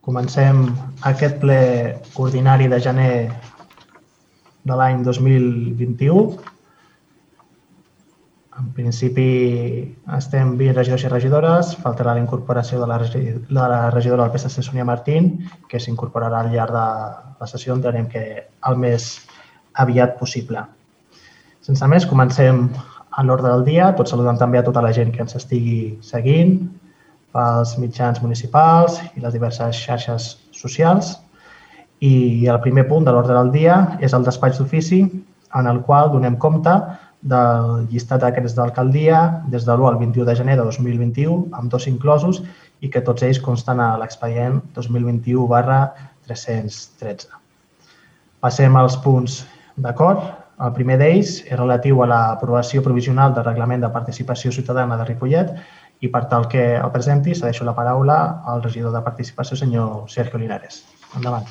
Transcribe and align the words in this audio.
Comencem 0.00 0.62
aquest 1.04 1.36
ple 1.42 1.60
ordinari 2.16 2.70
de 2.72 2.78
gener 2.80 3.12
de 4.64 4.78
l'any 4.80 5.02
2021. 5.04 6.22
En 8.60 8.70
principi 8.76 9.26
estem 10.16 10.54
20 10.56 10.76
regidors 10.78 11.04
i 11.04 11.12
regidores. 11.12 11.74
Faltarà 11.84 12.14
la 12.16 12.24
incorporació 12.24 12.80
de 12.80 12.88
la, 12.88 12.98
regidora 13.92 14.24
del 14.24 14.32
PSC, 14.32 14.64
Sonia 14.64 14.88
Martín, 14.88 15.30
que 15.68 15.80
s'incorporarà 15.80 16.42
al 16.42 16.52
llarg 16.54 16.76
de 16.76 16.86
la 17.40 17.48
sessió, 17.52 17.76
entenem 17.76 18.08
que 18.08 18.24
el 18.72 18.80
més 18.80 19.12
aviat 19.84 20.16
possible. 20.18 20.64
Sense 21.60 21.86
més, 21.92 22.08
comencem 22.08 22.68
a 23.10 23.24
l'ordre 23.24 23.52
del 23.52 23.68
dia, 23.68 23.92
tot 23.96 24.08
saludant 24.08 24.40
també 24.40 24.60
a 24.60 24.64
tota 24.64 24.80
la 24.84 24.92
gent 24.96 25.12
que 25.12 25.20
ens 25.24 25.36
estigui 25.36 25.98
seguint 26.00 26.56
pels 27.34 27.76
mitjans 27.78 28.22
municipals 28.22 29.00
i 29.16 29.22
les 29.22 29.34
diverses 29.34 29.76
xarxes 29.76 30.30
socials. 30.54 31.16
I 32.00 32.46
el 32.48 32.60
primer 32.64 32.86
punt 32.88 33.04
de 33.04 33.12
l'ordre 33.12 33.36
del 33.36 33.52
dia 33.52 33.76
és 34.00 34.14
el 34.16 34.24
despatx 34.24 34.58
d'ofici 34.58 35.02
en 35.54 35.66
el 35.66 35.82
qual 35.86 36.10
donem 36.12 36.38
compte 36.40 36.72
del 37.20 37.86
llistat 37.90 38.22
d'actes 38.24 38.54
d'alcaldia 38.56 39.42
des 39.52 39.66
de 39.66 39.74
l'1 39.74 39.88
al 39.88 39.98
21 40.00 40.24
de 40.24 40.36
gener 40.36 40.56
de 40.56 40.64
2021, 40.64 41.50
amb 41.52 41.70
dos 41.70 41.86
inclosos 41.86 42.42
i 42.80 42.88
que 42.88 43.02
tots 43.04 43.22
ells 43.22 43.40
consten 43.44 43.80
a 43.80 43.96
l'expedient 44.00 44.62
2021 44.74 45.46
barra 45.46 45.92
313. 46.26 47.28
Passem 48.40 48.76
als 48.76 48.96
punts 49.04 49.42
d'acord. 49.76 50.22
El 50.60 50.72
primer 50.76 50.96
d'ells 51.00 51.42
és 51.44 51.56
relatiu 51.56 52.02
a 52.02 52.08
l'aprovació 52.08 52.82
provisional 52.84 53.34
del 53.36 53.44
Reglament 53.44 53.84
de 53.84 53.92
Participació 53.92 54.52
Ciutadana 54.52 54.96
de 54.96 55.06
Ripollet 55.08 55.52
i 56.00 56.08
per 56.08 56.26
tal 56.28 56.46
que 56.48 56.62
el 56.76 56.92
presenti, 56.92 57.34
cedeixo 57.36 57.66
la 57.68 57.76
paraula 57.76 58.18
al 58.48 58.62
regidor 58.64 58.94
de 58.94 59.02
Participació, 59.04 59.56
senyor 59.56 60.06
Sergio 60.08 60.40
Linares. 60.40 60.82
Endavant. 61.16 61.48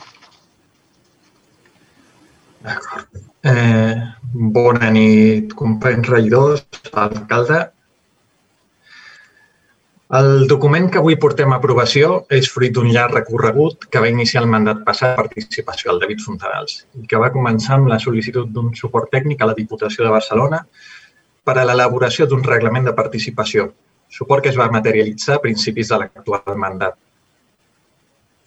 D'acord. 2.66 3.20
Eh, 3.48 3.96
bona 4.34 4.90
nit, 4.92 5.54
companys 5.56 6.10
regidors, 6.10 6.66
alcalde. 6.92 7.60
El 10.20 10.48
document 10.50 10.88
que 10.90 10.98
avui 10.98 11.20
portem 11.22 11.52
a 11.54 11.60
aprovació 11.62 12.24
és 12.34 12.50
fruit 12.50 12.74
d'un 12.74 12.90
llarg 12.90 13.14
recorregut 13.14 13.86
que 13.94 14.02
va 14.02 14.10
iniciar 14.10 14.42
el 14.42 14.50
mandat 14.50 14.82
passat 14.88 15.14
de 15.14 15.28
participació 15.28 15.92
al 15.92 16.02
David 16.02 16.24
Fontanals 16.26 16.80
i 16.98 17.06
que 17.12 17.20
va 17.22 17.30
començar 17.36 17.76
amb 17.78 17.92
la 17.92 18.00
sol·licitud 18.02 18.50
d'un 18.50 18.74
suport 18.80 19.12
tècnic 19.14 19.44
a 19.44 19.52
la 19.52 19.56
Diputació 19.60 20.08
de 20.08 20.16
Barcelona 20.16 20.64
per 21.46 21.56
a 21.60 21.68
l'elaboració 21.70 22.26
d'un 22.26 22.42
reglament 22.44 22.90
de 22.90 22.96
participació 22.98 23.70
suport 24.10 24.44
que 24.44 24.50
es 24.50 24.58
va 24.58 24.72
materialitzar 24.74 25.38
a 25.38 25.44
principis 25.44 25.92
de 25.92 26.00
l'actual 26.02 26.58
mandat. 26.58 26.98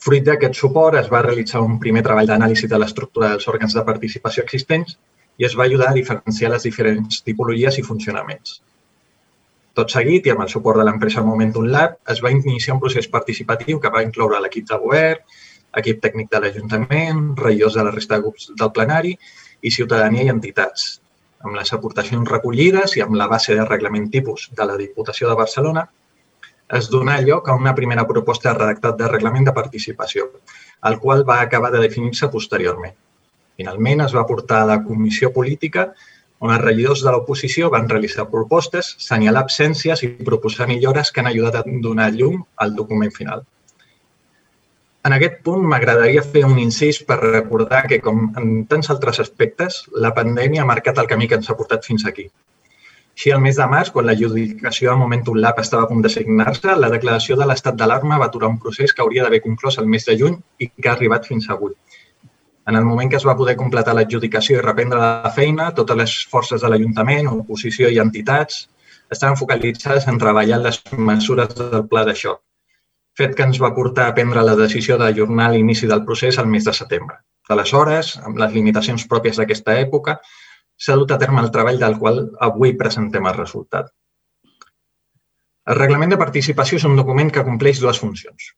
Fruit 0.02 0.24
d'aquest 0.26 0.58
suport 0.58 0.98
es 0.98 1.08
va 1.10 1.22
realitzar 1.22 1.62
un 1.62 1.78
primer 1.82 2.02
treball 2.02 2.26
d'anàlisi 2.26 2.68
de 2.70 2.78
l'estructura 2.82 3.28
dels 3.30 3.46
òrgans 3.52 3.76
de 3.78 3.84
participació 3.86 4.42
existents 4.42 4.96
i 5.38 5.46
es 5.46 5.54
va 5.58 5.68
ajudar 5.68 5.90
a 5.90 5.98
diferenciar 5.98 6.50
les 6.50 6.66
diferents 6.66 7.22
tipologies 7.22 7.78
i 7.78 7.84
funcionaments. 7.86 8.56
Tot 9.78 9.94
seguit, 9.94 10.26
i 10.26 10.32
amb 10.32 10.42
el 10.44 10.50
suport 10.52 10.80
de 10.80 10.84
l'empresa 10.84 11.22
Momentum 11.24 11.70
Lab, 11.74 11.94
es 12.14 12.20
va 12.24 12.32
iniciar 12.34 12.74
un 12.74 12.82
procés 12.82 13.08
participatiu 13.08 13.78
que 13.80 13.92
va 13.94 14.02
incloure 14.04 14.40
l'equip 14.42 14.66
de 14.68 14.80
govern, 14.82 15.22
equip 15.80 16.02
tècnic 16.02 16.28
de 16.32 16.40
l'Ajuntament, 16.42 17.22
regidors 17.38 17.78
de 17.78 17.86
la 17.86 17.94
resta 17.94 18.18
de 18.18 18.26
grups 18.26 18.50
del 18.58 18.72
plenari 18.76 19.14
i 19.62 19.70
ciutadania 19.70 20.26
i 20.26 20.32
entitats, 20.34 20.90
amb 21.42 21.56
les 21.58 21.72
aportacions 21.74 22.28
recollides 22.30 22.96
i 22.96 23.02
amb 23.04 23.18
la 23.18 23.28
base 23.30 23.56
de 23.58 23.66
reglament 23.66 24.08
tipus 24.10 24.48
de 24.56 24.66
la 24.68 24.78
Diputació 24.80 25.28
de 25.30 25.38
Barcelona, 25.38 25.86
es 26.78 26.88
donà 26.92 27.18
lloc 27.20 27.48
a 27.48 27.56
una 27.58 27.74
primera 27.74 28.06
proposta 28.08 28.52
de 28.52 28.58
redactat 28.58 28.96
de 28.98 29.08
reglament 29.10 29.48
de 29.48 29.54
participació, 29.56 30.28
el 30.88 30.98
qual 31.02 31.26
va 31.28 31.40
acabar 31.42 31.70
de 31.74 31.82
definir-se 31.82 32.30
posteriorment. 32.32 32.94
Finalment, 33.60 34.06
es 34.06 34.14
va 34.16 34.26
portar 34.26 34.62
a 34.62 34.68
la 34.70 34.78
Comissió 34.84 35.32
Política, 35.32 35.90
on 36.42 36.50
els 36.50 36.62
regidors 36.64 37.02
de 37.04 37.12
l'oposició 37.14 37.68
van 37.70 37.88
realitzar 37.90 38.26
propostes, 38.30 38.94
senyalar 38.98 39.44
absències 39.44 40.02
i 40.02 40.10
proposar 40.30 40.66
millores 40.70 41.12
que 41.12 41.22
han 41.22 41.30
ajudat 41.30 41.60
a 41.60 41.64
donar 41.84 42.08
llum 42.16 42.40
al 42.56 42.74
document 42.78 43.12
final. 43.14 43.44
En 45.08 45.14
aquest 45.14 45.40
punt 45.46 45.64
m'agradaria 45.70 46.22
fer 46.22 46.44
un 46.46 46.58
incís 46.62 47.00
per 47.06 47.16
recordar 47.22 47.80
que, 47.90 47.98
com 48.02 48.20
en 48.38 48.50
tants 48.70 48.90
altres 48.94 49.18
aspectes, 49.24 49.78
la 50.04 50.12
pandèmia 50.18 50.62
ha 50.62 50.68
marcat 50.68 51.00
el 51.02 51.08
camí 51.12 51.26
que 51.30 51.38
ens 51.40 51.50
ha 51.50 51.56
portat 51.58 51.88
fins 51.88 52.04
aquí. 52.10 52.28
Així, 53.16 53.32
el 53.36 53.42
mes 53.46 53.58
de 53.58 53.66
març, 53.72 53.90
quan 53.94 54.06
la 54.08 54.14
judicació 54.20 54.92
a 54.92 55.00
Momentum 55.00 55.40
Lab 55.44 55.58
estava 55.62 55.88
a 55.88 55.88
punt 55.90 56.04
de 56.04 56.12
signar-se, 56.12 56.76
la 56.84 56.90
declaració 56.92 57.36
de 57.40 57.48
l'estat 57.50 57.80
d'alarma 57.80 58.20
va 58.22 58.28
aturar 58.30 58.52
un 58.52 58.60
procés 58.62 58.94
que 58.94 59.02
hauria 59.04 59.26
d'haver 59.26 59.42
conclòs 59.48 59.80
el 59.82 59.90
mes 59.96 60.06
de 60.06 60.16
juny 60.22 60.38
i 60.62 60.70
que 60.70 60.88
ha 60.88 60.94
arribat 60.94 61.26
fins 61.32 61.50
avui. 61.50 61.74
En 62.70 62.78
el 62.78 62.86
moment 62.86 63.10
que 63.10 63.18
es 63.18 63.26
va 63.26 63.36
poder 63.42 63.56
completar 63.58 63.96
l'adjudicació 63.98 64.60
i 64.60 64.62
reprendre 64.62 65.02
la 65.02 65.34
feina, 65.34 65.72
totes 65.80 65.98
les 66.04 66.16
forces 66.36 66.62
de 66.62 66.70
l'Ajuntament, 66.70 67.32
oposició 67.42 67.90
i 67.90 67.98
entitats 68.06 68.68
estaven 69.10 69.36
focalitzades 69.36 70.06
en 70.06 70.22
treballar 70.22 70.62
les 70.62 70.80
mesures 71.10 71.58
del 71.58 71.88
pla 71.90 72.06
de 72.06 72.14
xoc 72.24 72.40
fet 73.18 73.34
que 73.36 73.44
ens 73.44 73.60
va 73.62 73.74
portar 73.76 74.06
a 74.08 74.14
prendre 74.16 74.42
la 74.44 74.56
decisió 74.56 74.96
d'ajornar 74.98 75.50
l'inici 75.52 75.88
del 75.90 76.04
procés 76.04 76.38
al 76.38 76.48
mes 76.52 76.64
de 76.64 76.72
setembre. 76.76 77.18
Aleshores, 77.52 78.14
amb 78.24 78.38
les 78.40 78.54
limitacions 78.56 79.04
pròpies 79.10 79.40
d'aquesta 79.40 79.76
època, 79.80 80.18
s'ha 80.78 80.96
dut 80.96 81.12
a 81.12 81.18
terme 81.18 81.42
el 81.44 81.50
treball 81.54 81.80
del 81.80 81.98
qual 81.98 82.22
avui 82.48 82.76
presentem 82.78 83.26
el 83.28 83.36
resultat. 83.36 83.90
El 85.72 85.78
reglament 85.78 86.10
de 86.10 86.18
participació 86.18 86.78
és 86.80 86.86
un 86.88 86.96
document 86.98 87.30
que 87.30 87.44
compleix 87.46 87.80
dues 87.82 88.00
funcions. 88.02 88.52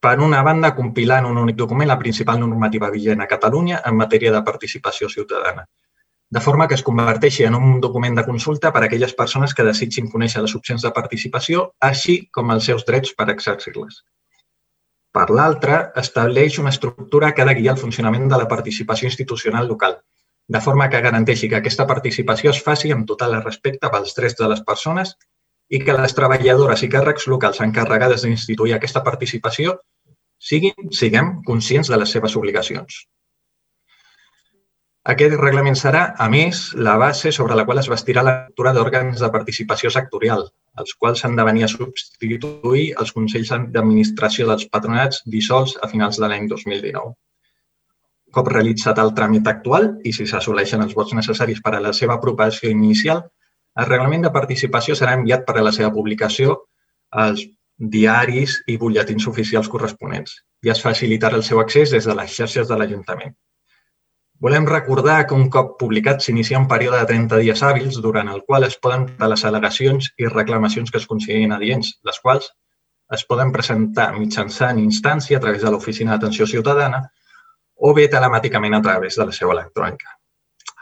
Per 0.00 0.16
una 0.24 0.42
banda, 0.42 0.74
compilar 0.76 1.20
en 1.22 1.28
un 1.30 1.38
únic 1.38 1.56
document 1.56 1.88
la 1.88 1.98
principal 2.00 2.40
normativa 2.40 2.90
vigent 2.90 3.20
a 3.20 3.28
Catalunya 3.28 3.80
en 3.86 3.96
matèria 3.96 4.32
de 4.32 4.42
participació 4.44 5.08
ciutadana, 5.12 5.66
de 6.30 6.40
forma 6.40 6.68
que 6.68 6.76
es 6.78 6.84
converteixi 6.86 7.44
en 7.44 7.56
un 7.58 7.80
document 7.82 8.14
de 8.14 8.24
consulta 8.24 8.70
per 8.72 8.84
a 8.84 8.86
aquelles 8.86 9.14
persones 9.18 9.54
que 9.54 9.66
desitgin 9.66 10.10
conèixer 10.12 10.42
les 10.44 10.54
opcions 10.54 10.86
de 10.86 10.92
participació, 10.94 11.64
així 11.80 12.16
com 12.30 12.52
els 12.54 12.68
seus 12.70 12.86
drets 12.86 13.16
per 13.18 13.26
exercir-les. 13.32 13.96
Per 15.10 15.26
l'altra, 15.34 15.80
estableix 16.02 16.60
una 16.62 16.70
estructura 16.70 17.32
que 17.34 17.42
ha 17.42 17.48
de 17.48 17.56
guiar 17.58 17.74
el 17.74 17.82
funcionament 17.82 18.28
de 18.30 18.38
la 18.38 18.46
participació 18.52 19.10
institucional 19.10 19.66
local, 19.66 19.98
de 20.46 20.60
forma 20.62 20.88
que 20.90 21.02
garanteixi 21.02 21.48
que 21.50 21.58
aquesta 21.58 21.86
participació 21.86 22.54
es 22.54 22.62
faci 22.62 22.94
amb 22.94 23.10
total 23.10 23.34
respecte 23.42 23.90
pels 23.90 24.14
drets 24.14 24.38
de 24.38 24.48
les 24.54 24.62
persones 24.70 25.16
i 25.68 25.82
que 25.82 25.94
les 25.98 26.14
treballadores 26.14 26.82
i 26.86 26.90
càrrecs 26.94 27.26
locals 27.30 27.60
encarregades 27.66 28.22
d'instituir 28.22 28.76
aquesta 28.76 29.02
participació 29.06 29.80
siguin, 30.38 30.90
siguem 30.90 31.40
conscients 31.46 31.90
de 31.90 31.98
les 32.02 32.14
seves 32.16 32.34
obligacions. 32.38 33.04
Aquest 35.08 35.32
reglament 35.40 35.78
serà, 35.80 36.00
a 36.20 36.26
més, 36.28 36.58
la 36.76 36.98
base 37.00 37.30
sobre 37.32 37.54
la 37.56 37.62
qual 37.64 37.78
es 37.80 37.86
bastirà 37.88 38.20
la 38.26 38.34
cultura 38.48 38.74
d'òrgans 38.76 39.22
de 39.24 39.30
participació 39.32 39.88
sectorial, 39.94 40.44
els 40.82 40.92
quals 40.92 41.22
s'han 41.22 41.38
de 41.38 41.46
venir 41.48 41.64
a 41.64 41.70
substituir 41.72 42.82
els 43.00 43.12
Consells 43.16 43.54
d'Administració 43.72 44.46
dels 44.50 44.68
Patronats 44.68 45.22
dissolts 45.24 45.78
a 45.80 45.88
finals 45.88 46.20
de 46.20 46.28
l'any 46.28 46.52
2019. 46.52 47.14
Cop 48.36 48.52
realitzat 48.52 49.00
el 49.00 49.14
tràmit 49.16 49.48
actual 49.48 49.88
i 50.04 50.12
si 50.12 50.28
s'assoleixen 50.28 50.84
els 50.84 50.92
vots 51.00 51.16
necessaris 51.16 51.64
per 51.64 51.74
a 51.78 51.84
la 51.88 51.96
seva 51.96 52.20
aprovació 52.20 52.68
inicial, 52.68 53.24
el 53.80 53.88
reglament 53.88 54.28
de 54.28 54.36
participació 54.36 55.00
serà 55.00 55.16
enviat 55.16 55.48
per 55.48 55.56
a 55.56 55.64
la 55.64 55.72
seva 55.72 55.94
publicació 55.96 56.60
als 57.24 57.48
diaris 57.80 58.60
i 58.68 58.76
butlletins 58.76 59.26
oficials 59.32 59.72
corresponents 59.72 60.42
i 60.60 60.68
es 60.68 60.84
facilitarà 60.84 61.40
el 61.40 61.46
seu 61.46 61.60
accés 61.64 61.96
des 61.96 62.04
de 62.04 62.14
les 62.14 62.36
xarxes 62.36 62.68
de 62.68 62.76
l'Ajuntament. 62.76 63.32
Volem 64.40 64.64
recordar 64.64 65.26
que 65.28 65.36
un 65.36 65.50
cop 65.52 65.74
publicat 65.80 66.22
s'inicia 66.24 66.58
un 66.58 66.66
període 66.68 67.02
de 67.02 67.08
30 67.10 67.40
dies 67.42 67.60
hàbils 67.66 67.98
durant 68.04 68.30
el 68.34 68.40
qual 68.46 68.64
es 68.64 68.78
poden 68.86 69.02
fer 69.18 69.28
les 69.28 69.44
al·legacions 69.44 70.08
i 70.22 70.30
reclamacions 70.30 70.88
que 70.90 70.96
es 71.02 71.06
considerin 71.10 71.52
adients, 71.52 71.90
les 72.08 72.20
quals 72.24 72.46
es 73.16 73.26
poden 73.32 73.52
presentar 73.52 74.06
mitjançant 74.16 74.80
instància 74.80 75.36
a 75.36 75.44
través 75.44 75.60
de 75.66 75.74
l'Oficina 75.74 76.14
d'Atenció 76.14 76.48
Ciutadana 76.54 77.02
o 77.76 77.92
bé 78.00 78.08
telemàticament 78.08 78.78
a 78.78 78.82
través 78.88 79.20
de 79.20 79.28
la 79.28 79.36
seu 79.42 79.52
electrònica. 79.52 80.16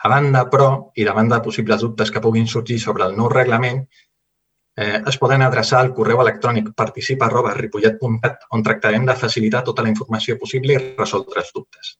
A 0.07 0.15
banda, 0.15 0.47
però, 0.55 0.71
i 0.95 1.11
davant 1.11 1.35
de 1.35 1.43
possibles 1.43 1.83
dubtes 1.83 2.15
que 2.15 2.23
puguin 2.23 2.47
sorgir 2.47 2.79
sobre 2.79 3.11
el 3.11 3.19
nou 3.19 3.31
reglament, 3.33 3.87
eh, 4.79 5.03
es 5.03 5.19
poden 5.19 5.43
adreçar 5.43 5.81
al 5.83 5.95
correu 5.95 6.23
electrònic 6.23 6.77
participa.ripollet.cat 6.79 8.53
on 8.55 8.63
tractarem 8.63 9.07
de 9.11 9.19
facilitar 9.27 9.65
tota 9.67 9.83
la 9.83 9.91
informació 9.97 10.39
possible 10.39 10.79
i 10.79 10.85
resoldre 10.85 11.43
els 11.43 11.57
dubtes. 11.57 11.99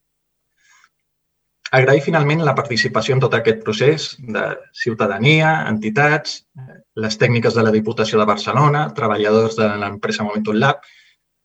Agrair 1.71 2.01
finalment 2.01 2.41
la 2.41 2.55
participació 2.57 3.13
en 3.13 3.19
tot 3.21 3.35
aquest 3.37 3.59
procés 3.65 4.09
de 4.35 4.43
ciutadania, 4.73 5.51
entitats, 5.69 6.39
les 6.97 7.17
tècniques 7.21 7.53
de 7.53 7.65
la 7.65 7.73
Diputació 7.75 8.17
de 8.17 8.25
Barcelona, 8.25 8.87
treballadors 8.97 9.57
de 9.59 9.67
l'empresa 9.83 10.25
Momentum 10.25 10.57
Lab, 10.57 10.81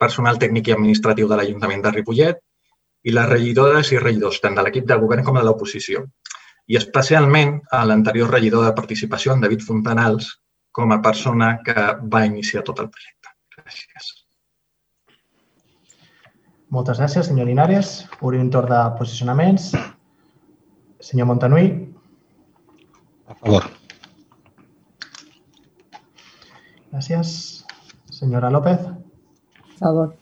personal 0.01 0.41
tècnic 0.41 0.71
i 0.71 0.75
administratiu 0.75 1.29
de 1.29 1.37
l'Ajuntament 1.37 1.85
de 1.85 1.93
Ripollet 1.93 2.41
i 3.05 3.13
les 3.13 3.29
regidores 3.29 3.93
i 3.93 4.01
regidors, 4.01 4.41
tant 4.41 4.57
de 4.57 4.65
l'equip 4.65 4.89
de 4.89 4.97
govern 5.03 5.27
com 5.27 5.37
de 5.37 5.45
l'oposició. 5.45 6.07
I 6.73 6.79
especialment 6.81 7.59
a 7.77 7.83
l'anterior 7.85 8.33
regidor 8.33 8.65
de 8.65 8.73
participació, 8.79 9.35
en 9.35 9.45
David 9.45 9.61
Fontanals, 9.67 10.31
com 10.73 10.93
a 10.93 11.03
persona 11.05 11.59
que 11.67 11.91
va 12.15 12.25
iniciar 12.25 12.65
tot 12.65 12.81
el 12.81 12.89
projecte. 12.89 13.35
Gràcies. 13.59 14.09
Moltes 16.73 16.99
gràcies, 16.99 17.29
senyor 17.29 17.47
Linares. 17.47 17.93
Obrim 18.23 18.47
un 18.47 18.51
torn 18.57 18.73
de 18.73 18.81
posicionaments. 18.99 19.75
Senyor 21.05 21.29
Montanui. 21.29 21.67
A 23.29 23.35
favor. 23.37 23.67
Gràcies. 26.95 27.29
Senyora 28.09 28.49
López. 28.49 28.81
A 28.87 29.77
favor. 29.83 30.15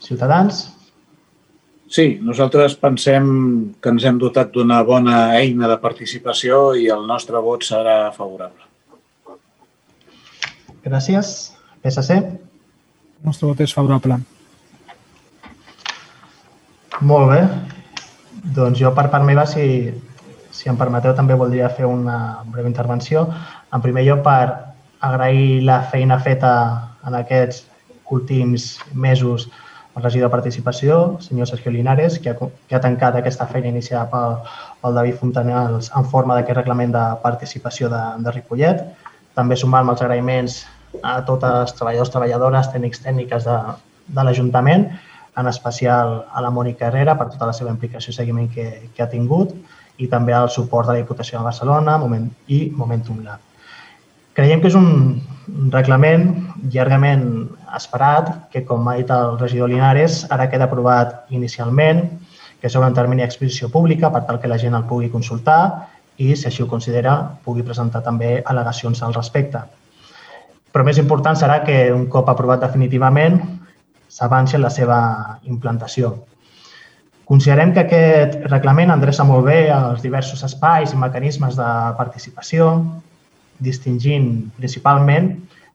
Ciutadans. 0.00 0.64
Sí, 1.88 2.16
nosaltres 2.24 2.78
pensem 2.80 3.28
que 3.76 3.92
ens 3.92 4.08
hem 4.08 4.16
dotat 4.20 4.56
d'una 4.56 4.80
bona 4.88 5.20
eina 5.36 5.68
de 5.68 5.76
participació 5.84 6.72
i 6.76 6.88
el 6.92 7.04
nostre 7.08 7.40
vot 7.44 7.68
serà 7.68 8.00
favorable. 8.16 8.64
Gràcies. 10.84 11.36
PSC. 11.84 12.22
El 12.24 13.26
nostre 13.28 13.50
vot 13.50 13.60
és 13.60 13.74
favorable. 13.76 14.22
Molt 17.00 17.34
bé. 17.34 17.42
Doncs 18.56 18.80
jo, 18.80 18.92
per 18.96 19.08
part 19.12 19.26
meva, 19.28 19.44
si, 19.46 19.92
si 20.54 20.70
em 20.70 20.76
permeteu, 20.80 21.14
també 21.16 21.36
voldria 21.36 21.68
fer 21.68 21.86
una 21.88 22.42
breu 22.48 22.68
intervenció. 22.68 23.26
En 23.74 23.84
primer 23.84 24.06
lloc, 24.06 24.22
per 24.24 24.68
agrair 25.04 25.62
la 25.66 25.82
feina 25.92 26.18
feta 26.18 26.52
en 27.06 27.16
aquests 27.18 27.64
últims 28.10 28.78
mesos 28.94 29.48
el 29.98 30.04
regidor 30.04 30.28
de 30.28 30.36
Participació, 30.36 31.18
senyor 31.20 31.48
Sergio 31.50 31.72
Linares, 31.74 32.18
que 32.22 32.30
ha, 32.30 32.36
que 32.38 32.76
ha 32.76 32.80
tancat 32.80 33.16
aquesta 33.18 33.48
feina 33.50 33.70
iniciada 33.72 34.06
pel, 34.12 34.36
pel 34.82 34.94
David 34.94 35.18
Fontanals 35.18 35.90
en 35.98 36.06
forma 36.12 36.36
d'aquest 36.38 36.60
reglament 36.60 36.94
de 36.94 37.04
participació 37.24 37.90
de, 37.90 38.02
de 38.22 38.34
Ripollet. 38.36 38.84
També 39.34 39.58
sumant 39.58 39.90
els 39.90 40.04
agraïments 40.04 40.60
a 41.02 41.18
tots 41.26 41.44
els 41.44 41.74
treballadors, 41.74 42.12
treballadores, 42.14 42.70
tècnics, 42.72 43.02
tècniques 43.02 43.48
de, 43.48 43.58
de 44.14 44.24
l'Ajuntament, 44.24 44.86
en 45.38 45.46
especial 45.46 46.24
a 46.32 46.42
la 46.42 46.50
Mònica 46.50 46.88
Herrera 46.88 47.14
per 47.18 47.28
tota 47.32 47.46
la 47.46 47.56
seva 47.56 47.70
implicació 47.70 48.12
i 48.12 48.16
seguiment 48.16 48.48
que, 48.52 48.68
que 48.94 49.02
ha 49.04 49.10
tingut 49.10 49.54
i 49.98 50.08
també 50.10 50.34
al 50.34 50.50
suport 50.50 50.88
de 50.88 50.96
la 50.96 51.02
Diputació 51.02 51.38
de 51.38 51.46
Barcelona 51.46 51.98
Moment, 51.98 52.28
i 52.46 52.68
Momentum 52.74 53.22
Lab. 53.24 53.42
Creiem 54.38 54.60
que 54.62 54.70
és 54.70 54.76
un 54.78 55.18
reglament 55.74 56.28
llargament 56.70 57.24
esperat, 57.74 58.30
que 58.52 58.62
com 58.66 58.86
ha 58.86 58.94
dit 59.00 59.10
el 59.10 59.38
regidor 59.40 59.70
Linares, 59.72 60.20
ara 60.30 60.46
queda 60.50 60.68
aprovat 60.68 61.32
inicialment, 61.34 62.04
que 62.60 62.70
sobre 62.70 62.90
un 62.90 62.94
termini 62.94 63.24
d'exposició 63.24 63.70
pública 63.74 64.10
per 64.14 64.24
tal 64.26 64.38
que 64.42 64.50
la 64.50 64.58
gent 64.58 64.74
el 64.78 64.86
pugui 64.86 65.10
consultar 65.10 65.88
i, 66.18 66.34
si 66.34 66.46
així 66.46 66.62
ho 66.62 66.70
considera, 66.70 67.18
pugui 67.44 67.66
presentar 67.66 68.02
també 68.06 68.38
al·legacions 68.44 69.02
al 69.02 69.14
respecte. 69.14 69.62
Però 70.74 70.84
més 70.84 70.98
important 71.02 71.38
serà 71.38 71.62
que 71.66 71.88
un 71.94 72.06
cop 72.12 72.28
aprovat 72.30 72.62
definitivament 72.62 73.38
s'avanci 74.08 74.56
en 74.56 74.64
la 74.64 74.72
seva 74.72 74.98
implantació. 75.44 76.14
Considerem 77.28 77.74
que 77.76 77.84
aquest 77.84 78.38
reglament 78.48 78.90
endreça 78.94 79.24
molt 79.28 79.44
bé 79.50 79.58
els 79.74 80.00
diversos 80.00 80.44
espais 80.46 80.94
i 80.94 81.00
mecanismes 81.00 81.58
de 81.60 81.68
participació, 81.98 82.70
distingint 83.60 84.30
principalment 84.56 85.34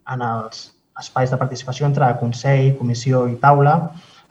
en 0.10 0.24
els 0.26 0.64
espais 1.00 1.30
de 1.30 1.38
participació 1.38 1.86
entre 1.86 2.10
Consell, 2.18 2.74
Comissió 2.80 3.28
i 3.30 3.38
Taula, 3.44 3.76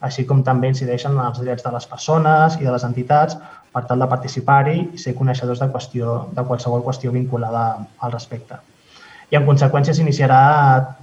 així 0.03 0.27
com 0.27 0.43
també 0.43 0.73
incideixen 0.73 1.15
en 1.15 1.23
els 1.29 1.39
drets 1.39 1.63
de 1.63 1.71
les 1.75 1.87
persones 1.87 2.59
i 2.59 2.67
de 2.67 2.75
les 2.75 2.85
entitats 2.91 3.39
per 3.73 3.85
tal 3.87 4.03
de 4.03 4.11
participar-hi 4.11 4.79
i 4.91 4.99
ser 4.99 5.15
coneixedors 5.19 5.63
de, 5.63 5.71
qüestió, 5.71 6.19
de 6.35 6.45
qualsevol 6.49 6.83
qüestió 6.83 7.15
vinculada 7.15 7.65
al 8.01 8.13
respecte. 8.19 8.59
I 9.33 9.39
en 9.39 9.47
conseqüència 9.49 9.95
s'iniciarà 9.97 10.41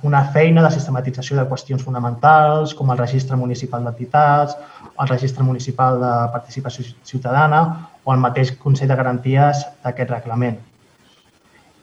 una 0.05 0.21
feina 0.35 0.61
de 0.61 0.69
sistematització 0.75 1.39
de 1.39 1.47
qüestions 1.49 1.81
fonamentals 1.81 2.75
com 2.77 2.93
el 2.93 3.01
registre 3.01 3.39
municipal 3.43 3.83
d'entitats, 3.83 4.55
el 5.01 5.09
registre 5.09 5.43
municipal 5.43 5.97
de 6.03 6.15
participació 6.37 6.85
ciutadana 7.11 7.63
o 8.05 8.13
el 8.13 8.21
mateix 8.21 8.53
Consell 8.61 8.93
de 8.93 8.99
Garanties 9.01 9.65
d'aquest 9.83 10.13
reglament 10.13 10.59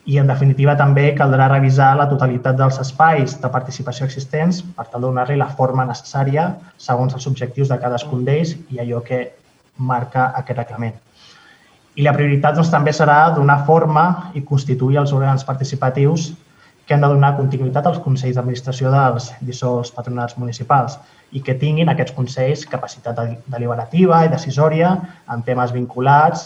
i, 0.07 0.15
en 0.21 0.29
definitiva, 0.31 0.77
també 0.79 1.09
caldrà 1.19 1.49
revisar 1.51 1.89
la 1.99 2.07
totalitat 2.07 2.55
dels 2.59 2.77
espais 2.79 3.33
de 3.41 3.49
participació 3.51 4.07
existents 4.07 4.61
per 4.77 4.85
tal 4.87 5.01
de 5.01 5.09
donar-li 5.09 5.35
la 5.41 5.49
forma 5.57 5.83
necessària 5.89 6.47
segons 6.85 7.17
els 7.17 7.27
objectius 7.27 7.67
de 7.73 7.79
cadascun 7.81 8.23
d'ells 8.27 8.55
i 8.71 8.79
allò 8.83 9.03
que 9.03 9.19
marca 9.91 10.29
aquest 10.39 10.63
reglament. 10.63 10.95
I 11.97 12.03
la 12.05 12.13
prioritat 12.13 12.53
doncs, 12.53 12.69
també 12.69 12.91
serà 12.93 13.31
donar 13.33 13.63
forma 13.65 14.03
i 14.37 14.43
constituir 14.45 14.99
els 15.01 15.13
òrgans 15.17 15.45
participatius 15.45 16.27
que 16.85 16.93
han 16.93 17.01
de 17.01 17.09
donar 17.09 17.33
continuïtat 17.39 17.89
als 17.89 17.97
consells 18.03 18.37
d'administració 18.37 18.91
dels 18.93 19.31
dissols 19.47 19.89
patronats 19.95 20.37
municipals 20.37 20.99
i 21.35 21.41
que 21.41 21.57
tinguin 21.57 21.89
aquests 21.89 22.13
consells 22.15 22.67
capacitat 22.69 23.17
deliberativa 23.49 24.21
i 24.23 24.31
decisòria 24.31 24.93
en 25.33 25.43
temes 25.49 25.73
vinculats 25.73 26.45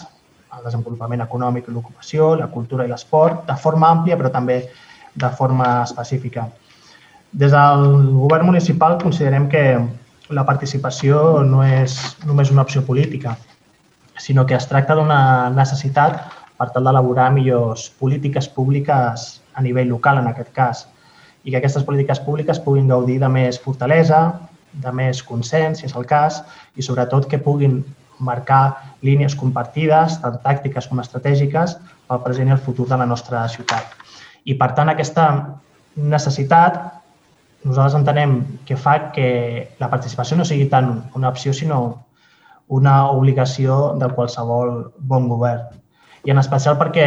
el 0.56 0.64
desenvolupament 0.64 1.22
econòmic 1.24 1.68
i 1.68 1.76
l'ocupació, 1.76 2.32
la 2.36 2.48
cultura 2.48 2.84
i 2.84 2.90
l'esport, 2.90 3.46
de 3.46 3.56
forma 3.60 3.92
àmplia 3.92 4.18
però 4.20 4.32
també 4.32 4.58
de 5.14 5.30
forma 5.36 5.68
específica. 5.82 6.48
Des 7.32 7.52
del 7.52 7.86
govern 8.24 8.48
municipal 8.48 8.98
considerem 9.04 9.48
que 9.52 9.64
la 10.32 10.44
participació 10.48 11.42
no 11.44 11.62
és 11.64 11.96
només 12.24 12.50
una 12.52 12.64
opció 12.64 12.84
política, 12.84 13.36
sinó 14.22 14.46
que 14.46 14.54
es 14.54 14.68
tracta 14.70 14.94
d'una 14.94 15.50
necessitat 15.50 16.20
per 16.54 16.68
tal 16.70 16.86
d'elaborar 16.86 17.32
millors 17.34 17.88
polítiques 17.98 18.46
públiques 18.46 19.24
a 19.58 19.62
nivell 19.66 19.90
local, 19.90 20.20
en 20.20 20.28
aquest 20.30 20.52
cas, 20.54 20.84
i 21.42 21.50
que 21.50 21.58
aquestes 21.58 21.82
polítiques 21.82 22.20
públiques 22.22 22.60
puguin 22.62 22.86
gaudir 22.92 23.18
de 23.18 23.28
més 23.28 23.58
fortalesa, 23.58 24.20
de 24.84 24.92
més 24.94 25.24
consens, 25.26 25.82
si 25.82 25.88
és 25.88 25.96
el 25.98 26.06
cas, 26.06 26.38
i 26.78 26.86
sobretot 26.86 27.26
que 27.26 27.42
puguin 27.42 27.80
marcar 28.22 28.94
línies 29.02 29.34
compartides, 29.34 30.20
tant 30.22 30.38
tàctiques 30.46 30.86
com 30.86 31.02
estratègiques, 31.02 31.74
pel 32.06 32.22
present 32.22 32.52
i 32.52 32.54
el 32.54 32.62
futur 32.62 32.86
de 32.92 33.00
la 33.02 33.08
nostra 33.10 33.42
ciutat. 33.50 33.98
I, 34.46 34.54
per 34.54 34.70
tant, 34.78 34.92
aquesta 34.92 35.26
necessitat 35.96 36.78
nosaltres 37.64 37.98
entenem 37.98 38.38
que 38.66 38.78
fa 38.78 38.96
que 39.14 39.28
la 39.82 39.90
participació 39.90 40.38
no 40.38 40.46
sigui 40.46 40.70
tant 40.70 40.94
una 41.18 41.34
opció, 41.34 41.52
sinó 41.54 41.82
una 42.72 42.96
obligació 43.12 43.92
de 44.00 44.08
qualsevol 44.16 44.92
bon 45.12 45.28
govern. 45.28 45.80
I 46.24 46.32
en 46.32 46.40
especial 46.40 46.78
perquè 46.80 47.06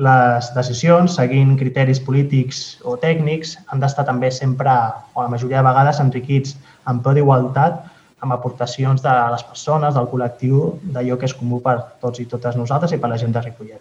les 0.00 0.50
decisions, 0.54 1.16
seguint 1.18 1.56
criteris 1.58 2.00
polítics 2.04 2.80
o 2.84 2.96
tècnics, 3.00 3.56
han 3.72 3.80
d'estar 3.82 4.04
també 4.08 4.30
sempre, 4.34 4.74
o 5.14 5.24
la 5.24 5.32
majoria 5.32 5.60
de 5.60 5.66
vegades, 5.66 6.02
enriquits 6.04 6.54
en 6.90 7.00
peu 7.04 7.16
d'igualtat 7.16 7.80
amb 8.20 8.36
aportacions 8.36 9.00
de 9.02 9.14
les 9.32 9.44
persones, 9.48 9.96
del 9.96 10.08
col·lectiu, 10.12 10.76
d'allò 10.94 11.16
que 11.16 11.26
és 11.30 11.34
comú 11.34 11.62
per 11.64 11.78
tots 12.04 12.20
i 12.20 12.28
totes 12.28 12.58
nosaltres 12.60 12.92
i 12.92 13.00
per 13.00 13.08
la 13.10 13.18
gent 13.18 13.32
de 13.32 13.42
Ripollet. 13.46 13.80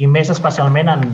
I 0.00 0.08
més 0.08 0.32
especialment 0.32 0.88
en 0.88 1.04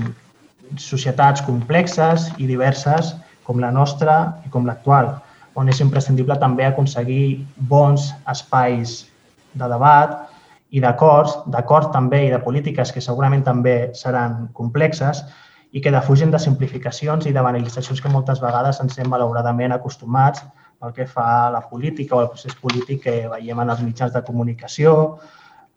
societats 0.78 1.42
complexes 1.42 2.30
i 2.38 2.46
diverses 2.46 3.16
com 3.44 3.58
la 3.58 3.74
nostra 3.74 4.20
i 4.46 4.54
com 4.54 4.68
l'actual, 4.68 5.16
on 5.58 5.68
és 5.68 5.82
imprescindible 5.82 6.38
també 6.38 6.64
aconseguir 6.64 7.42
bons 7.68 8.12
espais 8.30 9.09
de 9.54 9.68
debat 9.68 10.16
i 10.70 10.80
d'acords, 10.82 11.36
d'acords 11.50 11.90
també 11.94 12.24
i 12.26 12.30
de 12.30 12.38
polítiques 12.42 12.92
que 12.94 13.02
segurament 13.02 13.42
també 13.46 13.90
seran 13.98 14.48
complexes 14.54 15.24
i 15.72 15.80
que 15.82 15.92
defugin 15.94 16.30
de 16.30 16.38
simplificacions 16.38 17.26
i 17.26 17.32
de 17.34 17.42
banalitzacions 17.42 18.00
que 18.02 18.10
moltes 18.10 18.40
vegades 18.42 18.80
ens 18.82 18.98
hem 18.98 19.10
malauradament 19.10 19.74
acostumats 19.74 20.42
pel 20.80 20.94
que 20.96 21.06
fa 21.06 21.26
a 21.46 21.50
la 21.52 21.60
política 21.68 22.16
o 22.16 22.22
al 22.22 22.30
procés 22.32 22.56
polític 22.56 23.04
que 23.04 23.16
veiem 23.28 23.60
en 23.60 23.70
els 23.70 23.82
mitjans 23.84 24.14
de 24.14 24.22
comunicació, 24.24 25.18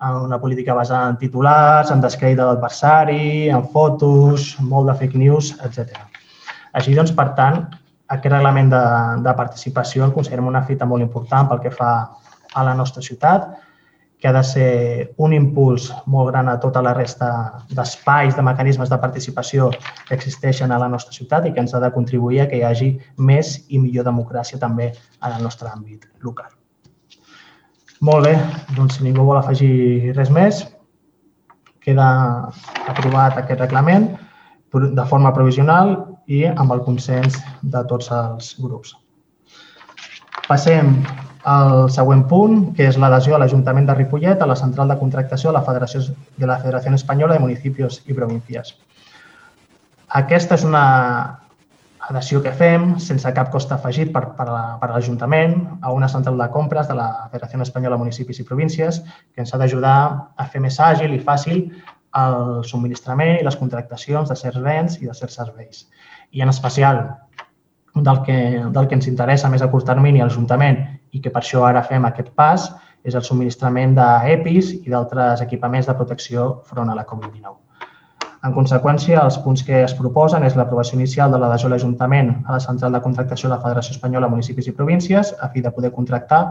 en 0.03 0.17
una 0.27 0.39
política 0.39 0.73
basada 0.73 1.09
en 1.11 1.17
titulars, 1.19 1.91
en 1.91 2.01
descrèdit 2.01 2.39
de 2.39 2.47
l'adversari, 2.47 3.49
en 3.49 3.67
fotos, 3.75 4.53
molt 4.59 4.89
de 4.89 4.95
fake 4.99 5.19
news, 5.19 5.53
etc. 5.67 5.99
Així 6.73 6.95
doncs, 6.95 7.11
per 7.15 7.29
tant, 7.37 7.65
aquest 8.07 8.31
reglament 8.31 8.71
de, 8.71 8.83
de 9.25 9.35
participació 9.37 10.07
el 10.07 10.15
considerem 10.15 10.47
una 10.47 10.63
fita 10.67 10.87
molt 10.89 11.03
important 11.05 11.49
pel 11.51 11.61
que 11.63 11.71
fa 11.71 11.91
a 11.93 12.22
la 12.61 12.75
nostra 12.77 13.01
ciutat 13.01 13.55
que 14.23 14.29
ha 14.29 14.33
de 14.33 14.43
ser 14.47 15.13
un 15.17 15.33
impuls 15.35 15.89
molt 16.07 16.29
gran 16.29 16.47
a 16.47 16.55
tota 16.63 16.79
la 16.81 16.93
resta 16.95 17.27
d'espais, 17.75 18.37
de 18.37 18.45
mecanismes 18.47 18.87
de 18.87 18.97
participació 19.01 19.65
que 20.07 20.15
existeixen 20.15 20.71
a 20.71 20.77
la 20.79 20.87
nostra 20.87 21.11
ciutat 21.11 21.43
i 21.43 21.51
que 21.51 21.59
ens 21.59 21.73
ha 21.73 21.81
de 21.83 21.89
contribuir 21.91 22.39
a 22.39 22.45
que 22.47 22.61
hi 22.61 22.63
hagi 22.63 22.87
més 23.17 23.57
i 23.67 23.81
millor 23.83 24.07
democràcia 24.07 24.61
també 24.61 24.93
en 24.93 25.33
el 25.33 25.43
nostre 25.43 25.67
àmbit 25.67 26.07
local. 26.23 26.47
Molt 27.99 28.29
bé, 28.29 28.37
doncs 28.77 28.95
si 28.95 29.03
ningú 29.03 29.27
vol 29.27 29.41
afegir 29.41 30.15
res 30.15 30.31
més, 30.31 30.61
queda 31.83 32.07
aprovat 32.87 33.37
aquest 33.41 33.59
reglament 33.59 34.07
de 34.71 35.05
forma 35.11 35.33
provisional 35.35 35.97
i 36.31 36.45
amb 36.47 36.71
el 36.71 36.85
consens 36.87 37.35
de 37.61 37.83
tots 37.91 38.07
els 38.15 38.55
grups. 38.63 38.95
Passem 40.47 40.95
el 41.43 41.89
següent 41.91 42.23
punt, 42.29 42.71
que 42.77 42.87
és 42.87 42.97
l'adhesió 42.99 43.35
a 43.35 43.39
l'Ajuntament 43.41 43.87
de 43.89 43.95
Ripollet 43.97 44.41
a 44.41 44.47
la 44.47 44.55
central 44.55 44.91
de 44.91 44.97
contractació 44.99 45.51
de 45.51 45.57
la 45.57 45.63
Federació, 45.67 46.01
de 46.37 46.47
la 46.47 46.59
Federació 46.61 46.93
Espanyola 46.95 47.35
de 47.35 47.43
Municipis 47.43 48.01
i 48.07 48.15
Províncies. 48.15 48.75
Aquesta 50.07 50.55
és 50.55 50.63
una 50.63 50.83
adhesió 52.07 52.41
que 52.43 52.51
fem, 52.51 52.93
sense 52.99 53.31
cap 53.35 53.51
cost 53.51 53.71
afegit 53.71 54.11
per, 54.13 54.23
per, 54.37 54.47
per 54.79 54.89
l'Ajuntament, 54.91 55.55
a 55.81 55.91
una 55.91 56.07
central 56.11 56.39
de 56.39 56.47
compres 56.51 56.87
de 56.87 56.95
la 56.99 57.09
Federació 57.31 57.61
Espanyola 57.67 57.97
de 57.97 58.05
Municipis 58.05 58.39
i 58.39 58.47
Províncies, 58.47 59.01
que 59.33 59.43
ens 59.43 59.53
ha 59.53 59.59
d'ajudar 59.59 59.97
a 60.35 60.47
fer 60.47 60.63
més 60.63 60.79
àgil 60.79 61.15
i 61.15 61.19
fàcil 61.19 61.67
el 62.19 62.63
subministrament 62.69 63.39
i 63.39 63.45
les 63.45 63.57
contractacions 63.57 64.29
de 64.29 64.35
certs 64.37 64.61
béns 64.63 64.99
i 65.01 65.07
de 65.09 65.15
certs 65.17 65.39
serveis. 65.39 65.87
I 66.31 66.43
en 66.45 66.51
especial, 66.51 67.03
del 67.95 68.21
que, 68.23 68.37
del 68.73 68.87
que 68.87 68.95
ens 68.99 69.07
interessa 69.07 69.49
més 69.49 69.61
a 69.61 69.69
curt 69.69 69.85
termini 69.85 70.21
a 70.21 70.27
l'Ajuntament 70.27 70.92
i 71.13 71.21
que 71.21 71.31
per 71.33 71.43
això 71.43 71.63
ara 71.67 71.85
fem 71.87 72.05
aquest 72.09 72.33
pas 72.35 72.71
és 73.03 73.15
el 73.15 73.25
subministrament 73.27 73.95
d'EPIs 73.97 74.73
i 74.81 74.89
d'altres 74.89 75.43
equipaments 75.45 75.89
de 75.89 75.97
protecció 75.99 76.47
front 76.69 76.89
a 76.89 76.97
la 76.97 77.05
Covid-19. 77.09 77.63
En 78.43 78.51
conseqüència, 78.51 79.21
els 79.23 79.37
punts 79.39 79.61
que 79.63 79.77
es 79.85 79.93
proposen 79.95 80.43
és 80.43 80.57
l'aprovació 80.59 80.97
inicial 80.97 81.31
de 81.31 81.37
l'adhesió 81.39 81.69
a 81.69 81.71
l'Ajuntament 81.71 82.31
a 82.43 82.55
la 82.57 82.59
central 82.59 82.91
de 82.91 82.99
contractació 83.05 83.47
de 83.47 83.53
la 83.53 83.61
Federació 83.61 83.95
Espanyola 83.95 84.27
Municipis 84.27 84.67
i 84.67 84.73
Províncies 84.75 85.31
a 85.39 85.47
fi 85.53 85.63
de 85.63 85.71
poder 85.71 85.93
contractar 85.95 86.41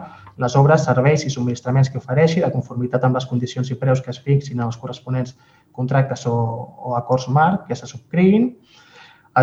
les 0.41 0.57
obres, 0.57 0.87
serveis 0.89 1.27
i 1.29 1.33
subministraments 1.35 1.91
que 1.93 2.01
ofereixi 2.01 2.41
de 2.41 2.49
conformitat 2.55 3.05
amb 3.05 3.21
les 3.21 3.29
condicions 3.29 3.69
i 3.69 3.77
preus 3.83 4.01
que 4.01 4.09
es 4.15 4.23
fixin 4.25 4.63
en 4.63 4.71
els 4.71 4.81
corresponents 4.81 5.37
contractes 5.73 6.25
o, 6.33 6.33
o 6.33 6.97
acords 6.97 7.29
marc 7.29 7.69
que 7.69 7.77
se 7.77 7.91
subscriguin, 7.91 8.55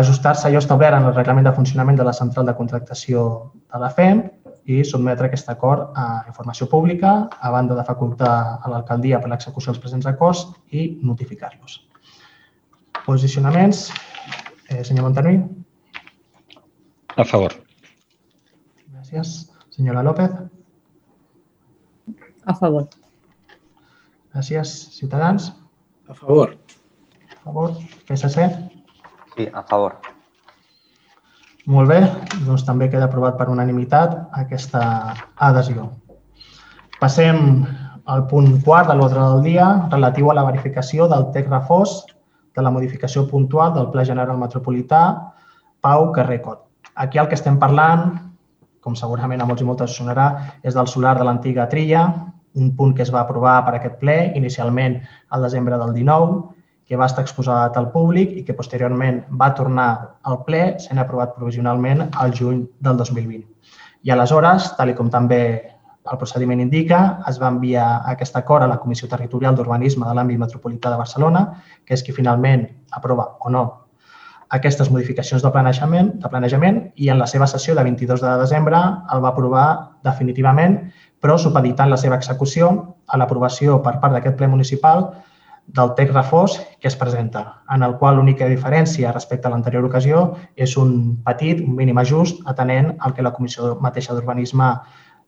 ajustar-se 0.02 0.48
allò 0.48 0.58
establert 0.58 0.98
en 0.98 1.06
el 1.06 1.14
reglament 1.14 1.46
de 1.46 1.54
funcionament 1.54 2.02
de 2.02 2.10
la 2.10 2.18
central 2.18 2.50
de 2.50 2.56
contractació 2.58 3.24
de 3.70 3.78
la 3.78 3.94
FEM 3.94 4.26
i 4.70 4.82
sotmetre 4.86 5.26
aquest 5.26 5.48
acord 5.50 5.96
a 5.98 6.22
informació 6.30 6.68
pública 6.70 7.12
a 7.40 7.50
banda 7.50 7.74
de 7.78 7.84
facultar 7.88 8.34
a 8.62 8.70
l'alcaldia 8.70 9.18
per 9.22 9.30
l'execució 9.32 9.72
dels 9.72 9.82
presents 9.82 10.06
acords 10.10 10.44
i 10.70 10.84
notificar-los. 11.02 11.80
Posicionaments. 13.06 13.88
Eh, 14.70 14.84
senyor 14.86 15.08
Montanui. 15.08 15.40
A 17.16 17.26
favor. 17.26 17.56
Gràcies. 18.92 19.50
Senyora 19.74 20.04
López. 20.06 20.36
A 22.46 22.54
favor. 22.54 22.86
Gràcies. 24.30 24.76
Ciutadans. 24.94 25.50
A 26.06 26.14
favor. 26.14 26.54
A 27.34 27.42
favor. 27.42 27.74
PSC. 28.06 28.46
Sí, 29.34 29.50
a 29.52 29.62
favor. 29.62 29.98
Molt 31.70 31.86
bé, 31.86 32.00
doncs 32.42 32.64
també 32.66 32.88
queda 32.90 33.06
aprovat 33.06 33.36
per 33.38 33.46
unanimitat 33.52 34.16
aquesta 34.40 34.80
adhesió. 35.48 35.84
Passem 36.98 37.36
al 38.10 38.24
punt 38.32 38.56
quart 38.64 38.88
de 38.90 38.96
l'ordre 38.98 39.20
del 39.22 39.44
dia 39.44 39.68
relatiu 39.92 40.32
a 40.32 40.34
la 40.34 40.44
verificació 40.48 41.06
del 41.12 41.28
text 41.36 41.52
refós 41.52 41.92
de 42.58 42.64
la 42.66 42.72
modificació 42.74 43.22
puntual 43.30 43.76
del 43.76 43.86
Pla 43.92 44.02
General 44.08 44.40
Metropolità 44.40 45.04
Pau 45.80 46.10
Carrer 46.16 46.40
Cot. 46.42 46.64
Aquí 46.96 47.22
el 47.22 47.30
que 47.30 47.38
estem 47.38 47.60
parlant, 47.62 48.18
com 48.82 48.98
segurament 48.98 49.40
a 49.44 49.46
molts 49.46 49.62
i 49.62 49.68
moltes 49.68 49.94
sonarà, 49.94 50.26
és 50.66 50.74
del 50.74 50.90
solar 50.90 51.14
de 51.20 51.28
l'antiga 51.28 51.68
Trilla, 51.70 52.02
un 52.58 52.74
punt 52.74 52.96
que 52.96 53.06
es 53.06 53.14
va 53.14 53.22
aprovar 53.22 53.60
per 53.62 53.76
aquest 53.76 54.00
ple 54.02 54.18
inicialment 54.34 54.98
al 55.30 55.46
desembre 55.46 55.78
del 55.78 55.94
19, 55.94 56.42
que 56.90 56.98
va 56.98 57.06
estar 57.06 57.22
exposat 57.22 57.76
al 57.78 57.86
públic 57.94 58.32
i 58.34 58.40
que 58.42 58.56
posteriorment 58.58 59.20
va 59.40 59.52
tornar 59.54 59.90
al 60.26 60.40
ple 60.46 60.62
sent 60.82 60.98
aprovat 60.98 61.36
provisionalment 61.36 62.08
al 62.18 62.34
juny 62.34 62.64
del 62.82 62.96
2020. 62.98 63.44
I 64.02 64.10
aleshores, 64.10 64.72
tal 64.74 64.90
com 64.98 65.12
també 65.14 65.42
el 66.10 66.18
procediment 66.18 66.58
indica, 66.64 67.20
es 67.30 67.38
va 67.38 67.52
enviar 67.54 68.02
aquest 68.10 68.34
acord 68.40 68.66
a 68.66 68.72
la 68.72 68.80
Comissió 68.82 69.06
Territorial 69.06 69.54
d'Urbanisme 69.54 70.08
de 70.08 70.16
l'àmbit 70.18 70.42
metropolità 70.42 70.90
de 70.90 70.98
Barcelona, 70.98 71.44
que 71.86 71.94
és 71.94 72.02
qui 72.02 72.16
finalment 72.16 72.66
aprova 72.98 73.36
o 73.38 73.54
no 73.54 73.64
aquestes 74.50 74.90
modificacions 74.90 75.44
de 75.46 75.50
planejament, 75.54 76.16
de 76.18 76.28
planejament 76.28 76.80
i 76.98 77.08
en 77.12 77.20
la 77.22 77.30
seva 77.30 77.46
sessió 77.46 77.76
de 77.78 77.84
22 77.86 78.22
de 78.24 78.32
desembre 78.42 78.80
el 79.14 79.22
va 79.22 79.30
aprovar 79.30 79.66
definitivament, 80.02 80.80
però 81.22 81.36
supeditant 81.38 81.90
la 81.92 81.98
seva 82.00 82.18
execució 82.18 82.70
a 83.06 83.20
l'aprovació 83.20 83.78
per 83.84 84.00
part 84.02 84.16
d'aquest 84.16 84.40
ple 84.40 84.50
municipal 84.50 85.12
del 85.66 85.94
text 85.94 86.14
refós 86.14 86.56
que 86.80 86.88
es 86.88 86.96
presenta, 86.96 87.62
en 87.70 87.82
el 87.82 87.96
qual 87.98 88.16
l'única 88.16 88.48
diferència 88.50 89.12
respecte 89.12 89.48
a 89.48 89.52
l'anterior 89.52 89.84
ocasió 89.86 90.24
és 90.56 90.76
un 90.76 91.20
petit, 91.26 91.60
un 91.62 91.76
mínim 91.76 91.98
ajust, 92.02 92.42
atenent 92.46 92.96
al 92.98 93.14
que 93.14 93.22
la 93.22 93.32
Comissió 93.36 93.76
mateixa 93.80 94.16
d'Urbanisme 94.16 94.72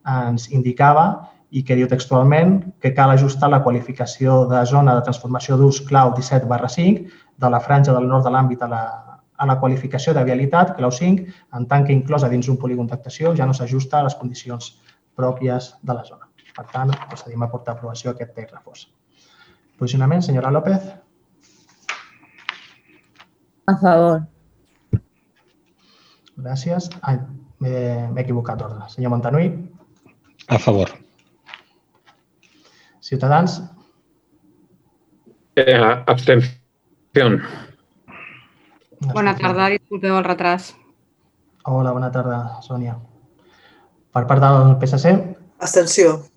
ens 0.09 0.49
indicava 0.51 1.07
i 1.53 1.63
que 1.63 1.77
diu 1.77 1.87
textualment 1.89 2.57
que 2.81 2.95
cal 2.97 3.13
ajustar 3.13 3.51
la 3.53 3.63
qualificació 3.63 4.47
de 4.51 4.65
zona 4.67 4.97
de 4.97 5.05
transformació 5.07 5.59
d'ús 5.61 5.83
clau 5.89 6.15
17 6.17 6.49
barra 6.49 6.69
5 6.69 7.05
de 7.45 7.51
la 7.55 7.61
franja 7.61 7.93
del 7.93 8.09
nord 8.09 8.25
de 8.25 8.33
l'àmbit 8.33 8.65
a 8.65 8.71
la, 8.73 8.83
a 9.37 9.47
la 9.47 9.59
qualificació 9.61 10.15
de 10.17 10.25
vialitat, 10.25 10.75
clau 10.79 10.91
5, 10.91 11.29
en 11.59 11.69
tant 11.69 11.87
que 11.87 11.95
inclosa 11.99 12.33
dins 12.33 12.49
un 12.49 12.59
polígon 12.65 12.89
d'actuació 12.89 13.37
ja 13.37 13.47
no 13.47 13.57
s'ajusta 13.59 14.01
a 14.01 14.09
les 14.09 14.19
condicions 14.23 14.73
pròpies 15.19 15.75
de 15.83 16.01
la 16.01 16.05
zona. 16.09 16.29
Per 16.57 16.67
tant, 16.73 16.93
procedim 17.09 17.45
a 17.45 17.53
portar 17.53 17.77
a 17.77 17.81
aprovació 17.81 18.13
aquest 18.13 18.37
text 18.41 19.02
refós. 19.83 19.89
Posicionament, 19.91 20.23
senyora 20.23 20.51
López. 20.51 20.81
A 23.67 23.77
favor. 23.77 24.23
Gràcies. 26.37 26.91
Ai, 27.03 27.19
m'he 27.59 28.09
m'he 28.13 28.21
equivocat 28.23 28.59
d'ordre. 28.59 28.89
Senyor 28.89 29.11
Montanui. 29.11 29.51
A 30.49 30.59
favor. 30.59 30.89
Ciutadans. 33.01 33.63
Eh, 35.57 36.05
abstención. 36.07 37.43
Bona 39.13 39.37
tarda, 39.37 39.69
disculpeu 39.69 40.17
el 40.17 40.25
retras. 40.25 40.77
Hola, 41.65 41.93
bona 41.93 42.11
tarda, 42.11 42.61
Sònia. 42.63 42.99
Per 44.13 44.27
part 44.27 44.41
del 44.41 44.77
PSC, 44.81 45.37
Abstenció. 45.59 46.32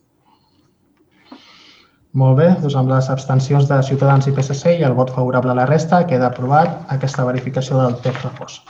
Molt 2.15 2.37
bé, 2.39 2.47
doncs 2.63 2.75
amb 2.79 2.91
les 2.93 3.09
abstencions 3.11 3.67
de 3.67 3.81
Ciutadans 3.83 4.27
i 4.29 4.33
PSC 4.35 4.77
i 4.79 4.85
el 4.87 4.95
vot 4.95 5.11
favorable 5.11 5.51
a 5.51 5.57
la 5.59 5.67
resta, 5.67 6.05
queda 6.07 6.29
aprovat 6.31 6.87
aquesta 6.95 7.25
verificació 7.27 7.81
del 7.81 7.97
text 8.05 8.23
refós. 8.23 8.61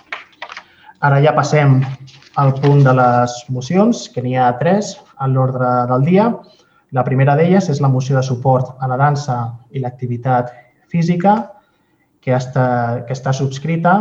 Ara 1.06 1.22
ja 1.22 1.36
passem 1.38 1.78
al 2.42 2.54
punt 2.58 2.82
de 2.84 2.94
les 2.98 3.36
mocions, 3.54 4.08
que 4.10 4.24
n'hi 4.26 4.34
ha 4.36 4.50
tres 4.58 4.96
en 5.22 5.36
l'ordre 5.38 5.70
del 5.92 6.08
dia. 6.10 6.28
La 6.98 7.06
primera 7.06 7.36
d'elles 7.38 7.70
és 7.70 7.82
la 7.84 7.92
moció 7.92 8.18
de 8.18 8.26
suport 8.26 8.74
a 8.82 8.90
la 8.90 8.98
dansa 8.98 9.38
i 9.72 9.84
l'activitat 9.84 10.50
física, 10.90 11.38
que 12.26 12.34
està, 12.34 13.06
que 13.06 13.14
està 13.14 13.34
subscrita 13.34 13.96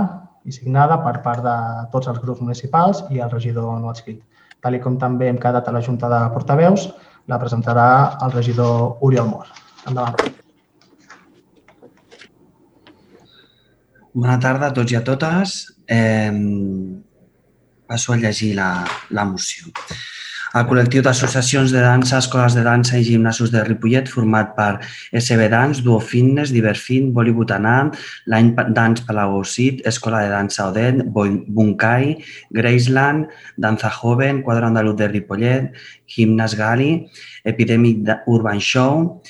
i 0.48 0.52
signada 0.56 0.96
per 1.04 1.18
part 1.24 1.44
de 1.44 1.56
tots 1.92 2.08
els 2.08 2.20
grups 2.24 2.40
municipals 2.40 3.04
i 3.12 3.20
el 3.20 3.32
regidor 3.32 3.76
no 3.80 3.92
adscrit. 3.92 4.22
Tal 4.64 4.78
com 4.80 4.96
també 4.96 5.28
hem 5.28 5.36
quedat 5.36 5.68
a 5.68 5.74
la 5.76 5.82
Junta 5.84 6.08
de 6.08 6.20
Portaveus, 6.32 6.88
la 7.30 7.38
presentarà 7.40 7.88
el 8.24 8.32
regidor 8.34 9.04
Oriol 9.06 9.28
Mor. 9.30 9.52
Endavant. 9.88 10.16
Bona 14.14 14.38
tarda 14.38 14.70
a 14.70 14.74
tots 14.74 14.94
i 14.94 14.98
a 14.98 15.02
totes. 15.06 15.56
Eh, 15.90 16.32
passo 17.86 18.12
a 18.12 18.16
llegir 18.16 18.54
la, 18.58 18.68
la 19.10 19.24
moció. 19.24 19.72
El 20.54 20.68
col·lectiu 20.70 21.02
d'associacions 21.02 21.72
de 21.74 21.80
dansa, 21.82 22.20
escoles 22.22 22.54
de 22.54 22.62
dansa 22.62 23.00
i 23.00 23.02
gimnasos 23.02 23.50
de 23.50 23.64
Ripollet, 23.66 24.06
format 24.06 24.52
per 24.54 24.76
SB 25.18 25.48
Dance, 25.50 25.82
Duo 25.82 25.96
Fitness, 25.98 26.52
Diverfin, 26.54 27.08
Bollywood 27.16 27.50
Anand, 27.56 27.96
Line 28.30 28.68
Dance 28.76 29.02
Palagocit, 29.08 29.82
Escola 29.90 30.20
de 30.22 30.30
Dansa 30.30 30.68
Odet, 30.68 31.02
Bunkai, 31.10 32.14
Graceland, 32.54 33.26
Danza 33.56 33.90
Joven, 33.90 34.44
Quadro 34.46 34.68
Andaluz 34.70 34.94
de 34.94 35.08
Ripollet, 35.08 35.72
Gimnas 36.06 36.54
Gali, 36.54 37.10
Epidemic 37.42 38.06
Urban 38.26 38.60
Show, 38.60 39.22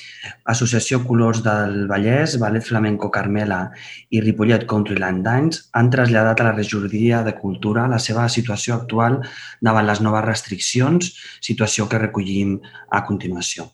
Associació 0.45 1.01
Colors 1.07 1.41
del 1.43 1.87
Vallès, 1.87 2.37
Ballet 2.39 2.63
Flamenco 2.63 3.09
Carmela 3.09 3.71
i 4.13 4.21
Ripollet 4.21 4.67
Countryland 4.69 5.25
Dance 5.25 5.65
han 5.73 5.89
traslladat 5.89 6.41
a 6.41 6.49
la 6.49 6.55
regidoria 6.55 7.23
de 7.25 7.33
Cultura 7.39 7.87
la 7.89 7.99
seva 7.99 8.27
situació 8.29 8.77
actual 8.77 9.21
davant 9.61 9.89
les 9.89 10.03
noves 10.05 10.25
restriccions, 10.27 11.14
situació 11.39 11.89
que 11.89 12.01
recollim 12.01 12.59
a 12.91 13.03
continuació. 13.07 13.69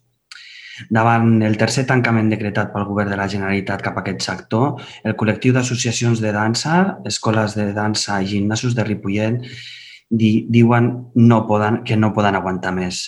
Davant 0.89 1.41
el 1.45 1.57
tercer 1.62 1.83
tancament 1.89 2.31
decretat 2.31 2.71
pel 2.74 2.88
Govern 2.89 3.12
de 3.12 3.19
la 3.19 3.27
Generalitat 3.29 3.83
cap 3.86 4.00
a 4.00 4.01
aquest 4.01 4.24
sector, 4.25 4.79
el 5.05 5.17
col·lectiu 5.19 5.53
d'associacions 5.53 6.24
de 6.24 6.31
dansa, 6.33 6.79
escoles 7.05 7.57
de 7.57 7.69
dansa 7.75 8.21
i 8.21 8.29
gimnasos 8.31 8.74
de 8.77 8.88
Ripollet 8.88 9.43
di, 10.10 10.31
diuen 10.50 10.91
no 11.15 11.43
poden, 11.48 11.83
que 11.86 11.98
no 11.98 12.13
poden 12.15 12.39
aguantar 12.39 12.74
més. 12.75 13.05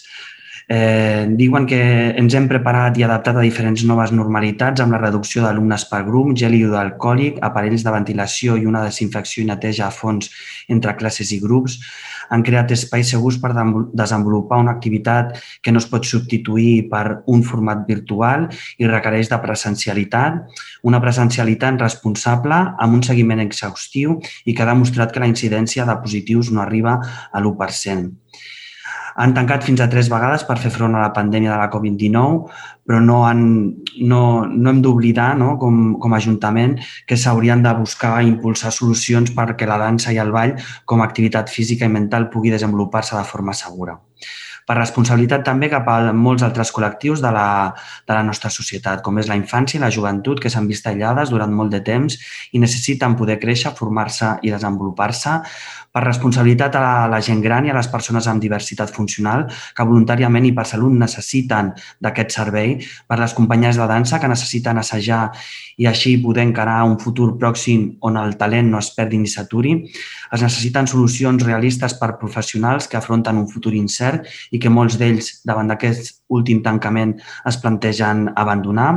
Eh, 0.72 1.28
diuen 1.36 1.66
que 1.68 1.80
ens 2.16 2.36
hem 2.38 2.46
preparat 2.48 2.96
i 2.98 3.04
adaptat 3.04 3.36
a 3.36 3.44
diferents 3.44 3.84
noves 3.84 4.14
normalitats 4.16 4.80
amb 4.80 4.96
la 4.96 5.02
reducció 5.02 5.44
d'alumnes 5.44 5.84
per 5.90 6.06
grup, 6.08 6.32
gel 6.40 6.56
hidroalcohòlic, 6.56 7.42
aparells 7.44 7.84
de 7.84 7.92
ventilació 7.92 8.56
i 8.56 8.66
una 8.70 8.86
desinfecció 8.86 9.44
i 9.44 9.50
neteja 9.50 9.90
a 9.90 9.92
fons 9.92 10.32
entre 10.72 10.96
classes 10.96 11.34
i 11.36 11.42
grups. 11.44 11.82
Han 12.34 12.44
creat 12.46 12.72
espais 12.76 13.12
segurs 13.14 13.38
per 13.42 13.52
desenvolupar 13.54 14.60
una 14.64 14.74
activitat 14.74 15.38
que 15.62 15.74
no 15.74 15.82
es 15.82 15.88
pot 15.90 16.08
substituir 16.10 16.90
per 16.92 17.22
un 17.30 17.44
format 17.46 17.86
virtual 17.88 18.48
i 18.82 18.90
requereix 18.90 19.30
de 19.32 19.40
presencialitat, 19.44 20.42
una 20.90 21.02
presencialitat 21.04 21.80
responsable 21.82 22.58
amb 22.58 23.00
un 23.00 23.06
seguiment 23.06 23.44
exhaustiu 23.44 24.18
i 24.46 24.56
que 24.56 24.66
ha 24.66 24.72
demostrat 24.74 25.14
que 25.14 25.24
la 25.24 25.30
incidència 25.30 25.86
de 25.86 26.00
positius 26.02 26.52
no 26.52 26.66
arriba 26.66 26.98
a 27.32 27.44
l'1% 27.44 28.12
han 29.16 29.34
tancat 29.36 29.66
fins 29.66 29.82
a 29.84 29.90
tres 29.90 30.10
vegades 30.12 30.46
per 30.48 30.58
fer 30.62 30.72
front 30.74 30.96
a 30.96 31.04
la 31.04 31.12
pandèmia 31.16 31.54
de 31.54 31.60
la 31.60 31.70
Covid-19, 31.74 32.54
però 32.88 33.00
no, 33.00 33.20
han, 33.28 33.44
no, 34.02 34.22
no 34.46 34.72
hem 34.72 34.82
d'oblidar 34.84 35.34
no, 35.40 35.54
com, 35.62 35.84
com 36.02 36.14
a 36.14 36.22
Ajuntament 36.22 36.78
que 37.08 37.18
s'haurien 37.20 37.64
de 37.64 37.74
buscar 37.78 38.16
i 38.22 38.32
impulsar 38.32 38.74
solucions 38.76 39.34
perquè 39.36 39.70
la 39.70 39.80
dansa 39.82 40.14
i 40.16 40.22
el 40.24 40.34
ball 40.36 40.58
com 40.86 41.02
a 41.02 41.10
activitat 41.10 41.52
física 41.52 41.86
i 41.86 41.94
mental 41.94 42.30
pugui 42.34 42.54
desenvolupar-se 42.54 43.16
de 43.18 43.28
forma 43.28 43.56
segura. 43.58 44.00
Per 44.64 44.76
responsabilitat 44.78 45.44
també 45.44 45.68
cap 45.72 45.88
a 45.92 45.98
molts 46.16 46.44
altres 46.46 46.72
col·lectius 46.72 47.20
de 47.24 47.32
la, 47.36 47.48
de 48.08 48.16
la 48.16 48.24
nostra 48.24 48.52
societat, 48.54 49.02
com 49.04 49.18
és 49.20 49.28
la 49.28 49.36
infància 49.36 49.78
i 49.78 49.82
la 49.84 49.92
joventut, 49.92 50.40
que 50.40 50.52
s'han 50.52 50.70
vist 50.70 50.88
aïllades 50.88 51.34
durant 51.34 51.52
molt 51.52 51.74
de 51.74 51.82
temps 51.84 52.16
i 52.56 52.62
necessiten 52.64 53.18
poder 53.20 53.42
créixer, 53.44 53.74
formar-se 53.76 54.38
i 54.42 54.54
desenvolupar-se, 54.56 55.42
per 55.94 56.02
responsabilitat 56.08 56.76
a 56.76 57.08
la 57.08 57.20
gent 57.22 57.42
gran 57.44 57.68
i 57.68 57.72
a 57.72 57.76
les 57.78 57.88
persones 57.92 58.26
amb 58.28 58.42
diversitat 58.42 58.90
funcional 58.90 59.46
que 59.78 59.86
voluntàriament 59.86 60.48
i 60.50 60.54
per 60.58 60.66
salut 60.66 60.96
necessiten 60.98 61.70
d'aquest 62.02 62.34
servei, 62.34 62.80
per 63.08 63.20
les 63.22 63.36
companyies 63.38 63.78
de 63.78 63.86
dansa 63.90 64.20
que 64.20 64.32
necessiten 64.32 64.82
assajar 64.82 65.28
i 65.78 65.86
així 65.90 66.16
poder 66.24 66.48
encarar 66.48 66.80
un 66.90 66.98
futur 67.02 67.36
pròxim 67.38 67.86
on 68.02 68.18
el 68.18 68.34
talent 68.42 68.72
no 68.74 68.82
es 68.82 68.90
perdi 68.98 69.22
ni 69.22 69.30
s'aturi. 69.30 69.76
Es 70.34 70.42
necessiten 70.42 70.90
solucions 70.90 71.46
realistes 71.46 71.94
per 72.02 72.16
professionals 72.18 72.90
que 72.90 72.98
afronten 72.98 73.38
un 73.38 73.48
futur 73.50 73.76
incert 73.78 74.26
i 74.52 74.60
que 74.60 74.74
molts 74.74 74.98
d'ells, 74.98 75.44
davant 75.46 75.70
d'aquest 75.70 76.24
últim 76.34 76.64
tancament, 76.66 77.20
es 77.46 77.62
plantegen 77.62 78.32
abandonar 78.34 78.90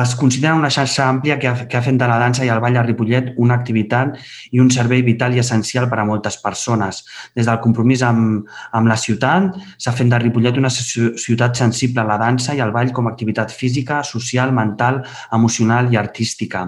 es 0.00 0.14
considera 0.16 0.54
una 0.56 0.70
xarxa 0.72 1.04
àmplia 1.04 1.38
que 1.38 1.48
ha, 1.48 1.54
que 1.68 1.76
ha 1.76 1.82
fet 1.84 1.98
de 2.00 2.06
la 2.08 2.16
dansa 2.20 2.46
i 2.46 2.50
el 2.52 2.60
ball 2.64 2.78
a 2.80 2.84
Ripollet 2.86 3.32
una 3.36 3.58
activitat 3.58 4.14
i 4.56 4.60
un 4.62 4.70
servei 4.72 5.02
vital 5.04 5.34
i 5.36 5.42
essencial 5.42 5.88
per 5.90 5.98
a 6.00 6.06
moltes 6.08 6.38
persones. 6.40 7.02
Des 7.36 7.44
del 7.48 7.60
compromís 7.60 8.04
amb, 8.06 8.46
amb 8.72 8.88
la 8.88 8.96
ciutat, 8.96 9.50
s'ha 9.76 9.92
fet 9.92 10.08
de 10.08 10.20
Ripollet 10.22 10.56
una 10.56 10.70
ciutat 10.72 11.60
sensible 11.60 12.00
a 12.00 12.08
la 12.08 12.16
dansa 12.22 12.56
i 12.56 12.62
al 12.64 12.72
ball 12.72 12.92
com 12.96 13.06
a 13.06 13.12
activitat 13.12 13.52
física, 13.52 14.00
social, 14.02 14.54
mental, 14.56 15.02
emocional 15.32 15.92
i 15.92 16.00
artística. 16.00 16.64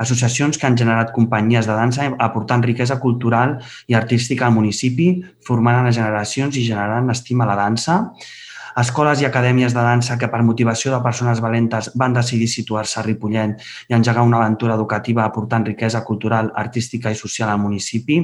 Associacions 0.00 0.56
que 0.56 0.66
han 0.66 0.78
generat 0.78 1.12
companyies 1.12 1.68
de 1.68 1.76
dansa 1.76 2.08
aportant 2.18 2.64
riquesa 2.64 2.96
cultural 3.00 3.58
i 3.86 3.98
artística 3.98 4.48
al 4.48 4.56
municipi, 4.56 5.12
formant 5.44 5.82
a 5.82 5.90
les 5.90 6.00
generacions 6.00 6.56
i 6.56 6.64
generant 6.64 7.12
estima 7.12 7.44
a 7.44 7.52
la 7.52 7.60
dansa 7.66 8.00
escoles 8.76 9.20
i 9.20 9.26
acadèmies 9.28 9.74
de 9.74 9.82
dansa 9.84 10.16
que 10.18 10.28
per 10.32 10.42
motivació 10.46 10.92
de 10.94 11.00
persones 11.04 11.40
valentes 11.44 11.90
van 11.98 12.14
decidir 12.16 12.48
situar-se 12.48 13.00
a 13.00 13.06
Ripollet 13.06 13.58
i 13.88 13.96
engegar 13.96 14.24
una 14.26 14.38
aventura 14.40 14.74
educativa 14.74 15.24
aportant 15.24 15.66
riquesa 15.66 16.04
cultural, 16.04 16.52
artística 16.56 17.10
i 17.10 17.18
social 17.18 17.50
al 17.50 17.60
municipi. 17.60 18.20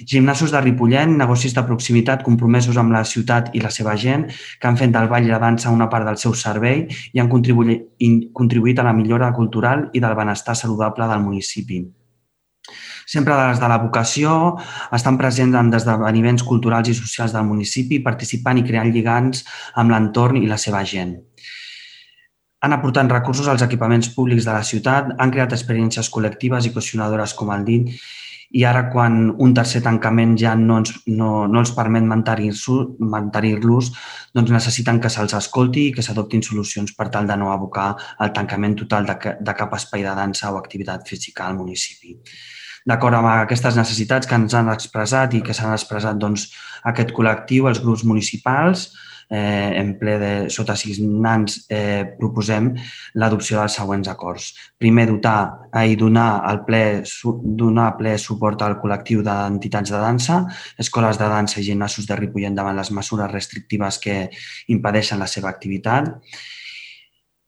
Gimnasos 0.00 0.50
de 0.50 0.60
Ripollet, 0.64 1.12
negocis 1.12 1.54
de 1.54 1.64
proximitat 1.68 2.24
compromesos 2.24 2.78
amb 2.80 2.96
la 2.96 3.04
ciutat 3.04 3.52
i 3.54 3.60
la 3.60 3.70
seva 3.70 3.96
gent, 4.00 4.26
que 4.58 4.68
han 4.68 4.80
fet 4.80 4.96
del 4.96 5.08
ball 5.12 5.28
i 5.28 5.32
la 5.32 5.42
dansa 5.42 5.70
una 5.70 5.90
part 5.92 6.08
del 6.08 6.16
seu 6.16 6.34
servei 6.34 6.86
i 7.12 7.20
han 7.20 7.28
contribuït 7.28 8.80
a 8.80 8.88
la 8.88 8.96
millora 8.96 9.32
cultural 9.36 9.90
i 9.92 10.00
del 10.00 10.16
benestar 10.16 10.56
saludable 10.56 11.08
del 11.10 11.26
municipi 11.28 11.84
sempre 13.10 13.34
des 13.34 13.58
de 13.58 13.68
la 13.70 13.80
vocació, 13.82 14.34
estan 14.94 15.18
presents 15.18 15.58
en 15.58 15.72
esdeveniments 15.74 16.44
culturals 16.46 16.92
i 16.92 16.94
socials 16.94 17.34
del 17.34 17.48
municipi, 17.48 17.98
participant 18.06 18.60
i 18.60 18.66
creant 18.66 18.92
lligants 18.94 19.42
amb 19.82 19.90
l'entorn 19.90 20.38
i 20.38 20.46
la 20.50 20.60
seva 20.62 20.84
gent. 20.86 21.16
Han 22.62 22.76
aportat 22.76 23.10
recursos 23.10 23.48
als 23.48 23.64
equipaments 23.66 24.12
públics 24.14 24.46
de 24.46 24.54
la 24.54 24.62
ciutat, 24.62 25.14
han 25.18 25.30
creat 25.34 25.56
experiències 25.56 26.10
col·lectives 26.12 26.68
i 26.68 26.74
cohesionadores, 26.74 27.34
com 27.34 27.50
el 27.56 27.64
dit, 27.64 27.90
i 28.50 28.64
ara 28.66 28.84
quan 28.92 29.18
un 29.38 29.52
tercer 29.54 29.80
tancament 29.82 30.36
ja 30.38 30.56
no 30.58 30.80
ens, 30.82 30.92
no, 31.06 31.46
no 31.46 31.60
els 31.62 31.70
permet 31.74 32.06
mantenir-los, 32.06 33.00
mantenir 33.14 33.54
doncs 34.34 34.54
necessiten 34.54 34.98
que 35.00 35.10
se'ls 35.10 35.34
escolti 35.38 35.88
i 35.88 35.92
que 35.94 36.02
s'adoptin 36.02 36.42
solucions 36.42 36.94
per 36.98 37.08
tal 37.14 37.26
de 37.30 37.36
no 37.38 37.52
abocar 37.52 37.94
el 38.18 38.32
tancament 38.34 38.76
total 38.82 39.06
de, 39.06 39.36
de 39.40 39.54
cap 39.54 39.74
espai 39.78 40.02
de 40.06 40.16
dansa 40.18 40.50
o 40.52 40.58
activitat 40.58 41.06
física 41.06 41.46
al 41.46 41.58
municipi 41.62 42.18
d'acord 42.86 43.16
amb 43.16 43.28
aquestes 43.32 43.76
necessitats 43.76 44.26
que 44.26 44.38
ens 44.38 44.56
han 44.56 44.70
expressat 44.72 45.34
i 45.34 45.44
que 45.44 45.56
s'han 45.56 45.76
expressat 45.76 46.18
doncs, 46.18 46.50
aquest 46.90 47.14
col·lectiu, 47.16 47.68
els 47.68 47.82
grups 47.84 48.04
municipals, 48.08 48.90
eh, 49.30 49.78
en 49.78 49.94
ple 49.98 50.16
de 50.18 50.32
sota 50.50 50.74
signants 50.76 51.64
eh, 51.70 52.02
proposem 52.18 52.72
l'adopció 53.14 53.60
dels 53.60 53.76
següents 53.78 54.10
acords. 54.10 54.50
Primer, 54.78 55.06
dotar 55.10 55.70
i 55.86 55.96
donar 55.96 56.42
el 56.50 56.64
ple, 56.66 56.82
donar 57.62 57.92
ple 57.98 58.16
suport 58.18 58.62
al 58.66 58.78
col·lectiu 58.82 59.22
d'entitats 59.26 59.94
de 59.94 60.02
dansa, 60.02 60.42
escoles 60.82 61.20
de 61.20 61.30
dansa 61.30 61.60
i 61.60 61.68
gimnasos 61.70 62.10
de 62.10 62.18
Ripollet 62.18 62.56
davant 62.56 62.76
les 62.76 62.90
mesures 62.90 63.30
restrictives 63.30 64.00
que 64.02 64.24
impedeixen 64.74 65.22
la 65.22 65.30
seva 65.30 65.52
activitat 65.52 66.10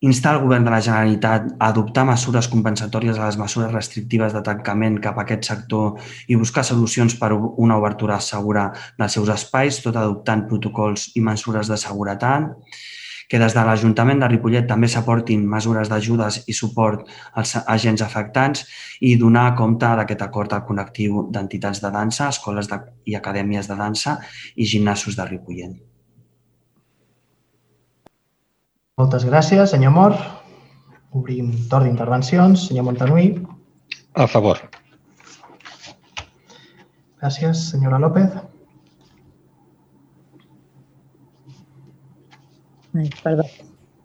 instar 0.03 0.35
el 0.35 0.41
govern 0.43 0.65
de 0.67 0.71
la 0.73 0.81
Generalitat 0.83 1.45
a 1.55 1.69
adoptar 1.71 2.03
mesures 2.09 2.49
compensatòries 2.51 3.19
a 3.19 3.29
les 3.29 3.37
mesures 3.39 3.71
restrictives 3.71 4.33
de 4.35 4.41
tancament 4.43 4.97
cap 5.03 5.17
a 5.17 5.23
aquest 5.23 5.47
sector 5.47 5.93
i 6.27 6.35
buscar 6.35 6.65
solucions 6.67 7.15
per 7.21 7.31
una 7.33 7.77
obertura 7.79 8.19
segura 8.19 8.65
dels 8.99 9.15
seus 9.15 9.31
espais, 9.31 9.79
tot 9.85 9.95
adoptant 9.95 10.43
protocols 10.49 11.13
i 11.15 11.23
mesures 11.23 11.71
de 11.71 11.77
seguretat, 11.79 12.51
que 13.31 13.39
des 13.39 13.55
de 13.55 13.63
l'Ajuntament 13.63 14.19
de 14.19 14.27
Ripollet 14.33 14.67
també 14.67 14.91
s'aportin 14.91 15.47
mesures 15.55 15.87
d'ajudes 15.89 16.41
i 16.51 16.57
suport 16.57 17.07
als 17.39 17.55
agents 17.63 18.03
afectants 18.03 18.67
i 18.99 19.15
donar 19.15 19.53
compte 19.55 19.87
d'aquest 19.87 20.27
acord 20.27 20.51
al 20.51 20.67
col·lectiu 20.67 21.29
d'entitats 21.31 21.79
de 21.79 21.95
dansa, 21.95 22.27
escoles 22.27 22.67
de, 22.67 22.81
i 23.07 23.15
acadèmies 23.15 23.71
de 23.71 23.79
dansa 23.79 24.19
i 24.55 24.67
gimnasos 24.67 25.15
de 25.15 25.31
Ripollet. 25.31 25.92
Moltes 29.01 29.23
gràcies, 29.25 29.71
senyor 29.73 29.89
Mor. 29.89 30.13
Obrim 31.17 31.47
torn 31.69 31.87
d'intervencions. 31.87 32.67
Senyor 32.67 32.85
Montanui. 32.85 33.31
A 34.13 34.27
favor. 34.29 34.59
Gràcies, 37.17 37.63
senyora 37.71 37.97
López. 38.03 38.37
Perdó. 43.23 43.49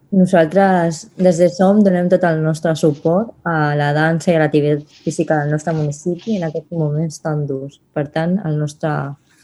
Nosaltres, 0.09 1.05
des 1.21 1.37
de 1.37 1.53
SOM, 1.53 1.85
donem 1.85 2.09
tot 2.09 2.25
el 2.25 2.41
nostre 2.41 2.73
suport 2.73 3.35
a 3.45 3.75
la 3.77 3.93
dansa 3.93 4.33
i 4.33 4.39
a 4.39 4.41
l'activitat 4.41 5.01
física 5.05 5.37
del 5.37 5.53
nostre 5.53 5.77
municipi 5.77 6.39
en 6.39 6.49
aquests 6.49 6.73
moments 6.73 7.21
tan 7.21 7.45
durs. 7.45 7.77
Per 7.93 8.09
tant, 8.09 8.39
el 8.41 8.57
nostre 8.57 8.95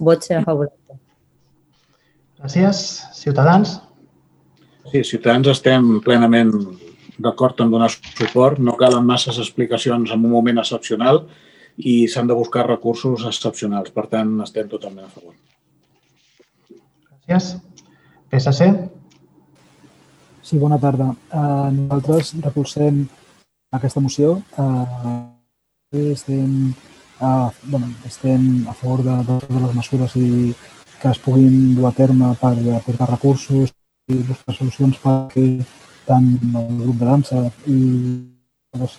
vot 0.02 0.26
serà 0.26 0.42
favorable. 0.42 1.04
Gràcies. 2.42 2.88
Ciutadans. 3.14 3.78
Sí, 4.92 5.02
Ciutadans 5.04 5.50
estem 5.50 5.88
plenament 6.06 6.52
d'acord 7.18 7.62
en 7.64 7.72
donar 7.74 7.90
suport. 7.90 8.60
No 8.62 8.76
calen 8.78 9.06
masses 9.08 9.40
explicacions 9.42 10.12
en 10.14 10.22
un 10.22 10.32
moment 10.32 10.62
excepcional 10.62 11.24
i 11.78 12.06
s'han 12.08 12.30
de 12.30 12.38
buscar 12.38 12.68
recursos 12.68 13.26
excepcionals. 13.26 13.92
Per 13.96 14.06
tant, 14.12 14.36
estem 14.46 14.70
totalment 14.70 15.08
a 15.08 15.14
favor. 15.14 15.34
Gràcies. 17.26 17.56
PSC. 18.30 18.70
Sí, 20.46 20.60
bona 20.62 20.78
tarda. 20.78 21.10
Uh, 21.34 21.72
nosaltres 21.74 22.36
repulsem 22.44 23.06
aquesta 23.74 24.04
moció. 24.04 24.36
Uh, 24.62 26.04
estem, 26.12 26.76
uh, 27.22 27.50
bueno, 27.64 27.90
estem 28.06 28.68
a 28.70 28.74
favor 28.78 29.02
de, 29.02 29.16
de 29.18 29.40
totes 29.40 29.64
les 29.64 29.76
mesures 29.80 30.16
i 30.22 30.28
que 31.02 31.10
es 31.10 31.20
puguin 31.20 31.74
dur 31.76 31.90
a 31.90 31.96
terme 31.98 32.30
per 32.40 32.54
aportar 32.78 33.10
recursos 33.10 33.74
i 34.06 34.22
buscar 34.22 34.54
solucions 34.54 34.98
perquè 35.02 35.46
tant 36.06 36.28
el 36.46 36.66
grup 36.82 36.98
de 37.00 37.06
dansa 37.08 37.40
i 37.74 37.78
les 38.78 38.98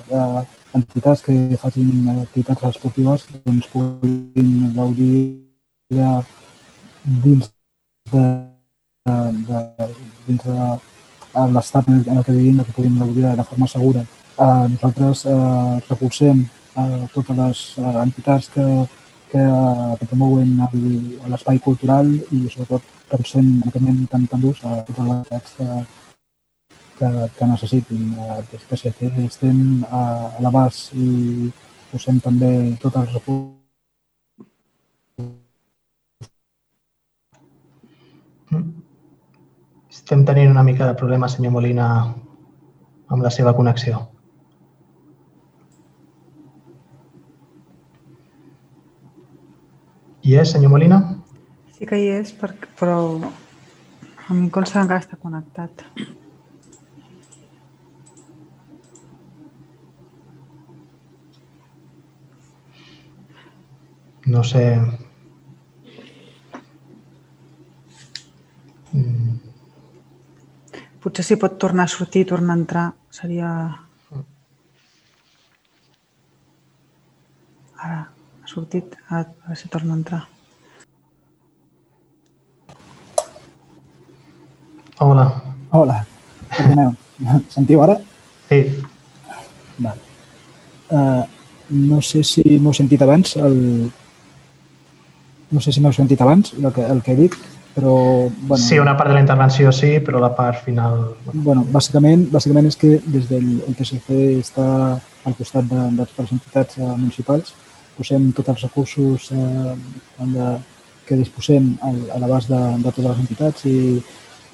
entitats 0.75 1.23
que 1.23 1.37
facin 1.63 2.09
activitats 2.15 2.65
esportives 2.71 3.27
doncs, 3.45 3.69
puguin 3.71 4.73
gaudir 4.75 5.21
de, 5.95 6.09
dins 7.23 7.53
de, 8.11 8.25
de, 9.53 9.63
dins 10.27 10.49
de 10.49 11.47
l'estat 11.55 11.89
en 11.93 12.03
el 12.17 12.25
que 12.25 12.35
vivim, 12.35 12.65
que 12.65 12.75
puguin 12.75 12.99
gaudir 12.99 13.31
de 13.37 13.45
forma 13.45 13.69
segura. 13.69 14.03
Eh, 14.37 14.69
nosaltres 14.75 15.27
eh, 15.27 15.81
recolzem 15.89 16.43
eh, 16.43 17.03
totes 17.15 17.37
les 17.39 17.61
eh, 17.79 17.97
entitats 18.03 18.51
que 18.57 18.67
que, 19.31 19.45
que 20.01 20.09
promouen 20.11 20.55
l'espai 21.33 21.59
cultural 21.67 22.09
i 22.15 22.47
sobretot 22.53 22.83
pensem 23.11 23.47
en 23.47 23.69
aquest 23.69 23.85
moment 23.85 24.09
tan, 24.13 24.27
tan 24.31 24.43
durs 24.43 24.63
a 24.65 24.81
totes 24.87 25.05
les 25.05 25.17
entitats 25.17 25.55
que, 25.59 25.69
que, 26.99 27.11
que 27.39 27.51
necessitin. 27.53 28.09
Eh, 28.15 28.41
Des 28.53 28.63
de 28.63 28.71
PSC 28.71 29.13
estem 29.27 29.61
a, 29.91 30.03
a 30.37 30.43
l'abast 30.47 30.95
i 30.95 31.53
posem 31.93 32.23
també 32.25 32.51
tots 32.83 33.03
els 33.03 33.15
recursos 33.19 33.55
Estem 39.97 40.21
tenint 40.23 40.53
una 40.53 40.63
mica 40.63 40.87
de 40.87 40.95
problema, 40.95 41.27
senyor 41.27 41.51
Molina, 41.55 41.87
amb 43.11 43.25
la 43.25 43.31
seva 43.35 43.55
connexió. 43.59 44.05
Hi 50.27 50.33
és, 50.43 50.51
senyor 50.51 50.73
Molina? 50.73 50.97
Sí 51.77 51.87
que 51.87 51.99
hi 52.03 52.07
és, 52.17 52.33
per- 52.41 52.57
però 52.81 52.97
a 53.15 54.35
mi 54.35 54.41
em 54.41 54.49
consta 54.51 54.81
que 54.81 54.83
encara 54.83 55.05
està 55.05 55.19
connectat. 55.23 55.85
No 64.27 64.43
sé... 64.43 64.65
Mm, 68.93 69.37
Potser 71.07 71.23
si 71.23 71.39
pot 71.39 71.55
tornar 71.63 71.87
a 71.87 71.95
sortir 71.95 72.25
i 72.27 72.31
tornar 72.35 72.57
a 72.57 72.61
entrar 72.65 72.87
seria... 73.21 73.55
Ara 77.79 78.16
ha 78.47 78.49
sortit, 78.49 78.95
a 79.11 79.25
veure 79.27 79.57
si 79.59 79.69
torna 79.69 79.93
a 79.93 79.97
entrar. 79.97 80.23
Hola. 84.99 85.27
Hola, 85.73 86.05
perdoneu. 86.55 86.93
Sentiu 87.57 87.83
ara? 87.83 87.97
Sí. 88.49 88.61
Vale. 89.79 89.99
Uh, 90.89 91.25
no 91.91 91.99
sé 92.01 92.23
si 92.23 92.45
m'heu 92.63 92.73
sentit 92.73 93.03
abans 93.03 93.35
el... 93.37 93.59
No 95.51 95.61
sé 95.61 95.75
si 95.75 95.83
m'heu 95.83 95.93
sentit 95.93 96.23
abans 96.23 96.55
el 96.55 96.71
que, 96.71 96.87
el 96.87 97.03
que 97.03 97.17
he 97.17 97.19
dit, 97.19 97.35
però... 97.75 98.31
Bueno, 98.31 98.63
Sí, 98.63 98.79
una 98.79 98.97
part 98.97 99.11
de 99.11 99.19
la 99.19 99.27
intervenció 99.27 99.75
sí, 99.75 99.97
però 99.99 100.23
la 100.23 100.31
part 100.39 100.63
final... 100.63 101.17
Bueno, 101.35 101.67
bàsicament, 101.75 102.29
bàsicament 102.31 102.71
és 102.71 102.79
que 102.79 102.97
des 103.03 103.27
del 103.27 103.57
el 103.67 103.75
PSC 103.75 104.23
està 104.39 104.67
al 105.27 105.35
costat 105.35 105.67
de, 105.67 105.91
de 105.99 106.07
les 106.07 106.37
entitats 106.39 106.79
eh, 106.79 106.95
municipals, 106.95 107.57
posem 107.97 108.31
tots 108.37 108.53
els 108.53 108.65
recursos 108.69 109.31
eh, 109.33 109.75
de, 110.35 110.49
que 111.07 111.19
disposem 111.19 111.73
al, 111.87 111.99
a 112.15 112.21
l'abast 112.23 112.51
de, 112.51 112.63
de 112.83 112.91
totes 112.91 113.09
les 113.09 113.21
entitats 113.25 113.67
i, 113.71 113.77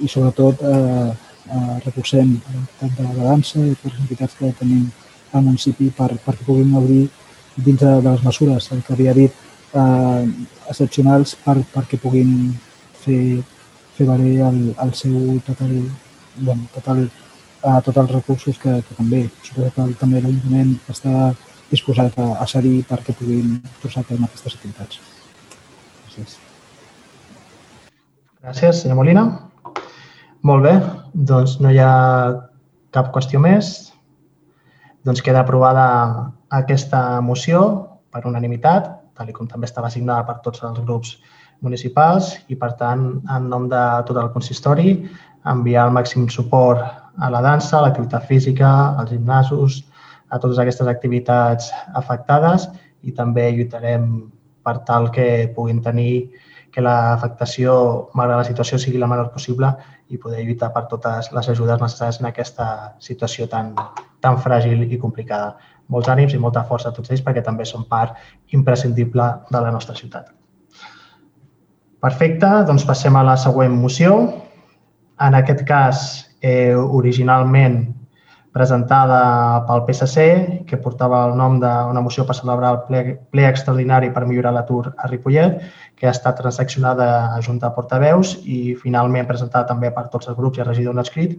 i 0.04 0.08
sobretot 0.08 0.62
eh, 0.68 1.08
eh, 1.10 1.76
recolzem 1.86 2.36
l'entitat 2.36 2.98
de 2.98 3.08
la 3.08 3.30
dansa 3.30 3.62
i 3.62 3.74
totes 3.74 3.94
les 3.94 4.02
entitats 4.04 4.36
que 4.38 4.52
tenim 4.60 4.84
al 5.32 5.46
municipi 5.46 5.88
per, 5.96 6.12
perquè 6.24 6.46
puguin 6.46 6.76
obrir 6.76 7.06
dins 7.56 7.80
de, 7.80 7.94
de 8.00 8.10
les 8.10 8.24
mesures, 8.24 8.68
el 8.72 8.82
que 8.84 8.94
havia 8.94 9.14
dit, 9.16 9.32
eh, 9.74 10.26
excepcionals 10.70 11.34
per, 11.44 11.58
perquè 11.74 12.00
puguin 12.00 12.52
fer, 13.04 13.42
fer 13.96 14.08
valer 14.08 14.38
el, 14.48 14.60
el 14.84 14.94
seu 14.96 15.40
total, 15.46 15.72
bueno, 16.36 16.68
total, 16.74 17.06
eh, 17.08 17.78
tots 17.84 18.02
els 18.04 18.12
recursos 18.12 18.58
que, 18.58 18.78
que 18.88 18.98
també, 18.98 19.24
suposo 19.42 19.72
que 19.76 19.98
també 20.00 20.20
l'Ajuntament 20.20 20.76
està 20.92 21.32
disposat 21.72 22.18
a, 22.20 22.28
a 22.42 22.46
cedir 22.48 22.82
perquè 22.88 23.16
puguin 23.16 23.58
posar 23.82 24.04
a 24.04 24.08
terme 24.10 24.28
aquestes 24.28 24.58
activitats. 24.58 25.00
Gràcies. 26.04 26.38
Gràcies, 28.42 28.82
senyor 28.82 29.00
Molina. 29.00 29.24
Molt 30.42 30.66
bé, 30.66 30.74
doncs 31.14 31.58
no 31.62 31.70
hi 31.70 31.78
ha 31.78 31.92
cap 32.92 33.12
qüestió 33.14 33.40
més. 33.40 33.92
Doncs 35.06 35.22
queda 35.24 35.42
aprovada 35.42 35.86
aquesta 36.52 37.20
moció 37.24 37.62
per 38.12 38.26
unanimitat, 38.28 38.90
tal 39.16 39.30
com 39.34 39.48
també 39.48 39.68
estava 39.68 39.90
signada 39.90 40.26
per 40.28 40.40
tots 40.44 40.62
els 40.66 40.80
grups 40.82 41.16
municipals 41.62 42.32
i, 42.50 42.58
per 42.58 42.72
tant, 42.80 43.22
en 43.30 43.48
nom 43.48 43.68
de 43.70 43.82
tot 44.08 44.18
el 44.18 44.30
consistori, 44.34 44.96
enviar 45.48 45.86
el 45.88 45.94
màxim 45.94 46.28
suport 46.30 46.82
a 47.18 47.30
la 47.30 47.42
dansa, 47.44 47.78
a 47.78 47.84
l'activitat 47.86 48.26
física, 48.28 48.70
als 48.98 49.14
gimnasos, 49.14 49.82
a 50.32 50.38
totes 50.40 50.58
aquestes 50.58 50.88
activitats 50.88 51.68
afectades 51.98 52.68
i 53.04 53.12
també 53.12 53.50
lluitarem 53.52 54.08
per 54.64 54.78
tal 54.88 55.10
que 55.12 55.52
puguin 55.56 55.82
tenir 55.84 56.30
que 56.72 56.80
l'afectació, 56.80 57.72
malgrat 58.16 58.40
la 58.40 58.48
situació, 58.48 58.78
sigui 58.80 59.00
la 59.00 59.08
menor 59.10 59.28
possible 59.34 59.68
i 60.08 60.18
poder 60.20 60.40
lluitar 60.46 60.70
per 60.72 60.86
totes 60.88 61.28
les 61.36 61.48
ajudes 61.52 61.82
necessàries 61.82 62.20
en 62.22 62.28
aquesta 62.30 62.66
situació 63.04 63.48
tan, 63.52 63.74
tan 64.24 64.38
fràgil 64.40 64.86
i 64.86 65.00
complicada. 65.02 65.52
Molts 65.92 66.08
ànims 66.08 66.32
i 66.32 66.40
molta 66.40 66.64
força 66.64 66.88
a 66.88 66.96
tots 66.96 67.12
ells 67.12 67.24
perquè 67.26 67.44
també 67.44 67.66
són 67.68 67.84
part 67.90 68.16
imprescindible 68.56 69.28
de 69.50 69.60
la 69.60 69.72
nostra 69.74 69.96
ciutat. 69.98 70.32
Perfecte, 72.02 72.48
doncs 72.66 72.86
passem 72.88 73.16
a 73.16 73.26
la 73.26 73.36
següent 73.36 73.74
moció. 73.78 74.16
En 75.22 75.36
aquest 75.38 75.60
cas, 75.68 76.06
eh, 76.40 76.74
originalment 76.74 77.84
presentada 78.52 79.64
pel 79.66 79.82
PSC, 79.86 80.24
que 80.68 80.76
portava 80.76 81.22
el 81.28 81.34
nom 81.40 81.56
d'una 81.60 82.02
moció 82.04 82.26
per 82.28 82.36
celebrar 82.36 82.74
el 82.74 82.80
ple, 82.88 83.02
ple 83.32 83.46
extraordinari 83.48 84.12
per 84.12 84.26
millorar 84.28 84.52
l'atur 84.52 84.92
a 84.92 85.08
Ripollet, 85.08 85.62
que 85.96 86.06
ha 86.06 86.12
estat 86.12 86.36
transaccionada 86.40 87.08
a 87.32 87.40
Junta 87.40 87.70
de 87.70 87.76
Portaveus 87.78 88.34
i 88.44 88.74
finalment 88.76 89.28
presentada 89.28 89.70
també 89.72 89.90
per 89.96 90.08
tots 90.12 90.28
els 90.28 90.36
grups 90.36 90.60
i 90.60 90.64
el 90.64 90.68
regidor 90.68 90.94
no 90.98 91.04
escrit, 91.06 91.38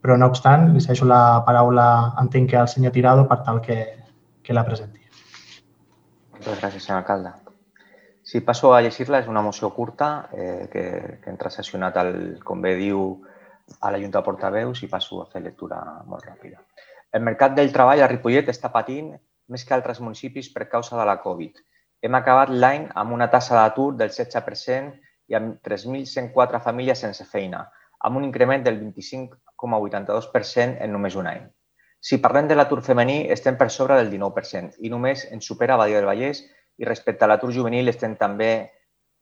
però 0.00 0.16
no 0.20 0.28
obstant, 0.32 0.70
li 0.72 0.80
deixo 0.84 1.08
la 1.08 1.44
paraula, 1.44 1.86
entenc 2.20 2.50
que 2.50 2.60
al 2.60 2.68
senyor 2.68 2.92
Tirado, 2.96 3.28
per 3.28 3.42
tal 3.44 3.60
que, 3.64 3.78
que 4.44 4.56
la 4.56 4.64
presenti. 4.64 5.00
Moltes 6.32 6.60
gràcies, 6.60 6.84
senyor 6.84 7.02
alcalde. 7.02 7.32
Si 8.24 8.40
passo 8.40 8.72
a 8.72 8.80
llegir-la, 8.80 9.20
és 9.20 9.28
una 9.28 9.44
moció 9.44 9.68
curta 9.76 10.30
eh, 10.32 10.64
que, 10.72 10.84
que 11.20 11.30
hem 11.30 11.36
transaccionat, 11.40 11.96
el, 12.00 12.14
com 12.44 12.64
bé 12.64 12.72
diu, 12.80 13.04
a 13.80 13.90
la 13.90 13.98
Junta 13.98 14.20
de 14.20 14.24
Portaveus 14.24 14.82
i 14.82 14.88
passo 14.88 15.22
a 15.22 15.28
fer 15.30 15.42
lectura 15.42 15.80
molt 16.06 16.26
ràpida. 16.26 16.60
El 17.14 17.22
mercat 17.22 17.54
del 17.56 17.72
treball 17.72 18.02
a 18.02 18.08
Ripollet 18.10 18.50
està 18.50 18.70
patint 18.74 19.14
més 19.48 19.64
que 19.64 19.74
altres 19.76 20.00
municipis 20.00 20.50
per 20.52 20.68
causa 20.68 20.98
de 20.98 21.06
la 21.06 21.20
Covid. 21.22 21.60
Hem 22.04 22.14
acabat 22.18 22.52
l'any 22.52 22.88
amb 23.00 23.14
una 23.16 23.30
tassa 23.32 23.56
d'atur 23.56 23.94
del 23.96 24.10
16% 24.10 24.92
i 25.30 25.36
amb 25.38 25.60
3.104 25.64 26.60
famílies 26.64 27.00
sense 27.00 27.24
feina, 27.24 27.64
amb 28.04 28.20
un 28.20 28.26
increment 28.28 28.64
del 28.64 28.80
25,82% 28.80 30.82
en 30.84 30.92
només 30.92 31.16
un 31.16 31.30
any. 31.30 31.46
Si 32.04 32.20
parlem 32.20 32.48
de 32.48 32.58
l'atur 32.58 32.82
femení, 32.84 33.22
estem 33.32 33.56
per 33.56 33.70
sobre 33.72 33.96
del 33.96 34.10
19% 34.12 34.82
i 34.84 34.92
només 34.92 35.24
ens 35.32 35.46
supera 35.48 35.78
Badia 35.80 36.02
del 36.02 36.10
Vallès 36.10 36.42
i 36.76 36.84
respecte 36.84 37.24
a 37.24 37.30
l'atur 37.30 37.52
juvenil 37.54 37.88
estem 37.88 38.18
també 38.20 38.50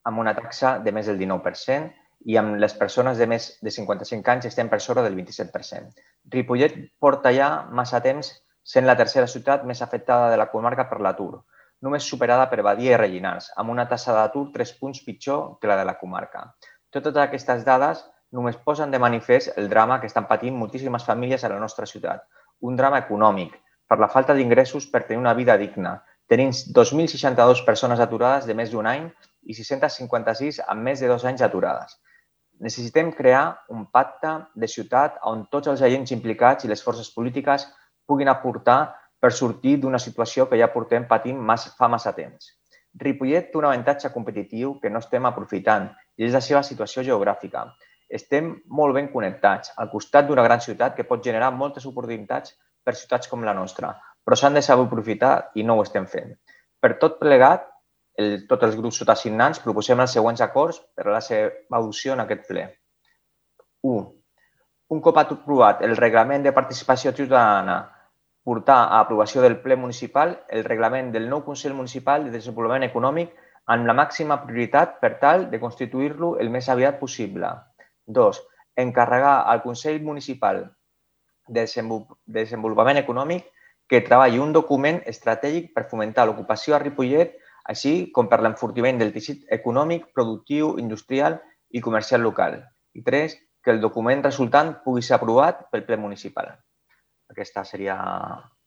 amb 0.09 0.19
una 0.19 0.35
taxa 0.35 0.81
de 0.83 0.91
més 0.91 1.07
del 1.07 1.21
19% 1.21 2.02
i 2.25 2.37
amb 2.39 2.57
les 2.63 2.75
persones 2.79 3.19
de 3.19 3.27
més 3.27 3.49
de 3.63 3.71
55 3.75 4.31
anys 4.35 4.49
estem 4.51 4.69
per 4.71 4.81
sobre 4.81 5.03
del 5.03 5.17
27%. 5.19 6.03
Ripollet 6.35 6.77
porta 7.03 7.33
ja 7.35 7.49
massa 7.71 8.01
temps 8.05 8.31
sent 8.63 8.87
la 8.87 8.97
tercera 8.97 9.27
ciutat 9.27 9.65
més 9.67 9.83
afectada 9.83 10.31
de 10.31 10.39
la 10.39 10.49
comarca 10.53 10.87
per 10.91 11.01
l'atur, 11.03 11.43
només 11.83 12.07
superada 12.07 12.47
per 12.51 12.63
Badia 12.63 12.95
i 12.95 13.01
Rellinars, 13.01 13.51
amb 13.59 13.75
una 13.75 13.89
tassa 13.91 14.15
d'atur 14.15 14.49
3 14.55 14.75
punts 14.79 15.03
pitjor 15.03 15.59
que 15.61 15.71
la 15.71 15.77
de 15.81 15.87
la 15.89 15.99
comarca. 15.99 16.47
Totes 16.95 17.17
aquestes 17.25 17.65
dades 17.67 18.05
només 18.33 18.57
posen 18.57 18.91
de 18.91 19.01
manifest 19.03 19.59
el 19.59 19.69
drama 19.69 19.99
que 20.01 20.09
estan 20.09 20.29
patint 20.31 20.57
moltíssimes 20.57 21.05
famílies 21.05 21.45
a 21.45 21.51
la 21.53 21.59
nostra 21.59 21.87
ciutat. 21.87 22.23
Un 22.61 22.79
drama 22.79 23.03
econòmic, 23.03 23.59
per 23.89 23.99
la 23.99 24.09
falta 24.09 24.35
d'ingressos 24.39 24.87
per 24.93 25.03
tenir 25.09 25.21
una 25.21 25.35
vida 25.35 25.59
digna, 25.61 25.99
tenint 26.31 26.55
2.062 26.79 27.65
persones 27.67 28.01
aturades 28.01 28.47
de 28.49 28.55
més 28.55 28.71
d'un 28.73 28.87
any 28.89 29.11
i 29.43 29.57
656 29.59 30.63
amb 30.69 30.87
més 30.87 31.03
de 31.03 31.11
dos 31.11 31.27
anys 31.29 31.43
aturades. 31.45 31.99
Necessitem 32.63 33.11
crear 33.11 33.45
un 33.75 33.87
pacte 33.91 34.33
de 34.55 34.69
ciutat 34.71 35.17
on 35.27 35.47
tots 35.51 35.71
els 35.73 35.81
agents 35.83 36.13
implicats 36.15 36.65
i 36.65 36.71
les 36.71 36.83
forces 36.83 37.09
polítiques 37.11 37.65
puguin 38.07 38.31
aportar 38.31 38.81
per 39.23 39.33
sortir 39.35 39.77
d'una 39.83 39.99
situació 40.03 40.47
que 40.51 40.59
ja 40.61 40.69
portem 40.71 41.09
patint 41.11 41.41
massa, 41.51 41.73
fa 41.79 41.89
massa 41.91 42.13
temps. 42.15 42.53
Ripollet 43.03 43.51
té 43.51 43.59
un 43.59 43.67
avantatge 43.67 44.13
competitiu 44.15 44.77
que 44.83 44.91
no 44.91 45.03
estem 45.03 45.27
aprofitant 45.27 45.89
i 46.19 46.27
és 46.29 46.37
la 46.37 46.43
seva 46.45 46.63
situació 46.63 47.03
geogràfica. 47.07 47.65
Estem 48.21 48.53
molt 48.79 48.95
ben 48.95 49.09
connectats, 49.11 49.73
al 49.83 49.91
costat 49.91 50.29
d'una 50.29 50.45
gran 50.47 50.61
ciutat 50.61 50.95
que 50.95 51.07
pot 51.09 51.25
generar 51.25 51.51
moltes 51.57 51.87
oportunitats 51.91 52.55
per 52.85 52.95
ciutats 52.95 53.31
com 53.31 53.43
la 53.43 53.55
nostra, 53.59 53.95
però 54.23 54.39
s'han 54.39 54.59
de 54.59 54.63
saber 54.63 54.87
aprofitar 54.87 55.35
i 55.55 55.65
no 55.67 55.79
ho 55.79 55.87
estem 55.87 56.07
fent. 56.07 56.35
Per 56.83 56.95
tot 57.03 57.19
plegat, 57.19 57.72
el, 58.19 58.47
tots 58.49 58.67
els 58.69 58.77
grups 58.77 58.99
sotassignants 59.03 59.63
proposem 59.65 60.01
els 60.05 60.15
següents 60.19 60.41
acords 60.45 60.81
per 60.97 61.07
a 61.09 61.15
la 61.17 61.23
seva 61.25 61.79
adopció 61.79 62.17
en 62.17 62.25
aquest 62.25 62.47
ple. 62.49 62.67
1. 63.83 64.03
Un 64.93 65.01
cop 65.01 65.19
aprovat 65.19 65.81
el 65.83 65.97
reglament 65.97 66.45
de 66.45 66.53
participació 66.53 67.13
ciutadana 67.17 67.79
portar 68.45 68.81
a 68.91 69.01
aprovació 69.01 69.43
del 69.43 69.61
ple 69.63 69.77
municipal 69.77 70.35
el 70.51 70.65
reglament 70.65 71.13
del 71.15 71.29
nou 71.31 71.45
Consell 71.47 71.75
Municipal 71.79 72.27
de 72.27 72.35
Desenvolupament 72.35 72.89
Econòmic 72.89 73.33
amb 73.73 73.87
la 73.87 73.95
màxima 73.95 74.41
prioritat 74.43 74.99
per 75.01 75.15
tal 75.23 75.49
de 75.51 75.61
constituir-lo 75.63 76.37
el 76.43 76.51
més 76.51 76.69
aviat 76.69 76.99
possible. 76.99 77.49
2. 78.07 78.41
Encarregar 78.83 79.37
al 79.47 79.63
Consell 79.63 80.03
Municipal 80.03 80.65
de 81.49 81.67
Desenvolupament 82.27 82.99
Econòmic 82.99 83.47
que 83.89 84.01
treballi 84.01 84.41
un 84.41 84.53
document 84.53 85.03
estratègic 85.07 85.73
per 85.75 85.89
fomentar 85.91 86.27
l'ocupació 86.27 86.75
a 86.75 86.81
Ripollet, 86.83 87.35
així 87.69 88.11
com 88.15 88.29
per 88.29 88.41
l'enfortiment 88.43 88.99
del 88.99 89.13
teixit 89.15 89.45
econòmic, 89.55 90.09
productiu, 90.15 90.77
industrial 90.83 91.39
i 91.71 91.81
comercial 91.81 92.23
local. 92.23 92.59
I 92.95 93.03
tres, 93.07 93.37
que 93.63 93.71
el 93.71 93.81
document 93.81 94.25
resultant 94.25 94.75
pugui 94.85 95.05
ser 95.07 95.17
aprovat 95.17 95.69
pel 95.71 95.85
ple 95.87 95.99
municipal. 96.01 96.51
Aquesta 97.31 97.63
seria, 97.65 97.97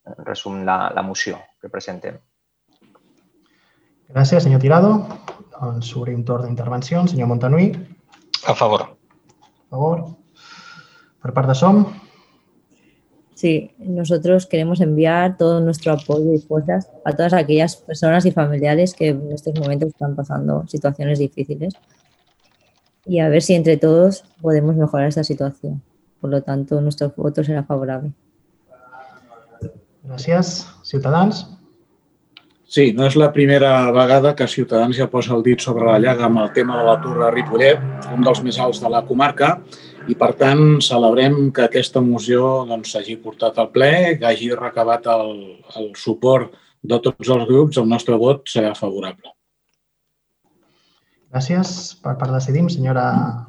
en 0.07 0.23
resum, 0.25 0.63
la, 0.65 0.89
la 0.95 1.03
moció 1.03 1.41
que 1.61 1.69
presentem. 1.69 2.17
Gràcies, 4.15 4.45
senyor 4.45 4.61
Tirado. 4.61 4.93
Doncs 5.55 5.91
obrim 5.97 6.23
torn 6.25 6.47
d'intervencions. 6.47 7.11
Senyor 7.11 7.27
Montanui. 7.31 7.71
A 8.47 8.53
favor. 8.53 8.85
A 8.85 9.75
favor. 9.75 10.03
Per 11.25 11.33
part 11.33 11.49
de 11.49 11.55
SOM. 11.57 11.83
Sí, 13.35 13.71
nosotros 13.79 14.45
queremos 14.45 14.79
enviar 14.79 15.37
todo 15.37 15.59
nuestro 15.59 15.91
apoyo 15.91 16.33
y 16.33 16.39
fuerzas 16.39 16.89
a 17.03 17.11
todas 17.11 17.33
aquellas 17.33 17.75
personas 17.75 18.25
y 18.25 18.31
familiares 18.31 18.93
que 18.93 19.09
en 19.09 19.31
estos 19.33 19.59
momentos 19.59 19.89
están 19.89 20.15
pasando 20.15 20.65
situaciones 20.67 21.19
difíciles 21.19 21.73
y 23.05 23.19
a 23.19 23.27
ver 23.27 23.41
si 23.41 23.53
entre 23.53 23.75
todos 23.75 24.23
podemos 24.41 24.75
mejorar 24.75 25.09
esta 25.09 25.25
situación. 25.25 25.83
Por 26.21 26.29
lo 26.29 26.41
tanto, 26.43 26.79
nuestro 26.79 27.13
voto 27.15 27.43
será 27.43 27.63
favorable. 27.63 28.13
Gràcies. 30.07 30.65
Ciutadans. 30.83 31.54
Sí, 32.75 32.89
no 32.91 33.05
és 33.07 33.15
la 33.15 33.29
primera 33.31 33.69
vegada 33.95 34.33
que 34.35 34.49
Ciutadans 34.51 34.97
ja 34.99 35.05
posa 35.07 35.31
el 35.31 35.43
dit 35.45 35.61
sobre 35.63 35.85
la 35.87 35.99
llaga 36.03 36.25
amb 36.27 36.41
el 36.41 36.49
tema 36.57 36.75
de 36.75 36.83
l'atur 36.83 37.21
a 37.23 37.29
Ripollet, 37.31 37.79
un 38.11 38.25
dels 38.25 38.41
més 38.43 38.57
alts 38.59 38.81
de 38.83 38.89
la 38.91 38.99
comarca, 39.07 39.53
i 40.11 40.17
per 40.19 40.33
tant 40.41 40.81
celebrem 40.83 41.37
que 41.55 41.69
aquesta 41.69 42.03
moció 42.03 42.65
doncs, 42.67 42.91
s'hagi 42.91 43.15
doncs, 43.15 43.23
portat 43.29 43.61
al 43.63 43.69
ple, 43.71 43.93
que 44.19 44.27
hagi 44.27 44.51
recabat 44.59 45.07
el, 45.13 45.31
el 45.79 45.87
suport 45.95 46.51
de 46.83 46.99
tots 46.99 47.31
els 47.37 47.47
grups, 47.47 47.79
el 47.79 47.87
nostre 47.93 48.19
vot 48.19 48.43
serà 48.51 48.75
favorable. 48.75 49.31
Gràcies. 51.31 51.71
Per 52.03 52.17
part 52.19 52.35
de 52.35 52.43
Cedim, 52.43 52.67
senyora 52.67 53.05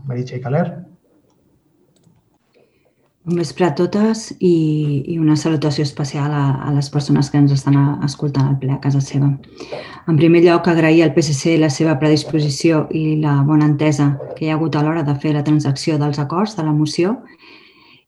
Meritxell 0.06 0.44
Caler. 0.46 0.68
Bon 3.26 3.40
vespre 3.40 3.64
a 3.66 3.72
totes 3.74 4.28
i, 4.38 5.02
i 5.10 5.16
una 5.18 5.34
salutació 5.34 5.82
especial 5.82 6.30
a, 6.30 6.44
a 6.62 6.70
les 6.70 6.86
persones 6.94 7.26
que 7.26 7.40
ens 7.40 7.50
estan 7.50 7.74
escoltant 8.06 8.46
al 8.46 8.58
ple 8.60 8.70
a 8.70 8.78
casa 8.84 9.00
seva. 9.02 9.32
En 10.06 10.20
primer 10.20 10.44
lloc, 10.44 10.68
agrair 10.70 11.02
al 11.02 11.10
PSC 11.16 11.56
la 11.58 11.66
seva 11.74 11.96
predisposició 11.98 12.84
i 12.94 13.16
la 13.18 13.40
bona 13.48 13.66
entesa 13.66 14.12
que 14.36 14.46
hi 14.46 14.52
ha 14.52 14.54
hagut 14.54 14.78
a 14.78 14.84
l'hora 14.86 15.02
de 15.02 15.16
fer 15.18 15.32
la 15.34 15.42
transacció 15.42 15.98
dels 15.98 16.20
acords 16.22 16.54
de 16.54 16.68
la 16.68 16.76
moció 16.76 17.16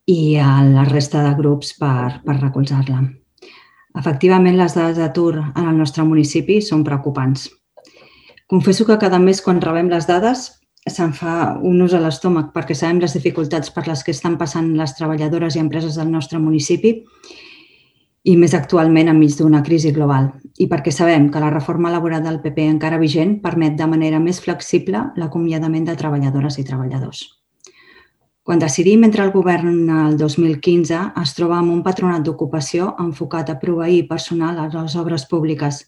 i 0.06 0.36
a 0.38 0.60
la 0.68 0.86
resta 0.86 1.24
de 1.26 1.34
grups 1.40 1.74
per, 1.80 2.20
per 2.22 2.38
recolzar-la. 2.38 3.02
Efectivament, 3.98 4.54
les 4.54 4.78
dades 4.78 5.02
d'atur 5.02 5.32
en 5.40 5.64
el 5.64 5.74
nostre 5.82 6.06
municipi 6.06 6.60
són 6.62 6.86
preocupants. 6.86 7.48
Confesso 8.46 8.86
que 8.86 9.02
cada 9.02 9.18
mes 9.18 9.42
quan 9.42 9.58
rebem 9.66 9.90
les 9.90 10.06
dades 10.06 10.46
se'n 10.92 11.12
fa 11.16 11.58
un 11.64 11.82
ús 11.84 11.94
a 11.94 12.00
l'estómac 12.02 12.52
perquè 12.54 12.74
sabem 12.76 13.00
les 13.02 13.14
dificultats 13.16 13.70
per 13.74 13.86
les 13.88 14.02
que 14.04 14.14
estan 14.14 14.36
passant 14.40 14.72
les 14.76 14.94
treballadores 14.98 15.56
i 15.56 15.62
empreses 15.62 15.96
del 16.00 16.10
nostre 16.10 16.40
municipi 16.42 16.94
i 18.28 18.36
més 18.36 18.54
actualment 18.54 19.08
enmig 19.08 19.36
d'una 19.38 19.62
crisi 19.64 19.92
global. 19.96 20.28
I 20.58 20.66
perquè 20.68 20.92
sabem 20.92 21.30
que 21.32 21.40
la 21.40 21.50
reforma 21.54 21.92
laboral 21.92 22.24
del 22.24 22.40
PP 22.44 22.66
encara 22.74 23.00
vigent 23.00 23.38
permet 23.44 23.78
de 23.78 23.86
manera 23.86 24.20
més 24.20 24.40
flexible 24.44 25.06
l'acomiadament 25.16 25.86
de 25.88 25.96
treballadores 25.96 26.58
i 26.58 26.66
treballadors. 26.68 27.24
Quan 28.42 28.60
decidim 28.60 29.04
entre 29.04 29.24
el 29.24 29.30
govern 29.32 29.90
el 29.92 30.16
2015 30.16 31.00
es 31.22 31.34
troba 31.36 31.58
amb 31.58 31.72
un 31.72 31.82
patronat 31.84 32.22
d'ocupació 32.24 32.94
enfocat 33.04 33.50
a 33.52 33.58
proveir 33.60 34.06
personal 34.08 34.58
a 34.58 34.70
les 34.72 34.96
obres 34.96 35.26
públiques 35.28 35.82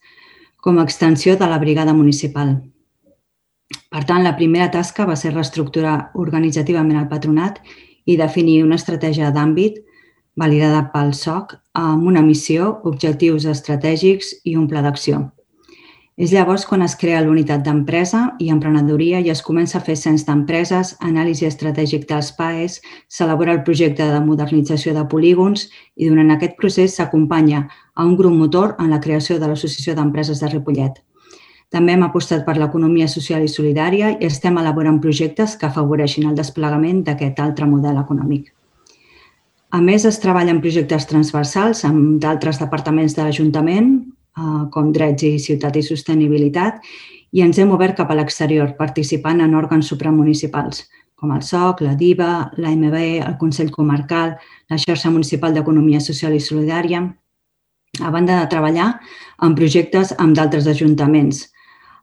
com 0.61 0.79
a 0.79 0.85
extensió 0.85 1.39
de 1.41 1.49
la 1.49 1.59
brigada 1.59 1.95
municipal, 1.97 2.59
per 3.90 4.05
tant, 4.07 4.22
la 4.22 4.37
primera 4.38 4.70
tasca 4.70 5.07
va 5.07 5.16
ser 5.18 5.33
reestructurar 5.35 6.12
organitzativament 6.24 7.00
el 7.00 7.09
patronat 7.11 7.59
i 8.07 8.16
definir 8.16 8.62
una 8.64 8.79
estratègia 8.79 9.33
d'àmbit 9.35 9.81
validada 10.38 10.85
pel 10.92 11.11
SOC 11.14 11.57
amb 11.74 12.07
una 12.07 12.22
missió, 12.22 12.76
objectius 12.87 13.48
estratègics 13.50 14.33
i 14.44 14.57
un 14.57 14.68
pla 14.70 14.83
d'acció. 14.87 15.26
És 16.20 16.35
llavors 16.37 16.66
quan 16.68 16.85
es 16.85 16.94
crea 17.00 17.22
l'unitat 17.24 17.62
d'empresa 17.64 18.22
i 18.44 18.50
emprenedoria 18.53 19.22
i 19.24 19.31
es 19.33 19.40
comença 19.42 19.79
a 19.79 19.85
fer 19.85 19.96
cens 19.96 20.26
d'empreses, 20.29 20.92
anàlisi 21.00 21.46
estratègic 21.48 22.05
dels 22.11 22.31
PAEs, 22.37 22.81
s'elabora 23.09 23.55
el 23.57 23.62
projecte 23.64 24.05
de 24.05 24.20
modernització 24.26 24.92
de 24.94 25.07
polígons 25.14 25.70
i 25.96 26.11
durant 26.12 26.31
aquest 26.37 26.59
procés 26.61 26.98
s'acompanya 26.98 27.66
a 27.94 28.05
un 28.05 28.18
grup 28.20 28.37
motor 28.37 28.76
en 28.79 28.92
la 28.92 29.00
creació 29.00 29.38
de 29.40 29.48
l'Associació 29.48 29.96
d'Empreses 29.96 30.44
de 30.44 30.53
Ripollet. 30.53 31.00
També 31.71 31.95
hem 31.95 32.03
apostat 32.03 32.43
per 32.47 32.57
l'economia 32.59 33.07
social 33.09 33.45
i 33.47 33.51
solidària 33.51 34.11
i 34.17 34.27
estem 34.27 34.57
elaborant 34.59 34.99
projectes 35.03 35.55
que 35.59 35.69
afavoreixin 35.69 36.27
el 36.27 36.39
desplegament 36.39 37.05
d'aquest 37.07 37.39
altre 37.39 37.69
model 37.71 38.01
econòmic. 38.01 38.49
A 39.71 39.79
més, 39.79 40.05
es 40.09 40.19
treballa 40.19 40.51
en 40.51 40.59
projectes 40.65 41.07
transversals 41.07 41.85
amb 41.87 42.19
d'altres 42.23 42.59
departaments 42.59 43.15
de 43.15 43.23
l'Ajuntament, 43.23 43.93
eh, 44.37 44.65
com 44.75 44.91
Drets 44.93 45.23
i 45.23 45.39
Ciutat 45.39 45.79
i 45.79 45.85
Sostenibilitat, 45.87 46.83
i 47.31 47.45
ens 47.45 47.59
hem 47.63 47.71
obert 47.71 47.97
cap 48.01 48.11
a 48.11 48.17
l'exterior, 48.19 48.75
participant 48.75 49.41
en 49.41 49.55
òrgans 49.55 49.87
supramunicipals, 49.87 50.83
com 51.15 51.31
el 51.37 51.45
SOC, 51.47 51.85
la 51.87 51.95
DIVA, 51.95 52.51
l'AMB, 52.57 52.99
el 53.29 53.39
Consell 53.39 53.71
Comarcal, 53.71 54.35
la 54.71 54.79
xarxa 54.81 55.15
municipal 55.15 55.55
d'Economia 55.55 56.01
Social 56.01 56.35
i 56.35 56.43
Solidària, 56.43 57.05
a 58.01 58.11
banda 58.11 58.41
de 58.41 58.51
treballar 58.51 58.91
en 59.47 59.55
projectes 59.55 60.15
amb 60.19 60.35
d'altres 60.35 60.67
ajuntaments, 60.67 61.47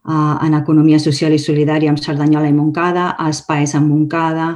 en 0.07 0.53
Economia 0.53 0.99
Social 0.99 1.33
i 1.35 1.39
Solidària 1.39 1.91
amb 1.91 1.99
Cerdanyola 1.99 2.47
i 2.47 2.55
Montcada, 2.55 3.09
els 3.19 3.41
PAES 3.43 3.75
amb 3.75 3.91
Montcada, 3.91 4.53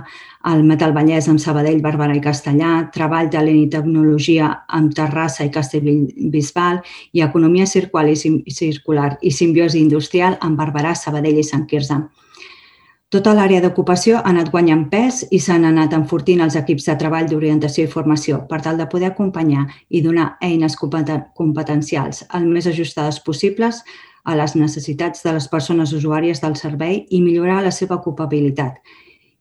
el 0.47 0.63
Metal 0.63 0.93
Vallès 0.95 1.27
amb 1.29 1.41
Sabadell, 1.43 1.81
Barberà 1.83 2.15
i 2.15 2.23
Castellà, 2.23 2.87
Treball 2.93 3.29
de 3.29 3.43
i 3.51 3.67
Tecnologia 3.69 4.47
amb 4.67 4.95
Terrassa 4.95 5.45
i 5.45 5.51
Castellbisbal 5.51 6.81
i 7.13 7.21
Economia 7.21 7.67
Circular 7.67 8.07
i, 8.09 8.15
circular 8.49 9.17
i 9.21 9.31
Simbiosi 9.31 9.79
Industrial 9.79 10.37
amb 10.39 10.57
Barberà, 10.57 10.95
Sabadell 10.95 11.37
i 11.37 11.43
Sant 11.43 11.67
Quirze. 11.67 11.99
Tota 13.11 13.33
l'àrea 13.35 13.59
d'ocupació 13.59 14.21
ha 14.21 14.29
anat 14.29 14.53
guanyant 14.53 14.85
pes 14.87 15.25
i 15.35 15.39
s'han 15.43 15.65
anat 15.67 15.91
enfortint 15.91 16.39
els 16.45 16.55
equips 16.55 16.85
de 16.87 16.93
treball 16.95 17.27
d'orientació 17.27 17.83
i 17.83 17.91
formació 17.91 18.45
per 18.47 18.61
tal 18.63 18.77
de 18.79 18.87
poder 18.87 19.09
acompanyar 19.09 19.65
i 19.89 19.99
donar 19.99 20.37
eines 20.39 20.77
competencials 20.79 22.23
el 22.39 22.47
més 22.47 22.69
ajustades 22.71 23.19
possibles 23.19 23.81
a 24.23 24.35
les 24.37 24.55
necessitats 24.55 25.23
de 25.25 25.33
les 25.35 25.47
persones 25.49 25.93
usuàries 25.97 26.41
del 26.41 26.57
servei 26.59 27.05
i 27.09 27.21
millorar 27.21 27.61
la 27.65 27.71
seva 27.71 27.97
ocupabilitat. 27.97 28.77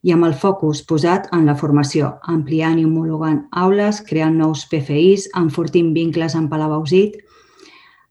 I 0.03 0.15
amb 0.15 0.25
el 0.25 0.35
focus 0.35 0.81
posat 0.89 1.29
en 1.37 1.45
la 1.45 1.57
formació, 1.61 2.15
ampliant 2.33 2.79
i 2.81 2.87
homologant 2.89 3.43
aules, 3.53 4.01
creant 4.01 4.39
nous 4.41 4.65
PFIs, 4.71 5.29
enfortint 5.37 5.93
vincles 5.97 6.37
amb 6.39 6.49
Palavausit. 6.49 7.19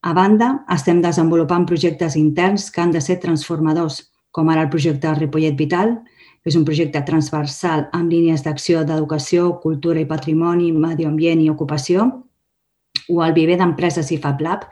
A 0.05 0.13
banda, 0.13 0.51
estem 0.69 1.01
desenvolupant 1.01 1.65
projectes 1.65 2.15
interns 2.15 2.69
que 2.71 2.81
han 2.83 2.93
de 2.93 3.01
ser 3.01 3.17
transformadors, 3.23 4.03
com 4.31 4.49
ara 4.53 4.67
el 4.67 4.69
projecte 4.69 5.15
Ripollet 5.17 5.57
Vital, 5.57 5.97
que 6.39 6.53
és 6.53 6.55
un 6.55 6.63
projecte 6.67 7.01
transversal 7.07 7.87
amb 7.91 8.13
línies 8.13 8.45
d'acció 8.45 8.85
d'educació, 8.85 9.55
cultura 9.63 9.99
i 9.99 10.07
patrimoni, 10.07 10.71
medi 10.71 11.09
ambient 11.09 11.41
i 11.41 11.49
ocupació, 11.49 12.05
o 13.09 13.23
el 13.25 13.33
viver 13.33 13.57
d'empreses 13.59 14.11
i 14.13 14.19
Fab 14.21 14.41
Lab, 14.45 14.69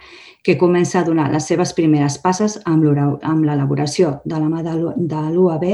que 0.48 0.56
comença 0.56 1.02
a 1.02 1.04
donar 1.04 1.28
les 1.28 1.44
seves 1.44 1.74
primeres 1.76 2.16
passes 2.24 2.54
amb 2.64 3.44
l'elaboració 3.44 4.22
de 4.24 4.38
la 4.40 4.48
mà 4.48 4.62
de 4.64 5.24
l'UAB 5.34 5.66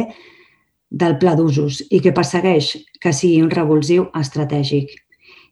del 0.89 1.17
pla 1.21 1.35
d'usos 1.37 1.83
i 1.93 1.99
que 2.01 2.13
persegueix 2.17 2.71
que 2.97 3.13
sigui 3.13 3.43
un 3.45 3.51
revulsiu 3.53 4.07
estratègic. 4.17 4.95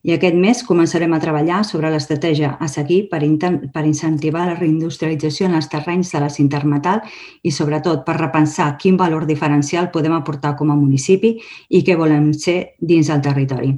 I 0.02 0.16
aquest 0.16 0.40
mes 0.42 0.64
començarem 0.66 1.14
a 1.14 1.22
treballar 1.22 1.60
sobre 1.70 1.92
l'estratègia 1.94 2.56
a 2.58 2.66
seguir 2.66 3.04
per, 3.14 3.22
per 3.70 3.86
incentivar 3.86 4.48
la 4.48 4.58
reindustrialització 4.58 5.46
en 5.46 5.60
els 5.60 5.70
terrenys 5.70 6.16
de 6.16 6.24
la 6.24 6.34
Cintermetal 6.34 7.06
i, 7.46 7.54
sobretot, 7.54 8.02
per 8.08 8.18
repensar 8.18 8.72
quin 8.82 8.98
valor 8.98 9.30
diferencial 9.30 9.94
podem 9.94 10.18
aportar 10.18 10.56
com 10.58 10.74
a 10.74 10.82
municipi 10.82 11.36
i 11.70 11.86
què 11.86 11.94
volem 11.94 12.32
ser 12.34 12.74
dins 12.82 13.14
del 13.14 13.22
territori. 13.22 13.76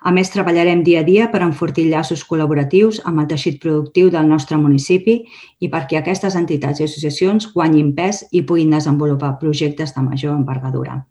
A 0.00 0.10
més, 0.16 0.30
treballarem 0.32 0.80
dia 0.80 1.02
a 1.02 1.04
dia 1.04 1.26
per 1.28 1.42
enfortir 1.44 1.84
llaços 1.90 2.22
col·laboratius 2.24 3.02
amb 3.04 3.20
el 3.20 3.26
teixit 3.28 3.58
productiu 3.60 4.08
del 4.12 4.30
nostre 4.30 4.56
municipi 4.56 5.18
i 5.60 5.68
perquè 5.68 5.98
aquestes 6.00 6.36
entitats 6.40 6.80
i 6.80 6.86
associacions 6.86 7.50
guanyin 7.52 7.92
pes 7.98 8.22
i 8.32 8.40
puguin 8.48 8.72
desenvolupar 8.72 9.34
projectes 9.42 9.92
de 9.96 10.06
major 10.06 10.32
envergadura. 10.38 11.02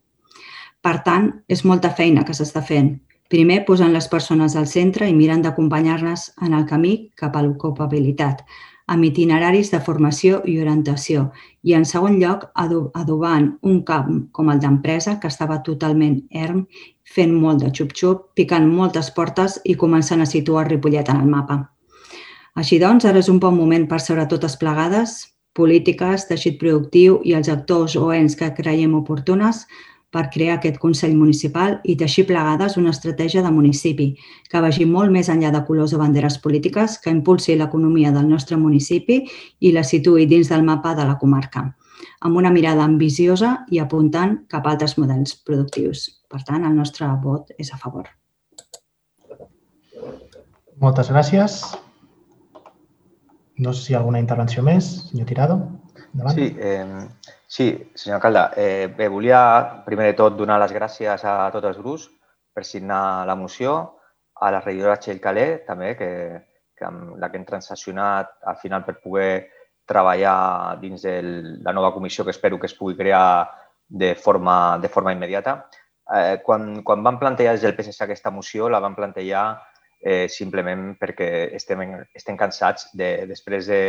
Per 0.82 0.96
tant, 1.06 1.30
és 1.48 1.62
molta 1.66 1.94
feina 1.94 2.26
que 2.26 2.34
s'està 2.34 2.64
fent. 2.66 2.96
Primer, 3.30 3.62
posant 3.68 3.94
les 3.94 4.08
persones 4.10 4.56
al 4.58 4.66
centre 4.66 5.06
i 5.06 5.14
mirant 5.14 5.44
d'acompanyar-les 5.46 6.32
en 6.42 6.58
el 6.58 6.66
camí 6.66 6.96
cap 7.20 7.36
a 7.38 7.46
l'ocupabilitat. 7.46 8.42
amb 8.90 9.06
itineraris 9.06 9.70
de 9.70 9.80
formació 9.86 10.40
i 10.50 10.56
orientació 10.62 11.28
i, 11.62 11.76
en 11.78 11.86
segon 11.86 12.18
lloc, 12.22 12.48
adobant 12.58 13.52
un 13.62 13.84
camp 13.86 14.16
com 14.34 14.50
el 14.50 14.62
d'empresa 14.64 15.20
que 15.22 15.30
estava 15.30 15.60
totalment 15.68 16.24
erm, 16.32 16.64
fent 17.16 17.34
molt 17.34 17.64
de 17.64 17.72
xup-xup, 17.74 18.30
picant 18.38 18.68
moltes 18.70 19.10
portes 19.16 19.58
i 19.66 19.76
començant 19.76 20.22
a 20.22 20.30
situar 20.30 20.68
Ripollet 20.68 21.10
en 21.10 21.24
el 21.24 21.30
mapa. 21.30 21.60
Així 22.56 22.80
doncs, 22.82 23.06
ara 23.06 23.22
és 23.22 23.30
un 23.32 23.40
bon 23.40 23.56
moment 23.56 23.86
per 23.90 24.00
seure 24.04 24.28
totes 24.30 24.58
plegades, 24.62 25.20
polítiques, 25.56 26.28
teixit 26.30 26.60
productiu 26.60 27.20
i 27.26 27.36
els 27.38 27.50
actors 27.50 27.96
o 28.00 28.12
ens 28.14 28.36
que 28.40 28.52
creiem 28.58 28.94
oportunes 28.98 29.66
per 30.10 30.30
crear 30.34 30.58
aquest 30.58 30.80
Consell 30.82 31.16
Municipal 31.18 31.78
i 31.86 31.96
teixir 31.98 32.26
plegades 32.30 32.78
una 32.82 32.94
estratègia 32.96 33.44
de 33.46 33.52
municipi 33.54 34.08
que 34.50 34.62
vagi 34.64 34.88
molt 34.90 35.14
més 35.14 35.30
enllà 35.30 35.52
de 35.54 35.62
colors 35.68 35.94
o 35.94 36.00
banderes 36.02 36.40
polítiques, 36.42 36.98
que 36.98 37.14
impulsi 37.14 37.56
l'economia 37.56 38.12
del 38.16 38.30
nostre 38.30 38.58
municipi 38.58 39.22
i 39.60 39.74
la 39.76 39.86
situï 39.86 40.26
dins 40.26 40.50
del 40.50 40.66
mapa 40.66 40.96
de 40.98 41.06
la 41.06 41.18
comarca, 41.22 41.68
amb 42.22 42.38
una 42.40 42.52
mirada 42.54 42.86
ambiciosa 42.86 43.66
i 43.72 43.80
apuntant 43.80 44.38
cap 44.52 44.66
a 44.66 44.74
altres 44.76 44.98
models 44.98 45.36
productius. 45.46 46.06
Per 46.30 46.42
tant, 46.48 46.66
el 46.66 46.76
nostre 46.78 47.08
vot 47.24 47.52
és 47.58 47.74
a 47.74 47.80
favor. 47.82 48.10
Moltes 50.80 51.10
gràcies. 51.12 51.60
No 53.60 53.74
sé 53.74 53.84
si 53.84 53.92
hi 53.92 53.96
ha 53.98 54.00
alguna 54.00 54.22
intervenció 54.24 54.64
més, 54.64 54.86
senyor 55.10 55.28
Tirado. 55.28 55.58
Endavant. 56.14 56.38
Sí, 56.38 56.56
eh, 56.58 57.36
sí, 57.48 57.68
senyor 57.96 58.20
alcalde. 58.20 58.46
Eh, 58.56 58.88
bé, 58.98 59.10
volia 59.12 59.42
primer 59.86 60.08
de 60.08 60.18
tot 60.22 60.38
donar 60.38 60.60
les 60.64 60.72
gràcies 60.72 61.26
a 61.28 61.52
tots 61.52 61.68
els 61.68 61.82
grups 61.82 62.08
per 62.56 62.64
signar 62.66 63.26
la 63.28 63.36
moció, 63.36 63.76
a 64.40 64.52
la 64.52 64.62
regidora 64.64 64.98
Txell 64.98 65.20
Calé, 65.20 65.46
també, 65.68 65.94
que, 66.00 66.10
que 66.78 66.88
amb 66.88 67.18
la 67.20 67.30
que 67.30 67.40
hem 67.40 67.46
transaccionat 67.46 68.32
al 68.48 68.58
final 68.62 68.86
per 68.88 69.02
poder 69.04 69.50
treballar 69.90 70.78
dins 70.82 71.02
de 71.04 71.16
la 71.66 71.74
nova 71.74 71.94
comissió 71.96 72.24
que 72.26 72.36
espero 72.36 72.60
que 72.60 72.70
es 72.70 72.78
pugui 72.78 72.98
crear 72.98 73.50
de 73.90 74.14
forma, 74.16 74.78
de 74.78 74.90
forma 74.90 75.14
immediata. 75.14 75.66
Eh, 76.16 76.40
quan, 76.46 76.84
quan 76.84 77.04
van 77.04 77.20
plantejar 77.20 77.56
des 77.58 77.66
del 77.66 77.76
PSC 77.76 78.06
aquesta 78.06 78.32
moció, 78.32 78.70
la 78.70 78.82
van 78.82 78.96
plantejar 78.96 79.46
eh, 80.00 80.28
simplement 80.30 80.94
perquè 80.98 81.50
estem, 81.58 81.84
estem 82.16 82.38
cansats 82.38 82.90
de, 82.94 83.28
després 83.30 83.68
de, 83.70 83.82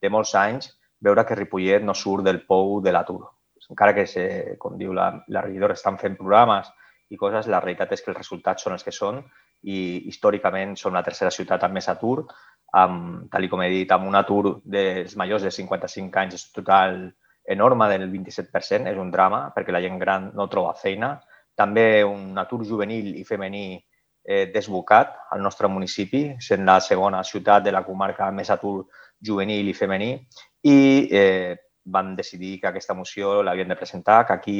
de 0.00 0.12
molts 0.12 0.34
anys, 0.36 0.70
veure 1.00 1.24
que 1.26 1.36
Ripollet 1.36 1.84
no 1.84 1.94
surt 1.94 2.24
del 2.24 2.44
pou 2.48 2.78
de 2.84 2.92
l'atur. 2.92 3.24
Encara 3.66 3.94
que, 3.96 4.06
se, 4.06 4.56
com 4.62 4.76
diu 4.78 4.92
la, 4.94 5.10
la 5.32 5.42
regidora, 5.42 5.74
estan 5.74 5.98
fent 5.98 6.14
programes 6.16 6.68
i 7.10 7.18
coses, 7.18 7.48
la 7.50 7.60
realitat 7.60 7.96
és 7.96 8.02
que 8.02 8.12
els 8.12 8.20
resultats 8.20 8.62
són 8.62 8.76
els 8.76 8.86
que 8.86 8.94
són 8.94 9.24
i 9.66 10.06
històricament 10.10 10.76
som 10.78 10.94
la 10.94 11.02
tercera 11.06 11.32
ciutat 11.34 11.64
amb 11.66 11.74
més 11.78 11.88
atur, 11.90 12.26
amb, 12.72 13.28
tal 13.30 13.48
com 13.48 13.62
he 13.62 13.70
dit, 13.70 13.92
amb 13.92 14.08
un 14.08 14.18
atur 14.18 14.60
dels 14.64 15.16
majors 15.16 15.46
de 15.46 15.52
55 15.54 16.20
anys 16.22 16.38
és 16.38 16.46
total 16.52 16.98
enorme 17.46 17.88
del 17.92 18.08
27%, 18.10 18.90
és 18.90 18.98
un 18.98 19.10
drama 19.10 19.46
perquè 19.54 19.72
la 19.72 19.82
gent 19.84 19.98
gran 19.98 20.30
no 20.34 20.48
troba 20.50 20.74
feina. 20.74 21.14
També 21.56 22.04
un 22.04 22.36
atur 22.38 22.64
juvenil 22.66 23.14
i 23.16 23.24
femení 23.24 23.78
eh, 24.26 24.50
desbocat 24.52 25.14
al 25.32 25.40
nostre 25.42 25.70
municipi, 25.70 26.34
sent 26.40 26.66
la 26.66 26.80
segona 26.80 27.22
ciutat 27.24 27.64
de 27.64 27.72
la 27.72 27.84
comarca 27.86 28.28
més 28.34 28.50
atur 28.50 28.88
juvenil 29.22 29.70
i 29.70 29.74
femení 29.74 30.10
i 30.66 31.08
eh, 31.08 31.56
van 31.86 32.16
decidir 32.18 32.58
que 32.60 32.68
aquesta 32.68 32.94
moció 32.98 33.42
l'havien 33.42 33.68
de 33.70 33.78
presentar, 33.78 34.24
que 34.26 34.32
aquí 34.34 34.58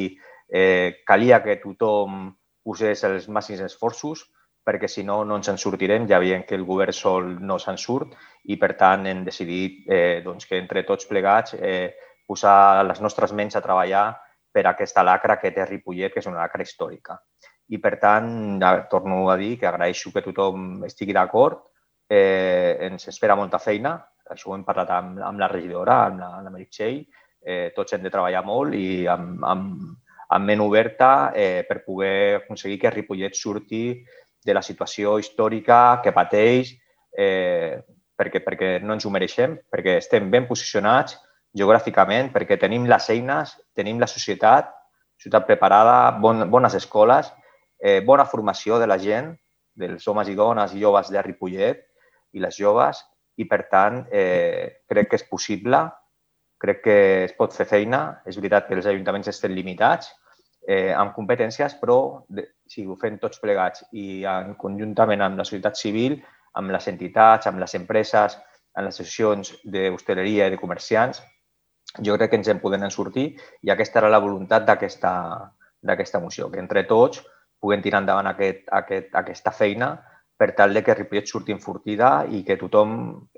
eh, 0.48 1.02
calia 1.04 1.42
que 1.42 1.58
tothom 1.58 2.30
posés 2.62 3.02
els 3.04 3.26
màxims 3.28 3.66
esforços 3.66 4.24
perquè 4.66 4.90
si 4.90 5.04
no, 5.06 5.20
no 5.24 5.38
ens 5.38 5.48
en 5.52 5.60
sortirem. 5.62 6.08
Ja 6.10 6.18
veiem 6.18 6.42
que 6.48 6.58
el 6.58 6.66
govern 6.66 6.92
sol 6.92 7.30
no 7.40 7.60
se'n 7.62 7.78
surt 7.78 8.16
i, 8.50 8.58
per 8.58 8.74
tant, 8.74 9.06
hem 9.06 9.22
decidit 9.24 9.86
eh, 9.86 10.22
doncs, 10.24 10.48
que 10.50 10.58
entre 10.58 10.82
tots 10.88 11.06
plegats 11.06 11.54
eh, 11.54 11.94
posar 12.26 12.84
les 12.88 13.00
nostres 13.00 13.32
ments 13.32 13.54
a 13.54 13.62
treballar 13.62 14.08
per 14.50 14.66
aquesta 14.66 15.04
lacra 15.06 15.38
que 15.38 15.52
té 15.54 15.64
Ripollet, 15.68 16.12
que 16.12 16.18
és 16.24 16.26
una 16.26 16.42
lacra 16.42 16.66
històrica 16.66 17.20
i, 17.68 17.78
per 17.82 17.96
tant, 17.98 18.60
torno 18.90 19.28
a 19.30 19.36
dir 19.36 19.56
que 19.58 19.66
agraeixo 19.66 20.12
que 20.14 20.22
tothom 20.22 20.84
estigui 20.86 21.14
d'acord. 21.16 21.64
Eh, 22.06 22.78
ens 22.86 23.08
espera 23.10 23.34
molta 23.34 23.58
feina, 23.58 23.96
això 24.30 24.52
ho 24.52 24.54
hem 24.54 24.64
parlat 24.66 24.92
amb, 24.94 25.18
amb 25.26 25.42
la 25.42 25.48
regidora, 25.50 26.04
amb 26.06 26.20
la, 26.22 26.28
amb 26.38 26.46
la 26.46 26.52
Meritxell. 26.54 27.00
Eh, 27.42 27.72
tots 27.74 27.94
hem 27.94 28.04
de 28.04 28.10
treballar 28.10 28.44
molt 28.46 28.74
i 28.74 29.06
amb, 29.10 29.42
amb, 29.46 29.96
amb 30.34 30.50
ment 30.50 30.62
oberta 30.62 31.32
eh, 31.34 31.64
per 31.66 31.82
poder 31.86 32.42
aconseguir 32.42 32.78
que 32.82 32.94
Ripollet 32.94 33.34
surti 33.38 33.82
de 34.46 34.54
la 34.54 34.62
situació 34.62 35.18
històrica 35.18 36.00
que 36.04 36.14
pateix, 36.14 36.72
eh, 37.18 37.82
perquè, 38.16 38.42
perquè 38.44 38.70
no 38.82 38.94
ens 38.96 39.06
ho 39.06 39.12
mereixem, 39.12 39.58
perquè 39.72 39.98
estem 40.00 40.30
ben 40.30 40.46
posicionats 40.48 41.18
geogràficament, 41.56 42.30
perquè 42.32 42.58
tenim 42.60 42.86
les 42.88 43.10
eines, 43.10 43.56
tenim 43.74 43.98
la 44.00 44.08
societat, 44.10 44.70
ciutat 45.20 45.46
preparada, 45.48 46.12
bon, 46.20 46.44
bones 46.52 46.76
escoles 46.76 47.32
eh, 47.78 48.00
bona 48.00 48.24
formació 48.24 48.78
de 48.78 48.86
la 48.86 48.98
gent, 48.98 49.34
dels 49.76 50.06
homes 50.08 50.28
i 50.28 50.34
dones 50.34 50.72
i 50.74 50.80
joves 50.80 51.10
de 51.12 51.22
Ripollet 51.22 51.82
i 52.36 52.40
les 52.40 52.56
joves, 52.56 53.02
i 53.36 53.44
per 53.44 53.66
tant 53.70 54.04
eh, 54.10 54.82
crec 54.88 55.10
que 55.10 55.20
és 55.20 55.26
possible, 55.28 55.82
crec 56.60 56.80
que 56.84 56.98
es 57.26 57.34
pot 57.36 57.52
fer 57.52 57.66
feina. 57.68 58.22
És 58.24 58.38
veritat 58.40 58.68
que 58.68 58.76
els 58.78 58.88
ajuntaments 58.88 59.28
estan 59.28 59.52
limitats 59.56 60.08
eh, 60.66 60.92
amb 60.96 61.12
competències, 61.16 61.76
però 61.80 62.24
si 62.68 62.86
ho 62.86 62.96
fem 63.00 63.18
tots 63.22 63.40
plegats 63.42 63.84
i 63.92 64.24
en, 64.28 64.54
conjuntament 64.60 65.22
amb 65.22 65.38
la 65.40 65.46
societat 65.46 65.78
civil, 65.78 66.18
amb 66.56 66.72
les 66.74 66.88
entitats, 66.88 67.46
amb 67.46 67.60
les 67.62 67.74
empreses, 67.78 68.36
amb 68.76 68.86
les 68.86 68.94
associacions 68.94 69.54
d'hostaleria 69.64 70.48
i 70.48 70.54
de 70.54 70.60
comerciants, 70.60 71.22
jo 72.02 72.16
crec 72.16 72.32
que 72.32 72.40
ens 72.40 72.50
en 72.52 72.60
podem 72.60 72.84
sortir 72.90 73.28
i 73.62 73.72
aquesta 73.72 74.02
era 74.02 74.12
la 74.12 74.20
voluntat 74.20 74.66
d'aquesta 74.66 76.20
moció, 76.20 76.50
que 76.50 76.60
entre 76.60 76.84
tots 76.84 77.22
puguem 77.60 77.82
tirar 77.82 78.02
endavant 78.02 78.28
aquest, 78.30 78.66
aquest, 78.72 79.14
aquesta 79.16 79.52
feina 79.52 79.94
per 80.36 80.52
tal 80.52 80.74
de 80.76 80.82
que 80.84 80.94
Ripollet 80.94 81.28
surti 81.30 81.54
enfortida 81.54 82.26
i 82.28 82.42
que 82.44 82.58
tothom 82.60 82.90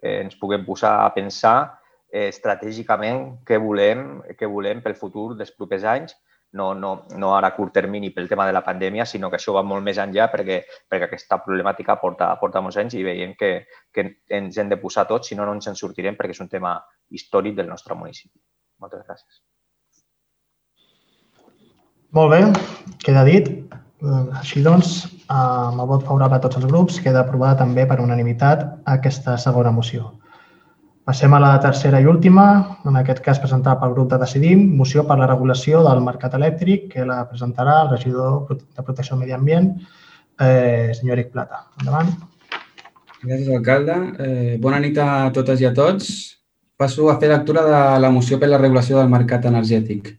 eh, 0.02 0.24
ens 0.24 0.34
puguem 0.40 0.64
posar 0.66 0.96
a 1.04 1.12
pensar 1.14 1.78
eh, 2.10 2.26
estratègicament 2.26 3.44
què 3.46 3.60
volem, 3.62 4.18
què 4.34 4.48
volem 4.50 4.82
pel 4.82 4.98
futur 4.98 5.36
dels 5.38 5.54
propers 5.54 5.86
anys, 5.86 6.16
no, 6.52 6.72
no, 6.74 6.92
no 7.16 7.34
ara 7.36 7.50
a 7.50 7.56
curt 7.56 7.74
termini 7.74 8.10
pel 8.14 8.28
tema 8.28 8.46
de 8.46 8.54
la 8.56 8.64
pandèmia, 8.64 9.04
sinó 9.06 9.28
que 9.30 9.36
això 9.36 9.52
va 9.56 9.64
molt 9.66 9.84
més 9.84 9.98
enllà 10.00 10.28
perquè, 10.32 10.62
perquè 10.88 11.08
aquesta 11.08 11.40
problemàtica 11.44 11.98
porta, 12.00 12.30
porta 12.40 12.62
molts 12.64 12.78
anys 12.80 12.96
i 12.96 13.04
veiem 13.04 13.34
que, 13.38 13.52
que 13.92 14.06
ens 14.38 14.56
hem 14.56 14.70
de 14.72 14.80
posar 14.80 15.06
tots, 15.10 15.28
si 15.28 15.36
no, 15.36 15.44
no 15.44 15.56
ens 15.58 15.68
en 15.68 15.76
sortirem 15.76 16.16
perquè 16.16 16.36
és 16.36 16.40
un 16.44 16.48
tema 16.48 16.78
històric 17.10 17.56
del 17.58 17.68
nostre 17.68 17.96
municipi. 17.98 18.38
Moltes 18.80 19.04
gràcies. 19.04 19.42
Molt 22.16 22.32
bé, 22.32 22.40
queda 23.04 23.26
dit. 23.28 23.50
Així 24.38 24.62
doncs, 24.64 25.02
amb 25.28 25.82
el 25.82 25.88
vot 25.90 26.06
favorable 26.06 26.38
a 26.38 26.44
tots 26.44 26.56
els 26.56 26.68
grups, 26.70 27.00
queda 27.04 27.26
aprovada 27.26 27.58
també 27.64 27.84
per 27.90 27.98
unanimitat 28.00 28.64
aquesta 28.88 29.36
segona 29.42 29.74
moció. 29.74 30.14
Passem 31.08 31.32
a 31.32 31.38
la 31.40 31.54
tercera 31.56 32.02
i 32.02 32.06
última, 32.06 32.42
en 32.84 32.96
aquest 33.00 33.22
cas 33.24 33.38
presentada 33.40 33.78
pel 33.80 33.94
grup 33.94 34.10
de 34.10 34.18
Decidim, 34.20 34.64
moció 34.76 35.06
per 35.08 35.14
la 35.16 35.28
regulació 35.30 35.78
del 35.86 36.02
mercat 36.04 36.34
elèctric, 36.36 36.82
que 36.90 37.06
la 37.08 37.22
presentarà 37.30 37.78
el 37.86 37.94
regidor 37.94 38.42
de 38.50 38.84
Protecció 38.84 39.14
del 39.14 39.22
Medi 39.22 39.32
Ambient, 39.32 39.70
eh, 40.38 40.92
senyor 40.98 41.14
Eric 41.16 41.30
Plata. 41.32 41.62
Endavant. 41.80 42.10
Gràcies, 43.22 43.48
alcalde. 43.56 43.96
Eh, 44.26 44.58
bona 44.60 44.82
nit 44.84 45.00
a 45.00 45.30
totes 45.38 45.64
i 45.64 45.70
a 45.70 45.72
tots. 45.72 46.10
Passo 46.76 47.08
a 47.08 47.16
fer 47.22 47.32
lectura 47.32 47.64
de 47.70 47.80
la 48.04 48.12
moció 48.18 48.36
per 48.38 48.52
la 48.52 48.60
regulació 48.60 49.00
del 49.00 49.08
mercat 49.08 49.48
energètic. 49.48 50.12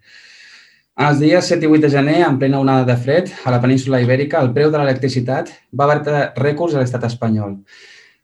Els 1.05 1.21
dies 1.21 1.53
7 1.53 1.69
i 1.69 1.69
8 1.69 1.85
de 1.85 1.93
gener, 1.99 2.17
en 2.31 2.41
plena 2.41 2.65
onada 2.65 2.89
de 2.89 2.97
fred, 2.97 3.29
a 3.45 3.53
la 3.53 3.61
península 3.61 4.01
Ibèrica, 4.01 4.41
el 4.41 4.53
preu 4.57 4.73
de 4.73 4.81
l'electricitat 4.81 5.53
va 5.69 5.91
batre 5.93 6.33
rècords 6.41 6.73
a 6.73 6.81
l'estat 6.81 7.05
espanyol. 7.13 7.59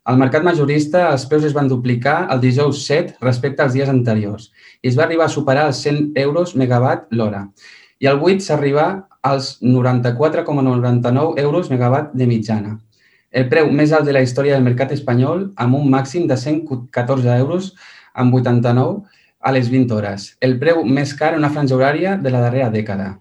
Al 0.05 0.19
mercat 0.21 0.43
majorista, 0.45 1.07
els 1.09 1.23
preus 1.25 1.47
es 1.47 1.53
van 1.57 1.65
duplicar 1.65 2.27
el 2.29 2.41
dijous 2.43 2.83
7 2.85 3.15
respecte 3.25 3.63
als 3.63 3.73
dies 3.73 3.89
anteriors 3.89 4.51
i 4.83 4.91
es 4.91 4.97
va 4.99 5.07
arribar 5.07 5.25
a 5.25 5.33
superar 5.33 5.63
els 5.71 5.79
100 5.81 6.11
euros 6.21 6.51
megawatt 6.61 7.07
l'hora. 7.09 7.39
I 7.97 8.11
el 8.11 8.19
8 8.21 8.45
s'arriba 8.45 8.85
als 9.25 9.55
94,99 9.63 11.39
euros 11.41 11.71
megawatt 11.73 12.11
de 12.13 12.27
mitjana. 12.29 12.75
El 13.31 13.49
preu 13.49 13.71
més 13.73 13.95
alt 13.97 14.05
de 14.05 14.13
la 14.13 14.21
història 14.21 14.53
del 14.53 14.67
mercat 14.67 14.93
espanyol, 14.93 15.47
amb 15.57 15.79
un 15.79 15.89
màxim 15.89 16.27
de 16.29 16.37
114 16.37 17.39
euros 17.39 17.71
amb 18.13 18.37
89 18.37 19.01
a 19.41 19.55
les 19.57 19.71
20 19.73 19.97
hores, 19.97 20.27
el 20.39 20.59
preu 20.61 20.83
més 20.85 21.15
car 21.17 21.33
en 21.33 21.41
una 21.41 21.49
franja 21.49 21.73
horària 21.79 22.13
de 22.21 22.29
la 22.29 22.43
darrera 22.45 22.69
dècada. 22.69 23.15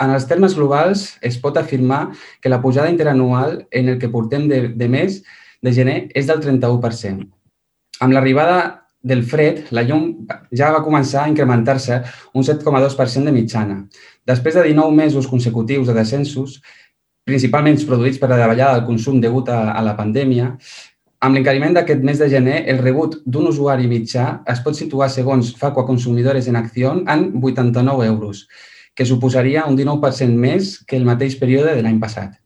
En 0.00 0.08
els 0.16 0.24
termes 0.24 0.56
globals, 0.56 1.04
es 1.20 1.36
pot 1.36 1.60
afirmar 1.60 2.14
que 2.40 2.48
la 2.48 2.62
pujada 2.64 2.88
interanual 2.88 3.66
en 3.70 3.92
el 3.92 4.00
que 4.00 4.08
portem 4.08 4.48
de, 4.48 4.62
de 4.72 4.88
mes 4.88 5.20
de 5.62 5.72
gener 5.76 5.98
és 6.16 6.28
del 6.28 6.40
31%. 6.42 7.26
Amb 8.00 8.14
l'arribada 8.16 8.60
del 9.02 9.22
fred, 9.24 9.64
la 9.72 9.82
llum 9.84 10.26
ja 10.52 10.70
va 10.74 10.84
començar 10.84 11.24
a 11.24 11.30
incrementar-se 11.32 12.02
un 12.36 12.44
7,2% 12.44 13.24
de 13.24 13.32
mitjana. 13.32 13.80
Després 14.28 14.56
de 14.56 14.66
19 14.68 14.96
mesos 14.96 15.28
consecutius 15.28 15.88
de 15.88 15.96
descensos, 15.96 16.60
principalment 17.24 17.80
produïts 17.86 18.20
per 18.20 18.30
la 18.30 18.40
davallada 18.40 18.78
del 18.78 18.86
consum 18.88 19.20
degut 19.20 19.48
a, 19.48 19.70
a 19.72 19.84
la 19.84 19.96
pandèmia, 19.96 20.50
amb 21.20 21.36
l'encariment 21.36 21.74
d'aquest 21.76 22.04
mes 22.04 22.20
de 22.20 22.28
gener, 22.32 22.62
el 22.72 22.80
rebut 22.80 23.18
d'un 23.26 23.48
usuari 23.48 23.88
mitjà 23.88 24.40
es 24.48 24.60
pot 24.64 24.76
situar, 24.76 25.10
segons 25.12 25.52
Facua 25.56 25.84
Consumidores 25.88 26.48
en 26.48 26.56
Acció, 26.56 26.94
en 26.96 27.26
89 27.36 28.06
euros, 28.06 28.46
que 28.96 29.04
suposaria 29.04 29.66
un 29.68 29.76
19% 29.76 30.36
més 30.36 30.78
que 30.84 30.96
el 30.96 31.04
mateix 31.08 31.36
període 31.40 31.76
de 31.76 31.84
l'any 31.84 32.00
passat. 32.00 32.40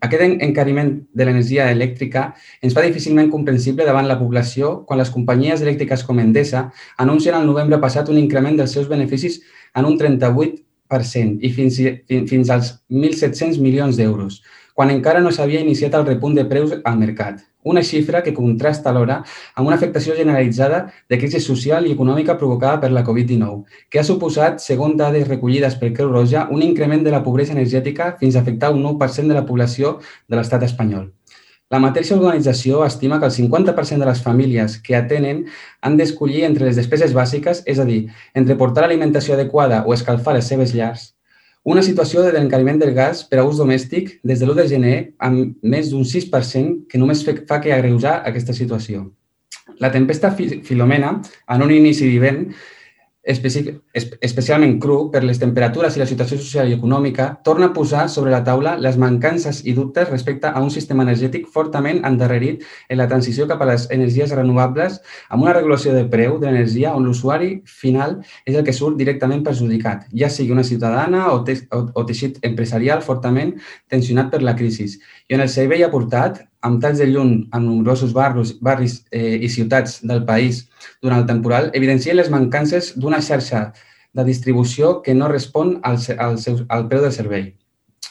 Aquest 0.00 0.42
encariment 0.46 0.94
de 1.12 1.26
l'energia 1.26 1.66
elèctrica 1.74 2.22
ens 2.64 2.72
fa 2.76 2.84
difícilment 2.86 3.28
comprensible 3.32 3.84
davant 3.84 4.08
la 4.08 4.16
població 4.20 4.70
quan 4.88 5.00
les 5.00 5.12
companyies 5.12 5.60
elèctriques 5.60 6.04
com 6.08 6.22
Endesa 6.22 6.62
anuncien 7.04 7.36
el 7.36 7.44
novembre 7.50 7.80
passat 7.82 8.08
un 8.08 8.20
increment 8.22 8.56
dels 8.56 8.72
seus 8.76 8.88
beneficis 8.88 9.40
en 9.76 9.90
un 9.90 9.98
38% 10.00 11.44
i 11.44 11.52
fins, 11.52 11.76
fins 12.32 12.54
als 12.56 12.72
1.700 12.88 13.60
milions 13.60 14.00
d'euros, 14.00 14.40
quan 14.74 14.90
encara 14.96 15.20
no 15.20 15.34
s'havia 15.36 15.60
iniciat 15.60 15.94
el 16.00 16.08
repunt 16.08 16.38
de 16.38 16.48
preus 16.48 16.72
al 16.80 16.96
mercat. 17.04 17.44
Una 17.62 17.82
xifra 17.84 18.22
que 18.24 18.32
contrasta 18.32 18.88
alhora 18.88 19.18
amb 19.54 19.66
una 19.68 19.76
afectació 19.76 20.14
generalitzada 20.16 20.78
de 21.12 21.18
crisi 21.20 21.42
social 21.44 21.86
i 21.86 21.92
econòmica 21.92 22.38
provocada 22.40 22.80
per 22.80 22.90
la 22.94 23.04
Covid-19, 23.04 23.66
que 23.90 24.00
ha 24.00 24.06
suposat, 24.08 24.62
segons 24.64 24.96
dades 24.96 25.28
recollides 25.28 25.76
per 25.76 25.92
Creu 25.92 26.08
Roja, 26.08 26.46
un 26.50 26.64
increment 26.64 27.04
de 27.04 27.12
la 27.12 27.22
pobresa 27.22 27.52
energètica 27.52 28.14
fins 28.20 28.36
a 28.36 28.40
afectar 28.40 28.72
un 28.72 28.82
9% 28.86 29.28
de 29.28 29.36
la 29.36 29.44
població 29.44 29.98
de 30.26 30.40
l'estat 30.40 30.64
espanyol. 30.64 31.10
La 31.70 31.78
mateixa 31.78 32.16
organització 32.16 32.80
estima 32.82 33.20
que 33.20 33.28
el 33.28 33.36
50% 33.36 34.02
de 34.02 34.08
les 34.08 34.24
famílies 34.24 34.80
que 34.82 34.96
atenen 34.96 35.44
han 35.84 36.00
d'escollir 36.00 36.42
entre 36.48 36.66
les 36.66 36.80
despeses 36.80 37.12
bàsiques, 37.14 37.60
és 37.66 37.78
a 37.78 37.86
dir, 37.86 38.06
entre 38.34 38.56
portar 38.56 38.88
alimentació 38.88 39.36
adequada 39.36 39.84
o 39.86 39.94
escalfar 39.94 40.34
les 40.34 40.48
seves 40.50 40.72
llars, 40.74 41.10
una 41.62 41.82
situació 41.82 42.22
de 42.24 42.32
l'encariment 42.32 42.78
del 42.80 42.94
gas 42.96 43.22
per 43.28 43.40
a 43.40 43.44
ús 43.44 43.58
domèstic 43.60 44.18
des 44.24 44.40
de 44.40 44.46
l'1 44.46 44.56
de 44.56 44.66
gener 44.68 44.96
amb 45.18 45.56
més 45.62 45.90
d'un 45.92 46.04
6% 46.08 46.86
que 46.88 46.98
només 46.98 47.22
fa 47.24 47.60
que 47.60 47.72
agreujar 47.72 48.22
aquesta 48.24 48.56
situació. 48.56 49.10
La 49.80 49.90
tempesta 49.92 50.30
Filomena, 50.32 51.20
en 51.48 51.62
un 51.62 51.72
inici 51.72 52.08
d'hivern, 52.08 52.50
especialment 53.30 54.76
cru 54.82 54.98
per 55.12 55.22
les 55.24 55.38
temperatures 55.40 55.96
i 55.96 56.02
la 56.02 56.08
situació 56.08 56.38
social 56.40 56.68
i 56.68 56.74
econòmica, 56.76 57.28
torna 57.46 57.70
a 57.70 57.74
posar 57.74 58.08
sobre 58.10 58.32
la 58.34 58.42
taula 58.44 58.76
les 58.80 58.98
mancances 59.00 59.62
i 59.64 59.74
dubtes 59.76 60.10
respecte 60.10 60.50
a 60.50 60.62
un 60.62 60.70
sistema 60.70 61.04
energètic 61.06 61.46
fortament 61.54 62.02
endarrerit 62.06 62.64
en 62.88 63.00
la 63.00 63.08
transició 63.08 63.46
cap 63.50 63.62
a 63.62 63.70
les 63.72 63.86
energies 63.94 64.34
renovables 64.36 65.00
amb 65.28 65.44
una 65.46 65.54
regulació 65.56 65.94
de 65.94 66.04
preu 66.10 66.38
de 66.40 66.50
l'energia 66.50 66.94
on 66.96 67.06
l'usuari 67.06 67.62
final 67.64 68.18
és 68.44 68.56
el 68.56 68.64
que 68.66 68.74
surt 68.76 68.98
directament 68.98 69.44
perjudicat, 69.46 70.06
ja 70.12 70.28
sigui 70.28 70.52
una 70.52 70.66
ciutadana 70.66 71.30
o, 71.32 71.40
te 71.44 71.56
o, 71.70 72.04
teixit 72.04 72.40
empresarial 72.46 73.02
fortament 73.06 73.56
tensionat 73.88 74.30
per 74.32 74.42
la 74.42 74.56
crisi. 74.56 74.88
I 75.28 75.36
on 75.36 75.44
el 75.44 75.52
servei 75.52 75.84
aportat 75.86 76.42
amb 76.62 76.80
talls 76.82 76.98
de 77.00 77.06
llum 77.08 77.32
en 77.52 77.64
nombrosos 77.64 78.12
barris, 78.12 78.54
barris 78.60 79.00
eh, 79.10 79.38
i 79.40 79.48
ciutats 79.48 80.00
del 80.06 80.24
país 80.24 80.66
durant 81.02 81.22
el 81.22 81.28
temporal, 81.28 81.70
evidencien 81.74 82.16
les 82.16 82.30
mancances 82.30 82.92
d'una 82.96 83.22
xarxa 83.24 83.70
de 84.12 84.24
distribució 84.26 85.00
que 85.02 85.14
no 85.14 85.28
respon 85.28 85.78
al, 85.82 85.98
al, 86.18 86.38
seu, 86.38 86.60
al 86.68 86.88
preu 86.88 87.02
del 87.06 87.14
servei. 87.14 87.50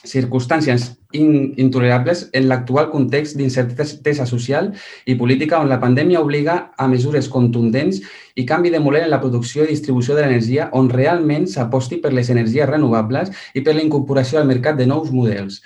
Circumstàncies 0.07 0.85
in, 1.11 1.55
intolerables 1.59 2.29
en 2.31 2.45
l'actual 2.47 2.87
context 2.93 3.35
d'incertesa 3.35 4.25
social 4.29 4.69
i 5.03 5.17
política 5.19 5.59
on 5.59 5.67
la 5.67 5.79
pandèmia 5.81 6.21
obliga 6.23 6.71
a 6.77 6.87
mesures 6.87 7.27
contundents 7.27 7.99
i 8.39 8.45
canvi 8.47 8.71
de 8.71 8.79
model 8.79 9.09
en 9.09 9.11
la 9.11 9.19
producció 9.19 9.65
i 9.65 9.73
distribució 9.73 10.15
de 10.15 10.23
l'energia 10.23 10.69
on 10.79 10.87
realment 10.93 11.49
s'aposti 11.51 11.99
per 11.99 12.13
les 12.15 12.31
energies 12.31 12.69
renovables 12.69 13.33
i 13.53 13.65
per 13.65 13.75
la 13.75 13.83
incorporació 13.83 14.39
al 14.39 14.47
mercat 14.47 14.79
de 14.79 14.87
nous 14.87 15.11
models 15.11 15.59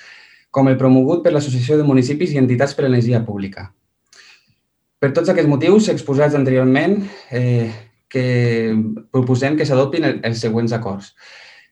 com 0.54 0.70
el 0.70 0.78
promogut 0.78 1.24
per 1.26 1.34
l'Associació 1.34 1.80
de 1.80 1.88
Municipis 1.88 2.34
i 2.34 2.42
Entitats 2.42 2.78
per 2.78 2.86
a 2.86 2.88
l'Energia 2.88 3.24
Pública. 3.26 3.72
Per 5.02 5.10
tots 5.12 5.34
aquests 5.34 5.50
motius 5.50 5.90
exposats 5.92 6.38
anteriorment, 6.38 7.00
eh, 7.34 7.72
que 8.14 8.26
proposem 9.12 9.58
que 9.58 9.66
s'adoptin 9.66 10.06
els 10.14 10.44
següents 10.46 10.76
acords. 10.78 11.10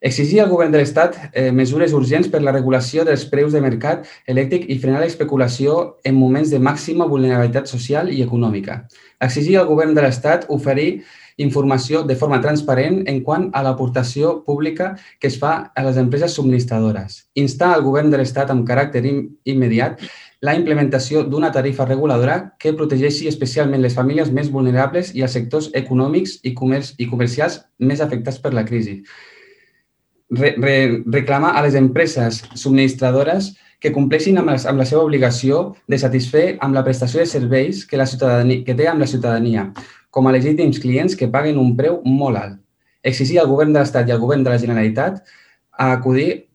Exigir 0.02 0.40
al 0.42 0.50
govern 0.50 0.74
de 0.74 0.80
l'Estat 0.82 1.18
eh, 1.30 1.52
mesures 1.54 1.94
urgents 1.94 2.26
per 2.34 2.42
la 2.42 2.56
regulació 2.56 3.04
dels 3.06 3.28
preus 3.30 3.54
de 3.54 3.62
mercat 3.62 4.08
elèctric 4.34 4.66
i 4.74 4.80
frenar 4.82 5.04
l'especulació 5.04 5.76
en 6.04 6.18
moments 6.18 6.50
de 6.50 6.58
màxima 6.58 7.06
vulnerabilitat 7.06 7.70
social 7.70 8.10
i 8.10 8.24
econòmica. 8.26 8.80
Exigir 9.22 9.60
al 9.62 9.70
govern 9.70 9.94
de 9.94 10.02
l'Estat 10.02 10.50
oferir 10.50 11.04
informació 11.44 12.04
de 12.08 12.16
forma 12.16 12.40
transparent 12.42 13.02
en 13.10 13.22
quant 13.26 13.50
a 13.54 13.64
l'aportació 13.66 14.40
pública 14.46 14.94
que 15.20 15.30
es 15.30 15.38
fa 15.42 15.72
a 15.76 15.84
les 15.86 15.98
empreses 15.98 16.36
subministradores. 16.38 17.26
Instar 17.36 17.74
al 17.76 17.86
govern 17.86 18.12
de 18.12 18.20
l'Estat 18.22 18.52
amb 18.54 18.68
caràcter 18.68 19.04
immediat 19.46 20.02
la 20.42 20.56
implementació 20.58 21.22
d'una 21.24 21.52
tarifa 21.54 21.86
reguladora 21.86 22.56
que 22.60 22.74
protegeixi 22.74 23.28
especialment 23.30 23.84
les 23.84 23.94
famílies 23.98 24.32
més 24.34 24.50
vulnerables 24.50 25.14
i 25.14 25.22
els 25.22 25.36
sectors 25.38 25.70
econòmics 25.78 26.40
i, 26.42 26.56
comerç, 26.58 26.96
i 26.98 27.06
comercials 27.10 27.60
més 27.78 28.02
afectats 28.02 28.42
per 28.42 28.54
la 28.58 28.66
crisi. 28.66 29.02
Re, 30.32 30.56
re, 30.58 30.76
reclama 31.12 31.52
a 31.54 31.62
les 31.66 31.76
empreses 31.76 32.42
subministradores 32.56 33.52
que 33.82 33.92
compleixin 33.94 34.38
amb, 34.38 34.54
les, 34.54 34.66
amb 34.70 34.80
la 34.80 34.86
seva 34.88 35.04
obligació 35.04 35.62
de 35.90 35.98
satisfer 36.02 36.46
amb 36.62 36.78
la 36.78 36.84
prestació 36.86 37.22
de 37.22 37.30
serveis 37.30 37.86
que, 37.86 37.98
la 37.98 38.08
ciutadania, 38.10 38.62
que 38.66 38.78
té 38.78 38.88
amb 38.88 39.02
la 39.02 39.10
ciutadania, 39.10 39.66
com 40.12 40.28
a 40.28 40.36
legítims 40.36 40.80
clients 40.84 41.18
que 41.18 41.32
paguen 41.32 41.58
un 41.58 41.74
preu 41.80 42.02
molt 42.06 42.38
alt. 42.38 42.60
Exigir 43.02 43.40
al 43.42 43.50
govern 43.50 43.74
de 43.74 43.82
l'Estat 43.82 44.10
i 44.10 44.14
al 44.14 44.22
govern 44.22 44.44
de 44.46 44.54
la 44.54 44.62
Generalitat 44.62 45.24
a 45.72 45.94
acudir 45.96 46.52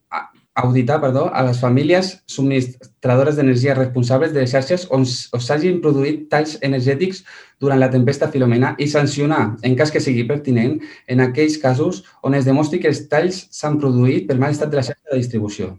a 0.57 0.63
auditar 0.63 1.01
perdó, 1.03 1.31
a 1.35 1.43
les 1.45 1.59
famílies 1.61 2.23
subministradores 2.27 3.37
d'energia 3.37 3.75
responsables 3.75 4.33
de 4.33 4.41
les 4.41 4.55
xarxes 4.55 4.87
on, 4.89 5.05
s'hagin 5.05 5.83
produït 5.85 6.31
talls 6.33 6.57
energètics 6.65 7.25
durant 7.61 7.81
la 7.81 7.91
tempesta 7.93 8.31
Filomena 8.33 8.73
i 8.81 8.89
sancionar, 8.89 9.59
en 9.63 9.77
cas 9.77 9.93
que 9.93 10.01
sigui 10.01 10.25
pertinent, 10.25 10.79
en 11.13 11.21
aquells 11.21 11.59
casos 11.61 12.05
on 12.23 12.35
es 12.35 12.49
demostri 12.49 12.81
que 12.81 12.89
els 12.89 13.05
talls 13.13 13.45
s'han 13.53 13.77
produït 13.83 14.25
per 14.31 14.39
mal 14.41 14.57
estat 14.57 14.73
de 14.73 14.81
la 14.81 14.87
xarxa 14.89 15.13
de 15.13 15.21
distribució. 15.21 15.75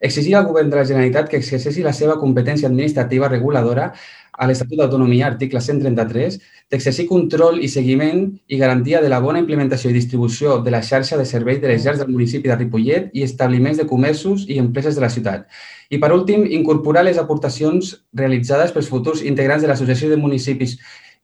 Exigir 0.00 0.36
al 0.36 0.46
govern 0.46 0.70
de 0.70 0.78
la 0.78 0.86
Generalitat 0.86 1.28
que 1.28 1.40
exerceixi 1.42 1.82
la 1.82 1.92
seva 1.92 2.18
competència 2.20 2.68
administrativa 2.68 3.28
reguladora 3.28 3.92
a 4.38 4.46
l'Estatut 4.46 4.78
d'Autonomia, 4.78 5.26
article 5.26 5.58
133, 5.60 6.36
d'exercir 6.70 7.08
control 7.08 7.58
i 7.58 7.68
seguiment 7.72 8.20
i 8.46 8.58
garantia 8.60 9.00
de 9.02 9.08
la 9.10 9.18
bona 9.24 9.40
implementació 9.42 9.90
i 9.90 9.96
distribució 9.96 10.60
de 10.62 10.70
la 10.70 10.82
xarxa 10.86 11.18
de 11.18 11.24
serveis 11.26 11.58
de 11.60 11.72
les 11.72 11.82
llars 11.84 11.98
del 11.98 12.12
municipi 12.12 12.46
de 12.46 12.58
Ripollet 12.60 13.10
i 13.18 13.24
establiments 13.26 13.82
de 13.82 13.88
comerços 13.90 14.44
i 14.46 14.60
empreses 14.62 14.94
de 14.94 15.02
la 15.02 15.10
ciutat. 15.10 15.48
I, 15.90 15.98
per 15.98 16.12
últim, 16.14 16.46
incorporar 16.46 17.02
les 17.08 17.18
aportacions 17.18 17.96
realitzades 18.14 18.70
pels 18.76 18.92
futurs 18.92 19.24
integrants 19.26 19.66
de 19.66 19.72
l'Associació 19.72 20.12
de 20.12 20.20
Municipis 20.22 20.76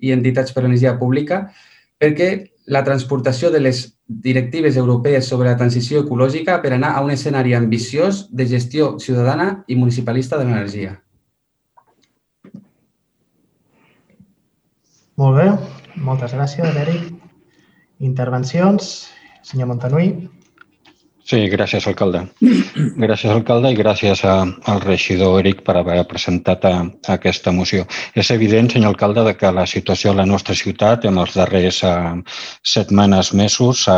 i 0.02 0.10
Entitats 0.10 0.50
per 0.50 0.64
l'Energia 0.64 0.96
Pública 0.98 1.44
perquè 2.02 2.32
la 2.66 2.82
transportació 2.84 3.50
de 3.50 3.60
les 3.60 3.80
directives 4.06 4.76
europees 4.76 5.26
sobre 5.28 5.50
la 5.50 5.56
transició 5.56 6.04
ecològica 6.04 6.60
per 6.62 6.72
anar 6.72 6.94
a 6.94 7.02
un 7.04 7.12
escenari 7.12 7.54
ambiciós 7.54 8.28
de 8.32 8.46
gestió 8.48 8.94
ciutadana 8.98 9.64
i 9.68 9.76
municipalista 9.76 10.38
de 10.38 10.48
l'energia. 10.48 10.94
Molt 15.20 15.36
bé, 15.38 15.50
moltes 16.02 16.32
gràcies, 16.34 16.74
Eric. 16.74 17.12
Intervencions, 18.02 19.10
senyor 19.46 19.68
Montanui. 19.70 20.08
Sí, 21.24 21.38
gràcies, 21.48 21.86
alcalde. 21.88 22.20
Gràcies, 23.00 23.30
alcalde, 23.32 23.70
i 23.72 23.76
gràcies 23.78 24.20
a, 24.28 24.34
al 24.68 24.80
regidor 24.82 25.38
Eric 25.40 25.62
per 25.64 25.78
haver 25.80 26.02
presentat 26.04 26.66
a, 26.68 26.72
a 26.84 27.14
aquesta 27.16 27.52
moció. 27.54 27.86
És 28.12 28.28
evident, 28.34 28.68
senyor 28.68 28.92
alcalde, 28.92 29.22
de 29.24 29.32
que 29.40 29.52
la 29.56 29.64
situació 29.64 30.12
a 30.12 30.18
la 30.18 30.26
nostra 30.28 30.52
ciutat 30.58 31.06
en 31.08 31.16
els 31.22 31.32
darrers 31.38 31.78
eh, 31.88 31.94
setmanes, 32.74 33.30
mesos, 33.32 33.86
eh, 33.88 33.94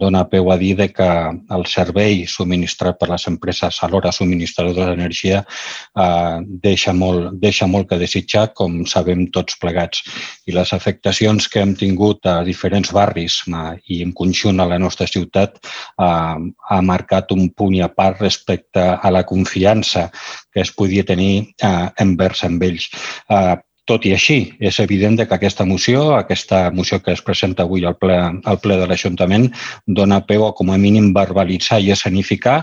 dona 0.00 0.22
peu 0.32 0.48
a 0.48 0.56
dir 0.56 0.72
de 0.78 0.86
que 0.88 1.08
el 1.56 1.66
servei 1.68 2.24
subministrat 2.24 2.96
per 2.96 3.10
les 3.12 3.28
empreses 3.28 3.82
alhora 3.84 4.14
subministradores 4.16 4.88
d'energia 4.88 5.42
eh, 5.44 6.40
deixa, 6.64 6.96
molt, 6.96 7.36
deixa 7.44 7.68
molt 7.68 7.90
que 7.92 8.00
desitjar, 8.00 8.46
com 8.56 8.80
sabem 8.88 9.26
tots 9.36 9.60
plegats. 9.60 10.00
I 10.48 10.56
les 10.56 10.72
afectacions 10.72 11.44
que 11.52 11.60
hem 11.60 11.76
tingut 11.76 12.24
a 12.24 12.40
diferents 12.48 12.96
barris 12.96 13.42
eh, 13.52 13.76
i 13.92 14.00
en 14.06 14.16
conjunt 14.16 14.64
a 14.64 14.70
la 14.72 14.80
nostra 14.80 15.10
ciutat 15.12 15.60
eh, 15.60 16.50
ha 16.70 16.80
marcat 16.86 17.32
un 17.34 17.48
punt 17.56 17.74
i 17.76 17.82
a 17.84 17.90
part 17.92 18.22
respecte 18.22 18.84
a 18.94 19.10
la 19.10 19.24
confiança 19.26 20.08
que 20.52 20.62
es 20.62 20.70
podia 20.76 21.06
tenir 21.06 21.32
eh, 21.42 21.88
envers 22.04 22.44
amb 22.46 22.62
ells. 22.66 22.88
Eh, 23.28 23.56
tot 23.90 24.06
i 24.06 24.12
així, 24.14 24.38
és 24.62 24.78
evident 24.82 25.18
que 25.18 25.34
aquesta 25.34 25.66
moció, 25.66 26.14
aquesta 26.14 26.62
moció 26.70 27.00
que 27.02 27.10
es 27.16 27.22
presenta 27.26 27.64
avui 27.66 27.82
al 27.88 27.96
ple, 27.98 28.18
al 28.20 28.60
ple 28.62 28.76
de 28.78 28.86
l'Ajuntament, 28.86 29.48
dona 29.98 30.20
peu 30.28 30.46
a, 30.46 30.52
com 30.54 30.70
a 30.70 30.78
mínim, 30.78 31.10
verbalitzar 31.16 31.80
i 31.82 31.90
escenificar 31.94 32.60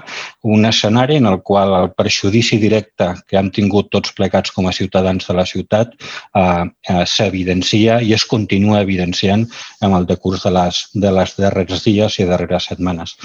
un 0.56 0.70
escenari 0.70 1.20
en 1.20 1.28
el 1.28 1.42
qual 1.50 1.76
el 1.82 1.92
perjudici 2.00 2.62
directe 2.64 3.10
que 3.28 3.40
hem 3.40 3.52
tingut 3.52 3.92
tots 3.92 4.16
plegats 4.16 4.56
com 4.56 4.70
a 4.70 4.76
ciutadans 4.80 5.28
de 5.28 5.36
la 5.36 5.46
ciutat 5.50 5.94
eh, 5.98 6.64
eh, 6.64 7.04
s'evidencia 7.04 8.00
i 8.02 8.16
es 8.16 8.26
continua 8.26 8.82
evidenciant 8.86 9.48
en 9.84 10.00
el 10.00 10.08
decurs 10.08 10.48
de 10.48 10.56
les, 10.56 10.84
de 10.96 11.12
les 11.20 11.38
darreres 11.42 11.84
dies 11.84 12.20
i 12.22 12.30
darreres 12.30 12.72
setmanes. 12.72 13.18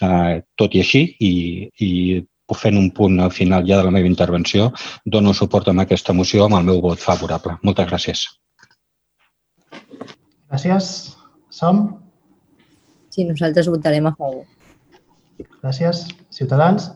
Eh, 0.00 0.40
tot 0.58 0.74
i 0.78 0.84
així, 0.86 1.04
i, 1.18 1.34
i 1.82 1.92
fent 2.56 2.78
un 2.80 2.90
punt 2.96 3.18
al 3.20 3.32
final 3.34 3.66
ja 3.68 3.78
de 3.78 3.84
la 3.84 3.92
meva 3.94 4.08
intervenció, 4.08 4.70
dono 5.04 5.34
suport 5.34 5.68
a 5.68 5.74
aquesta 5.82 6.12
moció 6.12 6.44
amb 6.46 6.56
el 6.60 6.68
meu 6.70 6.80
vot 6.80 6.98
favorable. 6.98 7.58
Moltes 7.62 7.88
gràcies. 7.90 8.26
Gràcies. 10.48 10.92
Som? 11.50 11.82
Sí, 13.10 13.24
nosaltres 13.24 13.68
votarem 13.68 14.06
a 14.06 14.14
favor. 14.16 14.46
Gràcies. 15.62 16.06
Ciutadans? 16.30 16.92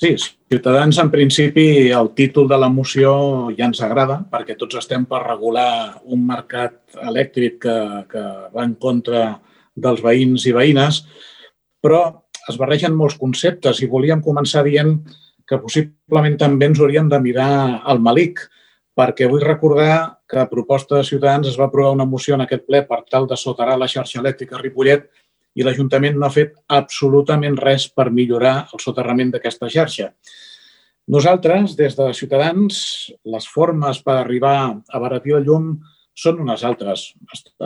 Sí, 0.00 0.14
Ciutadans, 0.50 0.98
en 0.98 1.10
principi, 1.12 1.92
el 1.94 2.08
títol 2.18 2.48
de 2.48 2.56
la 2.58 2.68
moció 2.72 3.10
ja 3.54 3.68
ens 3.68 3.78
agrada 3.86 4.16
perquè 4.32 4.56
tots 4.58 4.80
estem 4.80 5.04
per 5.06 5.20
regular 5.22 6.00
un 6.10 6.24
mercat 6.26 6.96
elèctric 7.06 7.60
que, 7.62 7.76
que 8.10 8.22
va 8.50 8.64
en 8.64 8.72
contra 8.82 9.20
dels 9.76 10.02
veïns 10.02 10.48
i 10.50 10.54
veïnes, 10.56 11.04
però 11.78 12.00
es 12.50 12.58
barregen 12.60 12.96
molts 12.96 13.16
conceptes 13.20 13.80
i 13.80 13.88
volíem 13.90 14.22
començar 14.24 14.64
dient 14.66 14.98
que 15.48 15.58
possiblement 15.58 16.36
també 16.38 16.68
ens 16.70 16.80
hauríem 16.80 17.08
de 17.10 17.18
mirar 17.22 17.50
al 17.82 18.02
malic, 18.02 18.42
perquè 18.94 19.26
vull 19.30 19.42
recordar 19.42 20.20
que 20.28 20.38
a 20.42 20.48
proposta 20.50 20.98
de 20.98 21.06
Ciutadans 21.08 21.48
es 21.48 21.56
va 21.58 21.66
aprovar 21.66 21.94
una 21.96 22.06
moció 22.06 22.36
en 22.36 22.44
aquest 22.44 22.66
ple 22.68 22.84
per 22.86 23.00
tal 23.10 23.26
de 23.30 23.38
soterrar 23.38 23.78
la 23.78 23.88
xarxa 23.90 24.20
elèctrica 24.20 24.60
Ripollet 24.60 25.08
i 25.58 25.66
l'Ajuntament 25.66 26.18
no 26.18 26.28
ha 26.28 26.34
fet 26.34 26.54
absolutament 26.70 27.56
res 27.58 27.88
per 27.90 28.10
millorar 28.14 28.54
el 28.70 28.82
soterrament 28.82 29.32
d'aquesta 29.34 29.70
xarxa. 29.72 30.12
Nosaltres, 31.10 31.74
des 31.78 31.96
de 31.98 32.12
Ciutadans, 32.14 32.76
les 33.26 33.48
formes 33.50 33.98
per 34.06 34.20
arribar 34.20 34.58
a 34.70 35.00
baratir 35.02 35.34
el 35.40 35.48
llum 35.48 35.72
són 36.14 36.38
unes 36.44 36.62
altres. 36.66 37.08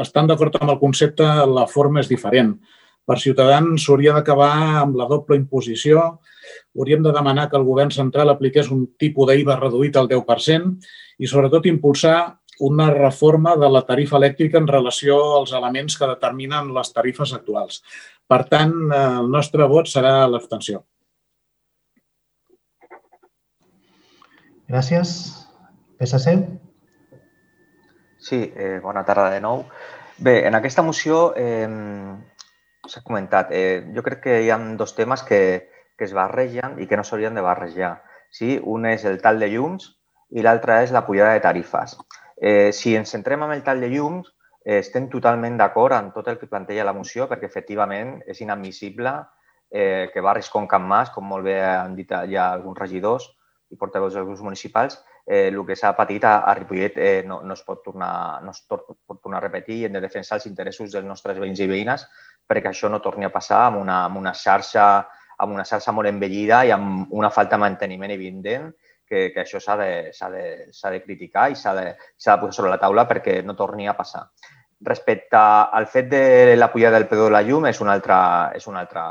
Estan 0.00 0.30
d'acord 0.30 0.56
amb 0.60 0.72
el 0.72 0.80
concepte, 0.80 1.26
la 1.50 1.66
forma 1.68 2.00
és 2.00 2.08
diferent. 2.08 2.54
Per 3.04 3.18
Ciutadans 3.20 3.84
s'hauria 3.84 4.14
d'acabar 4.16 4.52
amb 4.82 4.96
la 4.96 5.06
doble 5.10 5.36
imposició, 5.36 6.04
hauríem 6.76 7.02
de 7.04 7.12
demanar 7.12 7.50
que 7.50 7.58
el 7.60 7.66
govern 7.68 7.92
central 7.92 8.32
apliqués 8.32 8.70
un 8.72 8.86
tipus 9.00 9.28
d'IVA 9.28 9.58
reduït 9.60 9.98
al 10.00 10.08
10% 10.08 10.72
i, 11.18 11.28
sobretot, 11.28 11.68
impulsar 11.68 12.16
una 12.64 12.88
reforma 12.94 13.56
de 13.60 13.68
la 13.68 13.82
tarifa 13.82 14.16
elèctrica 14.16 14.58
en 14.60 14.68
relació 14.70 15.18
als 15.40 15.52
elements 15.52 15.98
que 15.98 16.08
determinen 16.08 16.72
les 16.74 16.92
tarifes 16.94 17.34
actuals. 17.34 17.82
Per 18.30 18.40
tant, 18.48 18.74
el 18.94 19.30
nostre 19.30 19.66
vot 19.68 19.90
serà 19.90 20.22
l'abstenció. 20.30 20.84
Gràcies. 24.70 25.10
PSC? 25.98 26.38
Sí, 28.24 28.40
eh, 28.56 28.78
bona 28.82 29.04
tarda 29.04 29.28
de 29.34 29.42
nou. 29.44 29.66
Bé, 30.16 30.46
en 30.46 30.54
aquesta 30.54 30.82
moció 30.82 31.34
eh, 31.36 31.68
s'ha 32.88 33.02
comentat, 33.02 33.50
eh, 33.50 33.84
jo 33.94 34.02
crec 34.02 34.20
que 34.26 34.40
hi 34.42 34.50
ha 34.50 34.58
dos 34.78 34.94
temes 34.96 35.22
que, 35.22 35.40
que 35.96 36.04
es 36.04 36.14
barregen 36.16 36.78
i 36.82 36.86
que 36.86 36.96
no 36.96 37.04
s'haurien 37.04 37.34
de 37.34 37.44
barrejar. 37.44 37.94
Sí? 38.30 38.58
Un 38.62 38.86
és 38.90 39.04
el 39.04 39.20
tal 39.22 39.38
de 39.40 39.48
llums 39.52 39.92
i 40.34 40.42
l'altre 40.42 40.82
és 40.82 40.92
la 40.92 41.04
pujada 41.06 41.34
de 41.34 41.44
tarifes. 41.44 41.96
Eh, 42.36 42.72
si 42.72 42.96
ens 42.96 43.12
centrem 43.14 43.44
en 43.46 43.54
el 43.54 43.62
tall 43.62 43.80
de 43.80 43.90
llums, 43.92 44.32
eh, 44.64 44.80
estem 44.80 45.08
totalment 45.12 45.56
d'acord 45.60 45.94
amb 45.94 46.14
tot 46.14 46.28
el 46.28 46.38
que 46.40 46.50
planteja 46.50 46.84
la 46.84 46.96
moció 46.96 47.28
perquè 47.30 47.46
efectivament 47.46 48.16
és 48.26 48.40
inadmissible 48.40 49.14
eh, 49.70 50.10
que 50.12 50.20
barris 50.20 50.50
com 50.50 50.66
Can 50.66 50.86
Mas, 50.88 51.10
com 51.14 51.26
molt 51.28 51.44
bé 51.46 51.60
han 51.62 51.94
dit 51.94 52.10
ja 52.10 52.50
alguns 52.50 52.78
regidors 52.78 53.30
i 53.70 53.76
portaveus 53.76 54.14
dels 54.14 54.26
grups 54.26 54.42
municipals, 54.42 54.98
eh, 55.26 55.48
el 55.48 55.60
que 55.66 55.76
s'ha 55.76 55.94
patit 55.96 56.24
a, 56.24 56.36
a 56.44 56.54
Ripollet 56.54 56.98
eh, 56.98 57.22
no, 57.26 57.40
no, 57.42 57.54
es 57.54 57.62
pot 57.66 57.82
tornar, 57.84 58.42
no 58.44 58.52
es 58.52 58.60
pot 58.68 58.86
tornar 59.22 59.40
a 59.40 59.46
repetir 59.46 59.80
i 59.80 59.84
hem 59.86 59.96
de 59.96 60.02
defensar 60.04 60.38
els 60.38 60.46
interessos 60.50 60.92
dels 60.92 61.06
nostres 61.06 61.40
veïns 61.40 61.62
i 61.64 61.70
veïnes 61.70 62.06
perquè 62.46 62.70
això 62.70 62.90
no 62.92 63.02
torni 63.04 63.24
a 63.26 63.32
passar 63.32 63.66
amb 63.68 63.80
una, 63.80 64.04
amb 64.04 64.20
una 64.20 64.34
xarxa 64.36 64.86
amb 65.38 65.54
una 65.54 65.64
xarxa 65.66 65.92
molt 65.92 66.08
envellida 66.08 66.64
i 66.64 66.72
amb 66.74 67.12
una 67.12 67.30
falta 67.30 67.56
de 67.56 67.64
manteniment 67.64 68.12
evident 68.14 68.70
que, 69.06 69.30
que 69.34 69.42
això 69.42 69.60
s'ha 69.60 69.76
de, 69.76 70.10
de, 70.32 70.44
de 70.72 71.00
criticar 71.04 71.50
i 71.50 71.56
s'ha 71.58 71.74
de, 71.76 71.86
de 71.94 72.36
posar 72.40 72.56
sobre 72.56 72.72
la 72.72 72.80
taula 72.80 73.06
perquè 73.08 73.40
no 73.44 73.56
torni 73.56 73.88
a 73.88 73.96
passar. 73.96 74.24
Respecte 74.84 75.38
al 75.38 75.86
fet 75.86 76.10
de 76.10 76.56
la 76.56 76.70
pujada 76.72 76.98
del 76.98 77.08
preu 77.08 77.26
de 77.26 77.32
la 77.34 77.42
llum 77.42 77.66
és 77.70 77.80
un 77.80 77.90
altre, 77.92 78.18
és 78.56 78.66
un 78.70 78.76
altre, 78.76 79.04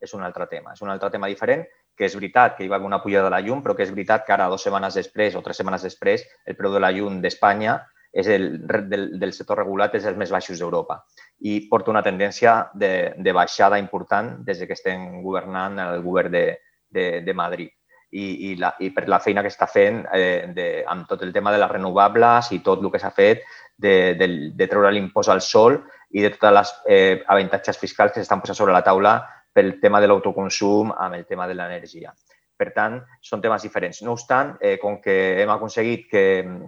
és 0.00 0.14
un 0.14 0.22
altre 0.22 0.48
tema. 0.50 0.74
És 0.74 0.82
un 0.82 0.90
altre 0.90 1.10
tema 1.10 1.30
diferent, 1.30 1.64
que 1.96 2.06
és 2.08 2.14
veritat 2.16 2.56
que 2.56 2.64
hi 2.64 2.70
va 2.70 2.78
haver 2.78 2.88
una 2.88 3.02
pujada 3.02 3.28
de 3.28 3.34
la 3.34 3.42
llum, 3.44 3.62
però 3.62 3.76
que 3.76 3.84
és 3.84 3.92
veritat 3.92 4.24
que 4.26 4.34
ara, 4.34 4.48
dues 4.50 4.64
setmanes 4.64 4.96
després 4.98 5.36
o 5.36 5.42
tres 5.44 5.60
setmanes 5.60 5.84
després, 5.84 6.24
el 6.46 6.56
preu 6.58 6.72
de 6.72 6.80
la 6.82 6.92
llum 6.94 7.20
d'Espanya 7.22 7.80
és 8.12 8.28
el, 8.28 8.48
del, 8.68 9.06
del 9.20 9.32
sector 9.32 9.60
regulat 9.62 9.94
és 9.96 10.06
els 10.08 10.18
més 10.20 10.32
baixos 10.32 10.58
d'Europa 10.60 11.00
i 11.42 11.60
porta 11.70 11.90
una 11.90 12.02
tendència 12.02 12.70
de, 12.74 13.14
de 13.18 13.32
baixada 13.34 13.78
important 13.80 14.36
des 14.46 14.62
que 14.66 14.76
estem 14.76 15.22
governant 15.22 15.78
el 15.82 16.02
govern 16.02 16.30
de, 16.32 16.44
de, 16.88 17.06
de 17.26 17.34
Madrid 17.34 17.72
i, 18.12 18.50
i, 18.50 18.56
la, 18.60 18.74
i 18.84 18.90
per 18.92 19.06
la 19.08 19.18
feina 19.24 19.42
que 19.42 19.50
està 19.50 19.66
fent 19.66 20.02
eh, 20.12 20.52
de, 20.54 20.66
amb 20.88 21.08
tot 21.08 21.22
el 21.24 21.32
tema 21.32 21.52
de 21.52 21.60
les 21.62 21.70
renovables 21.70 22.52
i 22.52 22.60
tot 22.64 22.82
el 22.82 22.90
que 22.92 23.00
s'ha 23.00 23.10
fet 23.16 23.42
de, 23.74 24.14
de, 24.20 24.28
de 24.54 24.68
treure 24.68 24.92
l'impost 24.92 25.32
al 25.32 25.40
sol 25.40 25.80
i 26.12 26.22
de 26.22 26.30
totes 26.34 26.54
les 26.58 26.74
eh, 26.86 27.22
avantatges 27.32 27.80
fiscals 27.80 28.12
que 28.12 28.20
s'estan 28.20 28.42
posant 28.44 28.58
sobre 28.58 28.76
la 28.76 28.84
taula 28.84 29.16
pel 29.52 29.78
tema 29.80 30.00
de 30.00 30.12
l'autoconsum 30.12 30.92
amb 30.92 31.16
el 31.16 31.24
tema 31.28 31.48
de 31.48 31.56
l'energia. 31.56 32.12
Per 32.56 32.68
tant, 32.76 33.00
són 33.24 33.40
temes 33.42 33.64
diferents. 33.64 34.02
No 34.04 34.12
obstant, 34.14 34.54
eh, 34.60 34.76
com 34.80 35.00
que 35.02 35.16
hem 35.42 35.50
aconseguit 35.50 36.04
que, 36.08 36.24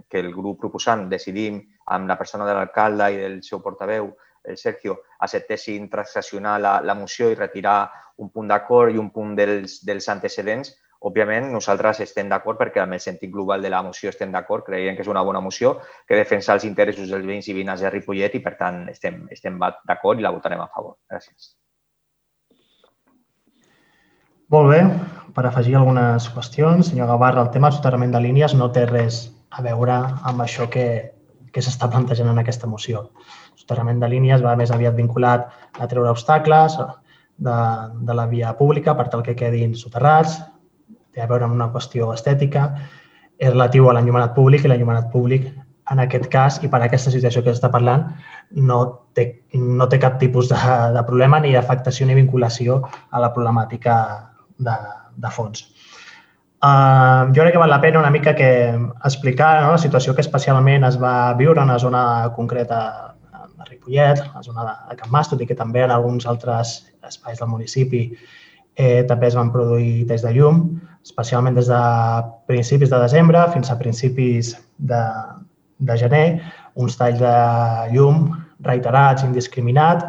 que 0.09 0.19
el 0.19 0.33
grup 0.33 0.59
proposant 0.65 1.05
decidim 1.09 1.61
amb 1.93 2.09
la 2.09 2.17
persona 2.19 2.45
de 2.45 2.55
l'alcalde 2.57 3.11
i 3.13 3.21
del 3.21 3.37
seu 3.45 3.61
portaveu, 3.63 4.09
Sergio, 4.55 5.01
acceptessin 5.19 5.89
transaccionar 5.89 6.59
la, 6.61 6.79
la 6.85 6.95
moció 6.95 7.31
i 7.31 7.37
retirar 7.37 7.91
un 8.21 8.29
punt 8.31 8.47
d'acord 8.47 8.93
i 8.93 9.01
un 9.01 9.11
punt 9.11 9.35
dels, 9.35 9.81
dels 9.85 10.09
antecedents, 10.13 10.75
Òbviament, 11.05 11.51
nosaltres 11.53 11.99
estem 12.01 12.29
d'acord 12.31 12.57
perquè 12.57 12.81
amb 12.81 12.95
el 12.95 13.01
sentit 13.03 13.29
global 13.29 13.61
de 13.61 13.69
la 13.69 13.81
moció 13.85 14.09
estem 14.09 14.31
d'acord, 14.33 14.63
creiem 14.65 14.95
que 14.95 15.03
és 15.03 15.11
una 15.11 15.21
bona 15.27 15.41
moció 15.43 15.75
que 16.07 16.17
defensa 16.17 16.55
els 16.55 16.65
interessos 16.65 17.11
dels 17.11 17.27
veïns 17.27 17.49
i 17.51 17.53
veïnes 17.53 17.83
de 17.83 17.91
Ripollet 17.93 18.33
i, 18.39 18.41
per 18.41 18.55
tant, 18.57 18.79
estem, 18.89 19.19
estem 19.35 19.59
d'acord 19.59 20.17
i 20.17 20.25
la 20.25 20.31
votarem 20.33 20.63
a 20.63 20.69
favor. 20.73 20.95
Gràcies. 21.11 21.51
Molt 24.55 24.71
bé. 24.71 24.81
Per 25.35 25.43
afegir 25.45 25.75
algunes 25.75 26.29
qüestions, 26.33 26.89
senyor 26.89 27.11
Gavarra, 27.11 27.43
el 27.43 27.53
tema 27.53 27.69
del 27.69 27.77
soterrament 27.77 28.13
de 28.15 28.23
línies 28.23 28.55
no 28.57 28.71
té 28.71 28.87
res 28.89 29.25
a 29.51 29.61
veure 29.65 29.99
amb 30.31 30.41
això 30.41 30.69
que, 30.71 30.87
que 31.51 31.61
s'està 31.61 31.89
plantejant 31.91 32.31
en 32.31 32.41
aquesta 32.41 32.69
moció. 32.71 33.09
Soterrament 33.65 33.97
de 33.97 34.07
línies 34.11 34.43
va 34.45 34.53
més 34.55 34.69
aviat 34.69 34.93
vinculat 34.93 35.47
a 35.81 35.87
treure 35.89 36.11
obstacles 36.13 36.77
de, 36.77 37.55
de 38.05 38.13
la 38.13 38.27
via 38.29 38.51
pública 38.59 38.93
per 38.93 39.07
tal 39.09 39.23
que 39.25 39.33
quedin 39.35 39.73
soterrats, 39.73 40.37
té 41.09 41.23
a 41.23 41.25
veure 41.25 41.47
amb 41.47 41.57
una 41.57 41.71
qüestió 41.73 42.11
estètica, 42.13 42.67
és 43.41 43.49
relatiu 43.49 43.89
a 43.89 43.95
l'enllumenat 43.97 44.35
públic 44.35 44.63
i 44.63 44.69
l'enllumenat 44.69 45.09
públic 45.09 45.49
en 45.91 46.01
aquest 46.03 46.29
cas 46.29 46.59
i 46.61 46.69
per 46.69 46.83
aquesta 46.85 47.09
situació 47.13 47.41
que 47.41 47.53
està 47.57 47.71
parlant 47.73 48.05
no 48.69 48.79
té, 49.17 49.25
no 49.57 49.89
té 49.89 49.97
cap 50.01 50.19
tipus 50.21 50.49
de, 50.53 50.61
de 50.93 51.03
problema 51.09 51.41
ni 51.41 51.55
afectació 51.57 52.05
ni 52.05 52.17
vinculació 52.21 52.83
a 52.85 53.21
la 53.21 53.33
problemàtica 53.33 53.97
de, 54.61 54.77
de 55.17 55.33
fons. 55.33 55.65
Uh, 56.65 57.33
jo 57.33 57.41
crec 57.41 57.53
que 57.53 57.61
val 57.61 57.69
la 57.69 57.81
pena 57.81 57.99
una 57.99 58.13
mica 58.13 58.33
que 58.37 58.49
explicar 59.05 59.63
no, 59.63 59.73
la 59.73 59.81
situació 59.81 60.13
que 60.13 60.23
especialment 60.25 60.85
es 60.85 61.01
va 61.01 61.33
viure 61.37 61.61
en 61.61 61.69
una 61.69 61.81
zona 61.81 62.05
concreta 62.37 63.14
de 63.65 63.73
Ripollet, 63.73 64.21
la 64.31 64.43
zona 64.45 64.65
de 64.69 64.97
Can 65.01 65.11
Mas, 65.11 65.29
tot 65.31 65.41
i 65.41 65.49
que 65.49 65.57
també 65.57 65.83
en 65.83 65.91
alguns 65.91 66.29
altres 66.29 66.77
espais 67.05 67.41
del 67.41 67.49
municipi 67.49 68.05
eh, 68.75 69.03
també 69.09 69.27
es 69.27 69.37
van 69.37 69.51
produir 69.51 70.05
des 70.07 70.23
de 70.23 70.33
llum 70.37 70.67
especialment 71.05 71.55
des 71.55 71.67
de 71.69 71.81
principis 72.49 72.89
de 72.89 72.99
desembre 72.99 73.43
fins 73.53 73.69
a 73.69 73.77
principis 73.77 74.55
de, 74.77 75.01
de 75.77 75.97
gener, 75.97 76.41
uns 76.73 76.97
talls 76.97 77.19
de 77.21 77.35
llum 77.93 78.31
reiterats, 78.65 79.23
indiscriminat, 79.23 80.03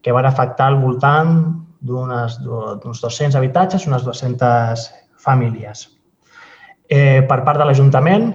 que 0.00 0.14
van 0.14 0.28
afectar 0.28 0.70
al 0.70 0.78
voltant 0.80 1.34
d'uns 1.80 2.38
200 2.44 3.36
habitatges, 3.36 3.88
unes 3.88 4.04
200 4.06 4.86
famílies. 5.18 5.88
Eh, 6.88 7.26
per 7.26 7.42
part 7.44 7.58
de 7.58 7.66
l'Ajuntament 7.66 8.30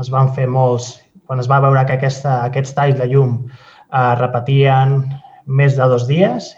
es 0.00 0.10
van 0.12 0.32
fer 0.34 0.48
molts, 0.50 0.94
quan 1.26 1.42
es 1.42 1.50
va 1.50 1.60
veure 1.60 1.84
que 1.86 1.98
aquesta, 1.98 2.40
aquests 2.48 2.74
talls 2.78 2.98
de 2.98 3.10
llum 3.12 3.42
eh, 3.96 4.14
repetien 4.20 4.98
més 5.46 5.76
de 5.78 5.88
dos 5.88 6.06
dies 6.08 6.52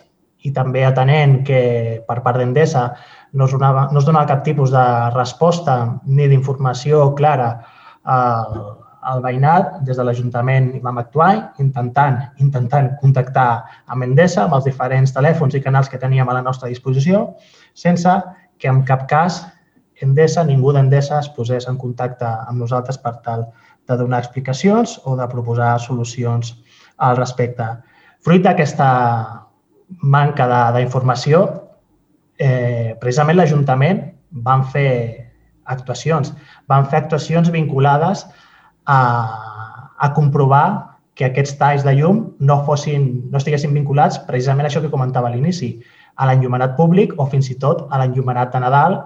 i 0.46 0.52
també 0.54 0.84
atenent 0.86 1.40
que 1.46 1.60
per 2.08 2.20
part 2.24 2.38
d'Endesa 2.38 2.88
no 3.32 3.46
es, 3.46 3.52
donava, 3.52 3.88
no 3.92 4.00
es 4.00 4.06
donava 4.06 4.30
cap 4.30 4.44
tipus 4.46 4.72
de 4.72 4.84
resposta 5.14 5.78
ni 6.06 6.28
d'informació 6.30 7.10
clara 7.18 7.50
al, 8.04 8.54
al 9.02 9.22
veïnat. 9.24 9.80
Des 9.86 9.98
de 9.98 10.06
l'Ajuntament 10.06 10.70
vam 10.84 11.02
actuar 11.02 11.32
intentant, 11.64 12.20
intentant 12.44 12.94
contactar 13.02 13.50
amb 13.86 14.06
Endesa, 14.06 14.46
amb 14.46 14.56
els 14.58 14.68
diferents 14.70 15.12
telèfons 15.14 15.58
i 15.58 15.62
canals 15.64 15.90
que 15.90 16.00
teníem 16.00 16.28
a 16.28 16.38
la 16.38 16.44
nostra 16.46 16.70
disposició, 16.70 17.26
sense 17.74 18.16
que 18.58 18.70
en 18.70 18.82
cap 18.88 19.06
cas 19.10 19.42
Endesa, 20.02 20.44
ningú 20.46 20.70
d'Endesa 20.72 21.18
es 21.18 21.28
posés 21.34 21.66
en 21.66 21.76
contacte 21.76 22.26
amb 22.26 22.62
nosaltres 22.62 23.00
per 23.02 23.16
tal 23.24 23.48
de 23.88 23.96
donar 23.98 24.20
explicacions 24.22 25.00
o 25.04 25.16
de 25.18 25.26
proposar 25.26 25.72
solucions 25.82 26.54
al 26.98 27.16
respecte. 27.16 27.66
Fruit 28.24 28.42
d'aquesta 28.44 28.88
manca 30.02 30.48
d'informació, 30.76 31.44
eh, 32.38 32.96
precisament 33.00 33.38
l'Ajuntament 33.38 34.02
van 34.44 34.64
fer 34.64 34.90
actuacions. 35.64 36.32
Van 36.68 36.86
fer 36.86 37.02
actuacions 37.02 37.50
vinculades 37.50 38.26
a, 38.84 39.00
a 39.98 40.12
comprovar 40.14 40.98
que 41.18 41.26
aquests 41.26 41.56
talls 41.58 41.84
de 41.84 41.94
llum 41.98 42.20
no, 42.38 42.60
fossin, 42.66 43.08
no 43.30 43.40
estiguessin 43.40 43.74
vinculats 43.74 44.20
precisament 44.28 44.68
a 44.68 44.70
això 44.70 44.82
que 44.84 44.92
comentava 44.92 45.28
a 45.28 45.34
l'inici, 45.34 45.72
a 46.18 46.26
l'enllumenat 46.28 46.76
públic 46.78 47.14
o 47.18 47.26
fins 47.26 47.50
i 47.50 47.58
tot 47.58 47.86
a 47.90 47.98
l'enllumenat 47.98 48.54
de 48.54 48.62
Nadal 48.62 48.98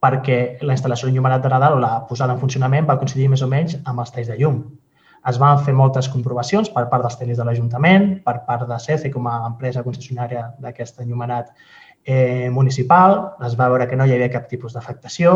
perquè 0.00 0.38
la 0.64 0.76
instal·lació 0.76 1.08
d'enllumenat 1.08 1.42
de 1.44 1.52
Nadal 1.52 1.76
o 1.76 1.80
la 1.80 1.92
posada 2.08 2.36
en 2.36 2.40
funcionament 2.40 2.88
va 2.88 2.98
coincidir 3.00 3.28
més 3.32 3.44
o 3.44 3.48
menys 3.48 3.76
amb 3.84 4.00
els 4.00 4.12
talls 4.12 4.30
de 4.32 4.38
llum. 4.40 4.62
Es 5.28 5.36
van 5.40 5.58
fer 5.64 5.74
moltes 5.76 6.08
comprovacions 6.08 6.70
per 6.72 6.86
part 6.88 7.04
dels 7.04 7.18
tècnics 7.20 7.40
de 7.40 7.44
l'Ajuntament, 7.44 8.06
per 8.24 8.40
part 8.46 8.68
de 8.68 8.78
CECE 8.80 9.10
com 9.12 9.26
a 9.28 9.36
empresa 9.48 9.82
concessionària 9.84 10.46
d'aquest 10.62 11.02
enllumenat 11.04 11.50
eh, 12.04 12.48
municipal, 12.50 13.18
es 13.44 13.56
va 13.58 13.68
veure 13.68 13.88
que 13.88 13.98
no 14.00 14.06
hi 14.06 14.14
havia 14.16 14.30
cap 14.32 14.48
tipus 14.48 14.72
d'afectació, 14.76 15.34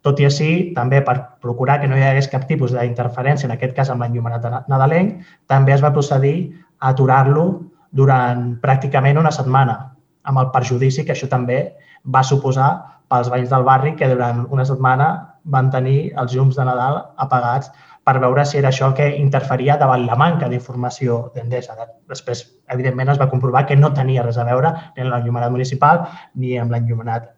tot 0.00 0.20
i 0.20 0.24
així, 0.24 0.50
també 0.76 1.02
per 1.04 1.16
procurar 1.44 1.80
que 1.82 1.88
no 1.88 1.98
hi 1.98 2.06
hagués 2.06 2.30
cap 2.32 2.46
tipus 2.48 2.72
d'interferència, 2.72 3.48
en 3.48 3.56
aquest 3.56 3.76
cas 3.76 3.90
amb 3.92 4.06
l'enllumenat 4.06 4.68
nadalenc, 4.68 5.20
també 5.46 5.76
es 5.76 5.84
va 5.84 5.92
procedir 5.92 6.36
a 6.78 6.94
aturar-lo 6.94 7.44
durant 7.92 8.54
pràcticament 8.62 9.20
una 9.20 9.34
setmana, 9.34 9.76
amb 10.24 10.40
el 10.40 10.48
perjudici 10.54 11.04
que 11.04 11.12
això 11.12 11.28
també 11.28 11.60
va 12.04 12.24
suposar 12.24 12.70
pels 13.10 13.28
veïns 13.28 13.50
del 13.50 13.66
barri 13.66 13.96
que 13.98 14.08
durant 14.08 14.46
una 14.54 14.64
setmana 14.64 15.10
van 15.44 15.70
tenir 15.72 16.12
els 16.20 16.34
llums 16.36 16.56
de 16.56 16.64
Nadal 16.64 17.00
apagats 17.24 17.70
per 18.04 18.16
veure 18.18 18.44
si 18.48 18.58
era 18.58 18.70
això 18.70 18.90
que 18.96 19.06
interferia 19.16 19.76
davant 19.80 20.06
la 20.06 20.16
manca 20.16 20.48
d'informació 20.48 21.20
d'Endesa. 21.34 21.76
Després, 22.08 22.42
evidentment, 22.72 23.12
es 23.12 23.20
va 23.20 23.28
comprovar 23.30 23.66
que 23.68 23.76
no 23.76 23.92
tenia 23.96 24.24
res 24.24 24.38
a 24.40 24.46
veure 24.48 24.72
ni 24.96 25.04
amb 25.04 25.12
l'enllumenat 25.12 25.52
municipal 25.52 26.06
ni 26.34 26.56
amb 26.58 26.72
l'enllumenat 26.72 27.28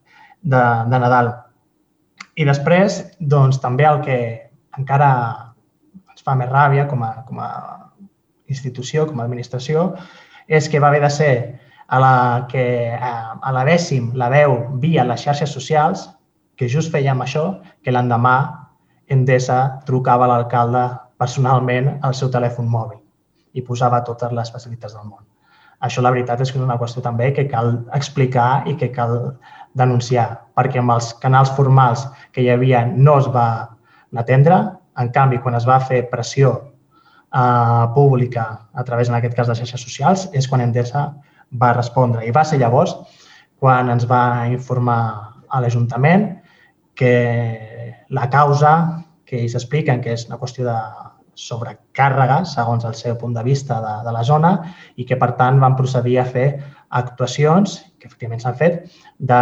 de, 0.43 0.63
de 0.63 1.03
Nadal. 1.03 1.33
I 2.39 2.47
després, 2.49 3.03
doncs, 3.19 3.59
també 3.61 3.89
el 3.89 4.01
que 4.07 4.19
encara 4.79 5.11
ens 6.13 6.25
fa 6.25 6.37
més 6.39 6.49
ràbia 6.49 6.87
com 6.89 7.03
a, 7.05 7.13
com 7.27 7.43
a 7.43 7.51
institució, 8.49 9.07
com 9.09 9.21
a 9.21 9.27
administració, 9.27 9.91
és 10.47 10.69
que 10.69 10.81
va 10.81 10.89
haver 10.93 11.03
de 11.03 11.11
ser 11.11 11.35
a 11.93 11.99
la 12.01 12.47
que 12.49 12.65
a 12.97 13.53
la 13.53 13.65
la 14.15 14.29
veu 14.29 14.53
via 14.81 15.05
les 15.05 15.21
xarxes 15.21 15.51
socials, 15.51 16.09
que 16.57 16.69
just 16.69 16.93
fèiem 16.93 17.21
això, 17.21 17.61
que 17.83 17.93
l'endemà 17.93 18.62
Endesa 19.09 19.81
trucava 19.87 20.27
a 20.27 20.33
l'alcalde 20.35 20.85
personalment 21.19 21.99
al 22.03 22.15
seu 22.15 22.31
telèfon 22.31 22.69
mòbil 22.71 23.01
i 23.55 23.63
posava 23.67 24.03
totes 24.07 24.33
les 24.33 24.51
facilitats 24.51 24.95
del 24.97 25.07
món. 25.07 25.23
Això 25.83 26.03
la 26.03 26.13
veritat 26.15 26.41
és 26.41 26.53
que 26.53 26.59
és 26.61 26.65
una 26.65 26.79
qüestió 26.79 27.03
també 27.03 27.33
que 27.35 27.49
cal 27.51 27.73
explicar 27.97 28.63
i 28.71 28.77
que 28.79 28.93
cal 28.95 29.17
denunciar, 29.79 30.29
perquè 30.55 30.79
amb 30.79 30.95
els 30.95 31.11
canals 31.23 31.51
formals 31.57 32.05
que 32.33 32.45
hi 32.45 32.51
havia 32.53 32.85
no 32.87 33.19
es 33.19 33.27
va 33.35 33.47
atendre. 34.23 34.61
En 35.01 35.11
canvi, 35.11 35.41
quan 35.43 35.57
es 35.59 35.67
va 35.67 35.81
fer 35.81 36.05
pressió 36.11 36.53
eh, 37.33 37.85
pública 37.95 38.47
a 38.73 38.85
través, 38.85 39.09
en 39.09 39.17
aquest 39.19 39.35
cas, 39.35 39.49
de 39.49 39.57
xarxes 39.59 39.83
socials, 39.83 40.29
és 40.33 40.49
quan 40.49 40.63
Endesa 40.63 41.09
va 41.59 41.73
respondre. 41.75 42.23
I 42.27 42.31
va 42.31 42.45
ser 42.45 42.61
llavors 42.61 42.95
quan 43.59 43.91
ens 43.91 44.07
va 44.11 44.47
informar 44.53 45.01
a 45.49 45.61
l'Ajuntament 45.61 46.29
que 46.95 48.05
la 48.09 48.29
causa 48.31 48.75
que 49.25 49.41
ells 49.41 49.57
expliquen 49.57 50.03
que 50.05 50.13
és 50.13 50.27
una 50.29 50.39
qüestió 50.41 50.67
de 50.67 50.77
sobrecàrrega, 51.39 52.43
segons 52.45 52.85
el 52.85 52.95
seu 52.99 53.17
punt 53.21 53.33
de 53.35 53.43
vista 53.47 53.81
de, 53.81 53.95
de 54.05 54.13
la 54.13 54.23
zona, 54.29 54.53
i 55.01 55.07
que, 55.09 55.17
per 55.17 55.33
tant, 55.39 55.61
van 55.63 55.77
procedir 55.79 56.19
a 56.21 56.27
fer 56.29 56.47
actuacions, 57.01 57.79
que 57.99 58.11
efectivament 58.11 58.43
s'han 58.43 58.59
fet, 58.61 58.83
de 59.19 59.41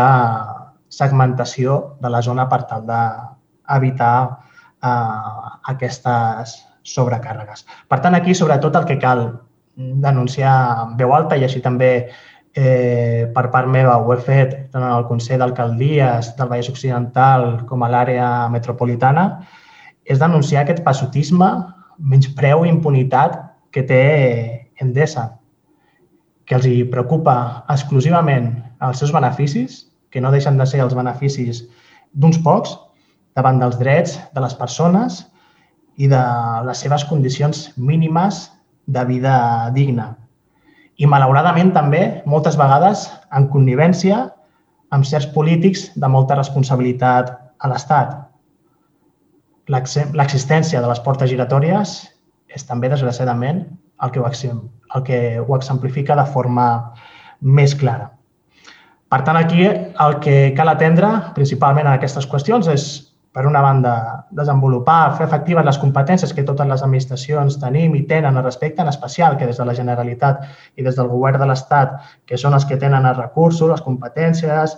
segmentació 0.91 1.81
de 2.03 2.11
la 2.15 2.23
zona 2.23 2.47
per 2.51 2.63
tal 2.71 2.87
d'evitar 2.87 4.15
eh, 4.31 5.51
aquestes 5.75 6.57
sobrecàrregues. 6.87 7.67
Per 7.91 8.01
tant, 8.01 8.15
aquí, 8.15 8.35
sobretot, 8.35 8.79
el 8.79 8.87
que 8.87 8.99
cal 9.03 9.27
denunciar 9.77 10.55
en 10.85 10.97
veu 10.99 11.15
alta 11.17 11.39
i 11.39 11.45
així 11.47 11.63
també 11.65 12.11
eh, 12.55 13.31
per 13.35 13.47
part 13.51 13.69
meva 13.71 13.97
ho 13.99 14.13
he 14.15 14.19
fet 14.21 14.55
tant 14.73 14.83
en 14.83 14.93
el 14.93 15.07
Consell 15.09 15.43
d'Alcaldies 15.43 16.33
del 16.39 16.51
Vallès 16.51 16.71
Occidental 16.73 17.65
com 17.69 17.83
a 17.83 17.91
l'àrea 17.91 18.49
metropolitana, 18.53 19.45
és 20.05 20.19
denunciar 20.19 20.65
aquest 20.65 20.83
passotisme, 20.87 21.51
menyspreu 21.99 22.65
i 22.65 22.73
impunitat 22.73 23.37
que 23.71 23.85
té 23.87 24.03
Endesa, 24.81 25.37
que 26.47 26.57
els 26.57 26.67
hi 26.67 26.83
preocupa 26.91 27.65
exclusivament 27.71 28.55
els 28.83 28.99
seus 28.99 29.13
beneficis, 29.15 29.85
que 30.11 30.21
no 30.21 30.33
deixen 30.35 30.57
de 30.59 30.67
ser 30.67 30.81
els 30.83 30.97
beneficis 30.97 31.63
d'uns 32.13 32.41
pocs 32.43 32.73
davant 33.39 33.61
dels 33.61 33.79
drets 33.79 34.17
de 34.35 34.43
les 34.43 34.57
persones 34.59 35.21
i 36.01 36.09
de 36.11 36.23
les 36.67 36.81
seves 36.83 37.05
condicions 37.07 37.69
mínimes 37.77 38.49
de 38.87 39.05
vida 39.07 39.37
digna. 39.77 40.17
I, 41.01 41.07
malauradament, 41.09 41.73
també, 41.73 42.01
moltes 42.29 42.59
vegades, 42.61 43.07
en 43.33 43.49
connivència 43.53 44.27
amb 44.93 45.07
certs 45.09 45.31
polítics 45.33 45.87
de 45.97 46.09
molta 46.13 46.37
responsabilitat 46.37 47.31
a 47.61 47.71
l'Estat, 47.73 48.19
l'existència 49.71 50.81
de 50.83 50.89
les 50.91 51.01
portes 51.05 51.31
giratòries 51.31 51.95
és 52.51 52.67
també, 52.67 52.91
desgraciadament, 52.91 53.63
el 54.03 54.13
que, 54.13 54.21
ho, 54.21 54.27
el 54.27 55.05
que 55.07 55.21
ho 55.41 55.57
exemplifica 55.57 56.17
de 56.19 56.27
forma 56.27 56.67
més 57.41 57.77
clara. 57.79 58.11
Per 59.11 59.21
tant, 59.27 59.39
aquí 59.39 59.65
el 59.67 60.19
que 60.23 60.53
cal 60.57 60.71
atendre 60.71 61.11
principalment 61.37 61.87
en 61.87 61.97
aquestes 61.97 62.29
qüestions 62.31 62.69
és, 62.71 62.85
per 63.33 63.47
una 63.47 63.61
banda, 63.63 64.27
desenvolupar, 64.35 65.15
fer 65.19 65.27
efectives 65.29 65.65
les 65.65 65.79
competències 65.79 66.33
que 66.35 66.43
totes 66.47 66.67
les 66.67 66.83
administracions 66.83 67.61
tenim 67.63 67.95
i 67.95 68.03
tenen 68.11 68.37
al 68.37 68.45
respecte, 68.45 68.83
en 68.83 68.91
especial 68.91 69.37
que 69.39 69.47
des 69.47 69.61
de 69.61 69.67
la 69.69 69.75
Generalitat 69.75 70.43
i 70.77 70.83
des 70.83 70.99
del 70.99 71.09
Govern 71.09 71.39
de 71.39 71.47
l'Estat, 71.47 71.95
que 72.27 72.39
són 72.39 72.59
els 72.59 72.67
que 72.67 72.79
tenen 72.81 73.07
els 73.07 73.19
recursos, 73.19 73.71
les 73.71 73.85
competències, 73.87 74.75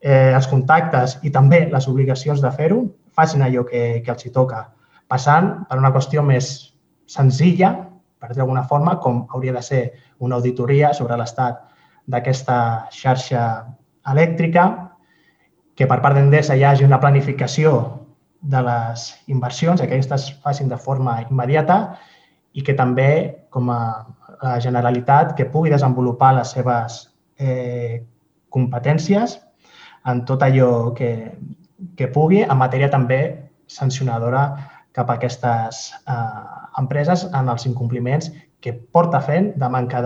eh, 0.00 0.32
els 0.32 0.48
contactes 0.48 1.18
i 1.22 1.30
també 1.30 1.66
les 1.68 1.88
obligacions 1.88 2.40
de 2.40 2.50
fer-ho, 2.56 2.86
facin 3.12 3.44
allò 3.44 3.66
que, 3.68 4.00
que 4.04 4.14
els 4.14 4.24
hi 4.24 4.32
toca, 4.32 4.64
passant 5.08 5.66
per 5.68 5.78
una 5.78 5.92
qüestió 5.92 6.24
més 6.24 6.72
senzilla, 7.10 7.74
per 8.20 8.30
dir 8.30 8.40
d'alguna 8.40 8.64
forma, 8.68 8.96
com 9.00 9.26
hauria 9.34 9.52
de 9.52 9.62
ser 9.62 9.82
una 10.20 10.36
auditoria 10.40 10.94
sobre 10.96 11.16
l'estat 11.20 11.60
d'aquesta 12.08 12.88
xarxa 12.92 13.44
elèctrica, 14.08 14.89
que 15.80 15.86
per 15.88 16.02
part 16.04 16.12
d'Endesa 16.12 16.52
hi 16.52 16.64
hagi 16.68 16.84
una 16.84 16.98
planificació 17.00 17.70
de 18.52 18.60
les 18.66 19.04
inversions, 19.32 19.80
que 19.80 19.86
aquestes 19.88 20.26
facin 20.44 20.68
de 20.68 20.76
forma 20.76 21.14
immediata 21.22 21.76
i 22.52 22.60
que 22.66 22.74
també, 22.76 23.06
com 23.48 23.70
a 23.72 23.78
la 24.42 24.58
Generalitat, 24.60 25.32
que 25.38 25.48
pugui 25.48 25.72
desenvolupar 25.72 26.34
les 26.36 26.52
seves 26.52 26.98
eh, 27.40 28.04
competències 28.52 29.38
en 30.12 30.22
tot 30.28 30.44
allò 30.44 30.92
que, 31.00 31.10
que 31.96 32.12
pugui 32.12 32.44
en 32.44 32.60
matèria 32.60 32.92
també 32.92 33.22
sancionadora 33.64 34.44
cap 34.92 35.08
a 35.08 35.16
aquestes 35.16 35.82
eh, 36.04 36.46
empreses 36.84 37.24
en 37.32 37.48
els 37.48 37.64
incompliments 37.72 38.28
que 38.60 38.76
porta 38.76 39.24
fent 39.24 39.54
de 39.56 39.72
manca 39.72 40.04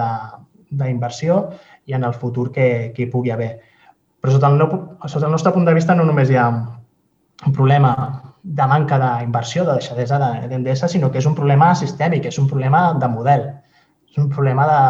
d'inversió 0.71 1.49
i 1.91 1.99
en 1.99 2.07
el 2.07 2.15
futur 2.15 2.53
que, 2.55 2.93
que 2.95 3.09
hi 3.09 3.11
pugui 3.11 3.35
haver. 3.35 3.57
Però 4.25 4.33
sota 4.33 4.49
el, 4.49 4.63
sota 5.13 5.29
el 5.29 5.35
nostre 5.37 5.53
punt 5.53 5.69
de 5.69 5.75
vista 5.77 5.95
no 5.95 6.07
només 6.09 6.33
hi 6.33 6.39
ha 6.41 6.49
un 6.49 7.53
problema 7.53 7.93
de 8.43 8.67
manca 8.69 8.97
d'inversió, 9.01 9.67
de 9.69 9.77
deixadesa 9.77 10.17
d'Endesa, 10.49 10.89
sinó 10.89 11.11
que 11.13 11.21
és 11.21 11.29
un 11.29 11.37
problema 11.37 11.75
sistèmic, 11.77 12.31
és 12.33 12.41
un 12.41 12.49
problema 12.49 12.87
de 12.97 13.09
model. 13.13 13.45
És 14.09 14.17
un 14.21 14.31
problema 14.33 14.65
de 14.71 14.81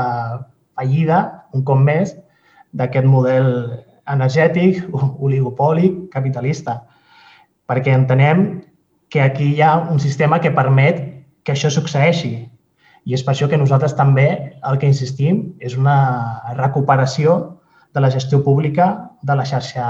fallida, 0.79 1.21
un 1.53 1.67
cop 1.67 1.83
més, 1.83 2.15
d'aquest 2.73 3.07
model 3.11 3.51
energètic, 4.11 4.83
oligopòlic, 4.95 6.05
capitalista 6.15 6.83
perquè 7.71 7.95
entenem 7.97 8.45
que 9.09 9.23
aquí 9.23 9.55
hi 9.55 9.63
ha 9.63 9.77
un 9.91 10.01
sistema 10.01 10.41
que 10.41 10.53
permet 10.53 11.01
que 11.45 11.55
això 11.55 11.71
succeeixi. 11.71 12.35
I 13.05 13.17
és 13.17 13.25
per 13.25 13.35
això 13.35 13.49
que 13.49 13.61
nosaltres 13.61 13.97
també 13.97 14.29
el 14.65 14.79
que 14.81 14.89
insistim 14.89 15.55
és 15.61 15.77
una 15.77 15.97
recuperació 16.57 17.54
de 17.95 18.03
la 18.03 18.11
gestió 18.11 18.43
pública 18.45 19.11
de 19.23 19.37
la 19.37 19.47
xarxa 19.47 19.87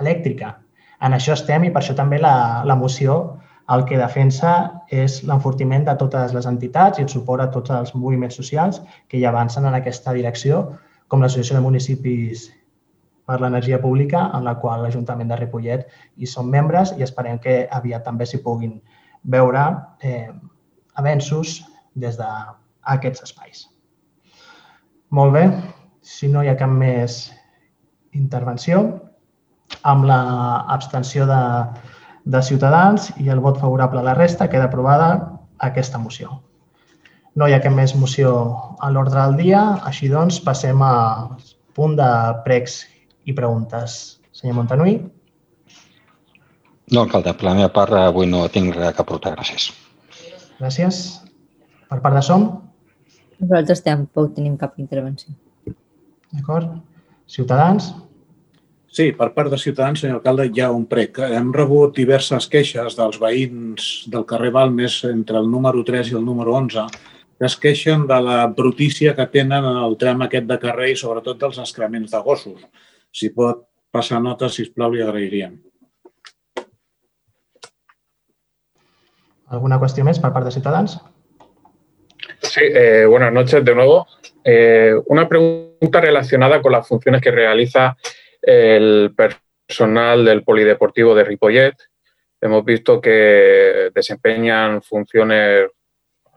elèctrica. 0.00 0.58
En 1.00 1.14
això 1.14 1.34
estem 1.34 1.66
i 1.66 1.72
per 1.72 1.82
això 1.82 1.94
també 1.96 2.18
la, 2.18 2.62
la 2.66 2.76
moció 2.76 3.38
el 3.74 3.84
que 3.88 3.96
defensa 3.96 4.82
és 4.92 5.22
l'enfortiment 5.24 5.86
de 5.86 5.94
totes 6.00 6.34
les 6.36 6.46
entitats 6.50 6.98
i 6.98 7.04
el 7.04 7.12
suport 7.12 7.42
a 7.42 7.50
tots 7.54 7.72
els 7.72 7.94
moviments 7.94 8.36
socials 8.36 8.82
que 9.08 9.18
hi 9.18 9.24
avancen 9.24 9.64
en 9.64 9.76
aquesta 9.78 10.12
direcció, 10.12 10.64
com 11.08 11.22
l'Associació 11.22 11.56
de 11.56 11.64
Municipis 11.64 12.48
per 13.24 13.38
l'energia 13.40 13.80
pública, 13.80 14.26
en 14.36 14.44
la 14.44 14.56
qual 14.60 14.82
l'Ajuntament 14.84 15.30
de 15.32 15.38
Ripollet 15.40 15.86
hi 16.16 16.28
som 16.28 16.50
membres 16.50 16.92
i 16.98 17.06
esperem 17.06 17.38
que 17.40 17.62
aviat 17.72 18.04
també 18.04 18.26
s'hi 18.28 18.42
puguin 18.44 18.76
veure 19.24 19.64
eh, 20.02 20.28
avenços 21.00 21.62
des 21.94 22.18
d'aquests 22.20 23.24
espais. 23.24 23.64
Molt 25.14 25.32
bé, 25.32 25.46
si 26.04 26.28
no 26.28 26.44
hi 26.44 26.50
ha 26.52 26.58
cap 26.60 26.70
més 26.70 27.32
intervenció 28.12 28.84
amb 29.88 30.04
l'abstenció 30.06 31.24
de, 31.26 31.42
de 32.24 32.42
Ciutadans 32.44 33.08
i 33.20 33.30
el 33.32 33.40
vot 33.44 33.58
favorable 33.60 34.02
a 34.02 34.06
la 34.10 34.16
resta 34.18 34.50
queda 34.52 34.68
aprovada 34.68 35.08
aquesta 35.64 35.98
moció. 35.98 36.42
No 37.34 37.48
hi 37.48 37.54
ha 37.56 37.62
cap 37.64 37.72
més 37.74 37.96
moció 37.98 38.34
a 38.78 38.90
l'ordre 38.92 39.18
del 39.18 39.38
dia, 39.40 39.62
així 39.88 40.10
doncs 40.12 40.38
passem 40.44 40.82
a 40.84 40.94
punt 41.74 41.96
de 41.98 42.10
pregs 42.44 42.82
i 43.24 43.34
preguntes. 43.34 44.20
Senyor 44.34 44.58
Montanui. 44.60 44.98
No, 46.92 47.00
alcalde, 47.00 47.32
per 47.32 47.48
la 47.48 47.56
meva 47.56 47.72
part 47.72 47.96
avui 47.98 48.28
no 48.28 48.44
tinc 48.52 48.76
res 48.76 48.92
que 48.94 49.02
aportar, 49.02 49.32
gràcies. 49.38 49.70
Gràcies. 50.60 51.00
Per 51.88 51.98
part 52.04 52.20
de 52.20 52.22
SOM? 52.28 52.44
Nosaltres 53.40 53.82
tampoc 53.86 54.36
tenim 54.36 54.58
cap 54.60 54.76
intervenció. 54.78 55.32
D'acord. 56.34 56.74
Ciutadans? 57.30 57.92
Sí, 58.94 59.08
per 59.16 59.32
part 59.34 59.50
de 59.50 59.58
Ciutadans, 59.58 60.02
senyor 60.02 60.20
alcalde, 60.20 60.46
hi 60.54 60.62
ha 60.62 60.70
un 60.70 60.84
prec. 60.86 61.18
Hem 61.18 61.50
rebut 61.54 61.96
diverses 61.96 62.46
queixes 62.50 62.94
dels 62.98 63.18
veïns 63.22 63.88
del 64.12 64.26
carrer 64.28 64.52
Balmes 64.54 65.00
entre 65.08 65.40
el 65.40 65.50
número 65.50 65.82
3 65.86 66.12
i 66.12 66.18
el 66.20 66.24
número 66.24 66.54
11 66.54 66.86
que 67.38 67.46
es 67.46 67.56
queixen 67.58 68.06
de 68.06 68.20
la 68.22 68.46
brutícia 68.46 69.14
que 69.16 69.26
tenen 69.26 69.64
en 69.66 69.78
el 69.82 69.96
tram 69.98 70.22
aquest 70.22 70.46
de 70.46 70.58
carrer 70.62 70.92
i 70.92 70.98
sobretot 70.98 71.40
dels 71.40 71.58
excrements 71.58 72.12
de 72.12 72.20
gossos. 72.22 72.60
Si 73.10 73.30
pot 73.34 73.64
passar 73.90 74.20
nota, 74.22 74.48
si 74.48 74.68
plau, 74.70 74.94
li 74.94 75.02
agrairíem. 75.02 75.58
¿Alguna 79.48 79.78
cuestión 79.78 80.06
más 80.06 80.18
por 80.18 80.32
parte 80.32 80.46
de 80.46 80.52
Ciudadanos? 80.52 81.00
Sí, 82.42 82.62
eh, 82.62 83.06
buenas 83.06 83.32
noches 83.32 83.64
de 83.64 83.74
nuevo. 83.74 84.06
Eh, 84.44 84.94
una 85.06 85.28
pregunta 85.28 85.73
relacionada 85.92 86.60
con 86.60 86.72
las 86.72 86.86
funciones 86.86 87.20
que 87.20 87.30
realiza 87.30 87.96
el 88.40 89.14
personal 89.16 90.24
del 90.24 90.42
Polideportivo 90.42 91.14
de 91.14 91.24
Ripollet. 91.24 91.74
Hemos 92.40 92.64
visto 92.64 93.00
que 93.00 93.90
desempeñan 93.94 94.82
funciones 94.82 95.66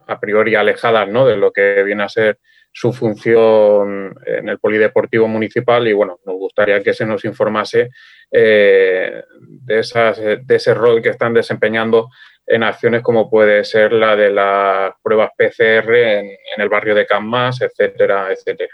a 0.07 0.19
priori 0.19 0.55
alejadas 0.55 1.07
¿no? 1.09 1.25
de 1.25 1.37
lo 1.37 1.51
que 1.51 1.83
viene 1.83 2.03
a 2.03 2.09
ser 2.09 2.39
su 2.71 2.93
función 2.93 4.15
en 4.25 4.49
el 4.49 4.59
Polideportivo 4.59 5.27
Municipal 5.27 5.87
y 5.87 5.93
bueno, 5.93 6.19
nos 6.25 6.35
gustaría 6.35 6.81
que 6.83 6.93
se 6.93 7.05
nos 7.05 7.25
informase 7.25 7.89
eh, 8.31 9.23
de, 9.39 9.79
esas, 9.79 10.17
de 10.19 10.55
ese 10.55 10.73
rol 10.73 11.01
que 11.01 11.09
están 11.09 11.33
desempeñando 11.33 12.09
en 12.45 12.63
acciones 12.63 13.01
como 13.01 13.29
puede 13.29 13.63
ser 13.65 13.91
la 13.91 14.15
de 14.15 14.29
las 14.29 14.93
pruebas 15.01 15.31
PCR 15.37 15.95
en, 15.95 16.37
el 16.57 16.69
barrio 16.69 16.95
de 16.95 17.05
Canmas, 17.05 17.61
etcétera, 17.61 18.31
etcétera. 18.31 18.71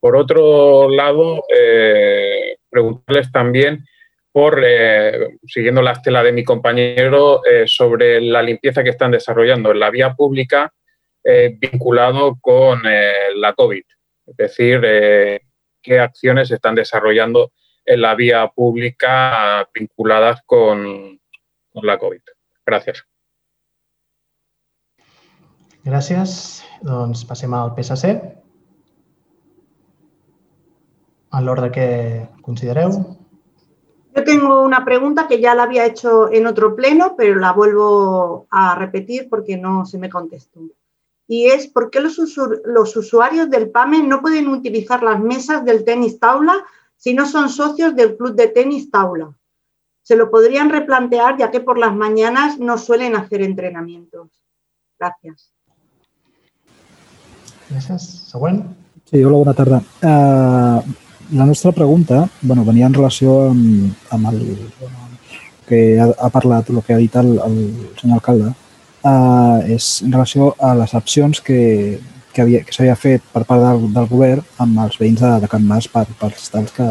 Por 0.00 0.16
otro 0.16 0.88
lado, 0.88 1.42
eh, 1.48 2.58
preguntarles 2.70 3.32
también 3.32 3.84
por, 4.30 4.62
eh, 4.64 5.36
siguiendo 5.46 5.82
la 5.82 5.92
estela 5.92 6.22
de 6.22 6.32
mi 6.32 6.44
compañero, 6.44 7.44
eh, 7.44 7.64
sobre 7.66 8.20
la 8.20 8.42
limpieza 8.42 8.84
que 8.84 8.90
están 8.90 9.10
desarrollando 9.10 9.72
en 9.72 9.80
la 9.80 9.90
vía 9.90 10.14
pública 10.14 10.72
vinculado 11.60 12.38
con 12.40 12.80
la 12.84 13.52
COVID. 13.52 13.82
Es 14.28 14.36
decir, 14.38 14.80
qué 14.80 16.00
acciones 16.00 16.50
están 16.50 16.74
desarrollando 16.74 17.52
en 17.84 18.00
la 18.00 18.14
vía 18.14 18.48
pública 18.48 19.68
vinculadas 19.74 20.40
con, 20.46 21.20
la 21.74 21.98
COVID. 21.98 22.22
Gràcies. 22.66 23.04
Gràcies. 25.84 26.32
Doncs 26.82 27.24
passem 27.28 27.54
al 27.54 27.70
PSC. 27.76 28.16
A 31.30 31.40
l'ordre 31.40 31.70
que 31.70 32.28
considereu. 32.42 32.90
Yo 34.14 34.24
tengo 34.24 34.62
una 34.62 34.84
pregunta 34.84 35.28
que 35.28 35.40
ya 35.40 35.54
la 35.54 35.64
había 35.64 35.86
hecho 35.86 36.32
en 36.32 36.46
otro 36.46 36.74
pleno, 36.74 37.14
pero 37.16 37.36
la 37.36 37.52
vuelvo 37.52 38.46
a 38.50 38.74
repetir 38.74 39.28
porque 39.28 39.56
no 39.56 39.84
se 39.84 39.98
me 39.98 40.08
contestó. 40.08 40.60
Y 41.26 41.46
es 41.46 41.66
por 41.66 41.90
qué 41.90 42.00
los, 42.00 42.18
los 42.64 42.96
usuarios 42.96 43.50
del 43.50 43.70
PAME 43.70 44.02
no 44.02 44.20
pueden 44.22 44.48
utilizar 44.48 45.02
las 45.02 45.20
mesas 45.20 45.64
del 45.64 45.84
tenis 45.84 46.18
taula 46.18 46.64
si 46.96 47.14
no 47.14 47.26
son 47.26 47.48
socios 47.48 47.94
del 47.94 48.16
club 48.16 48.34
de 48.34 48.48
tenis 48.48 48.90
taula 48.90 49.38
se 50.08 50.16
lo 50.16 50.30
podrían 50.30 50.70
replantear 50.70 51.36
ya 51.36 51.50
que 51.50 51.60
por 51.60 51.76
las 51.76 51.94
mañanas 51.94 52.58
no 52.58 52.78
suelen 52.78 53.14
hacer 53.14 53.42
entrenamientos. 53.42 54.30
Gracias. 54.98 55.52
Següent. 58.30 58.64
Sí, 59.04 59.22
hola, 59.22 59.36
bona 59.36 59.52
tarda. 59.52 59.82
Uh, 60.02 60.80
la 61.32 61.46
nostra 61.46 61.72
pregunta 61.72 62.28
bueno, 62.40 62.64
venia 62.64 62.86
en 62.86 62.94
relació 62.94 63.50
amb, 63.50 63.92
amb 64.10 64.30
el 64.32 64.40
que 65.68 66.00
ha, 66.00 66.08
ha 66.08 66.30
parlat, 66.32 66.70
el 66.70 66.80
que 66.82 66.94
ha 66.94 67.00
dit 67.00 67.14
el, 67.20 67.34
el 67.44 67.58
senyor 68.00 68.18
alcalde, 68.18 68.54
uh, 69.04 69.60
és 69.68 69.98
en 70.06 70.14
relació 70.14 70.54
a 70.64 70.72
les 70.78 70.94
accions 70.96 71.42
que, 71.44 71.98
que, 72.32 72.42
havia, 72.42 72.62
que 72.64 72.72
s'havia 72.72 72.96
fet 72.96 73.26
per 73.34 73.44
part 73.48 73.62
del, 73.66 73.84
del 73.92 74.08
govern 74.08 74.44
amb 74.64 74.80
els 74.86 74.96
veïns 75.00 75.20
de, 75.20 75.34
de 75.44 75.50
Can 75.52 75.66
Mas 75.68 75.90
per, 75.92 76.06
pels 76.20 76.48
tals 76.54 76.72
que, 76.76 76.88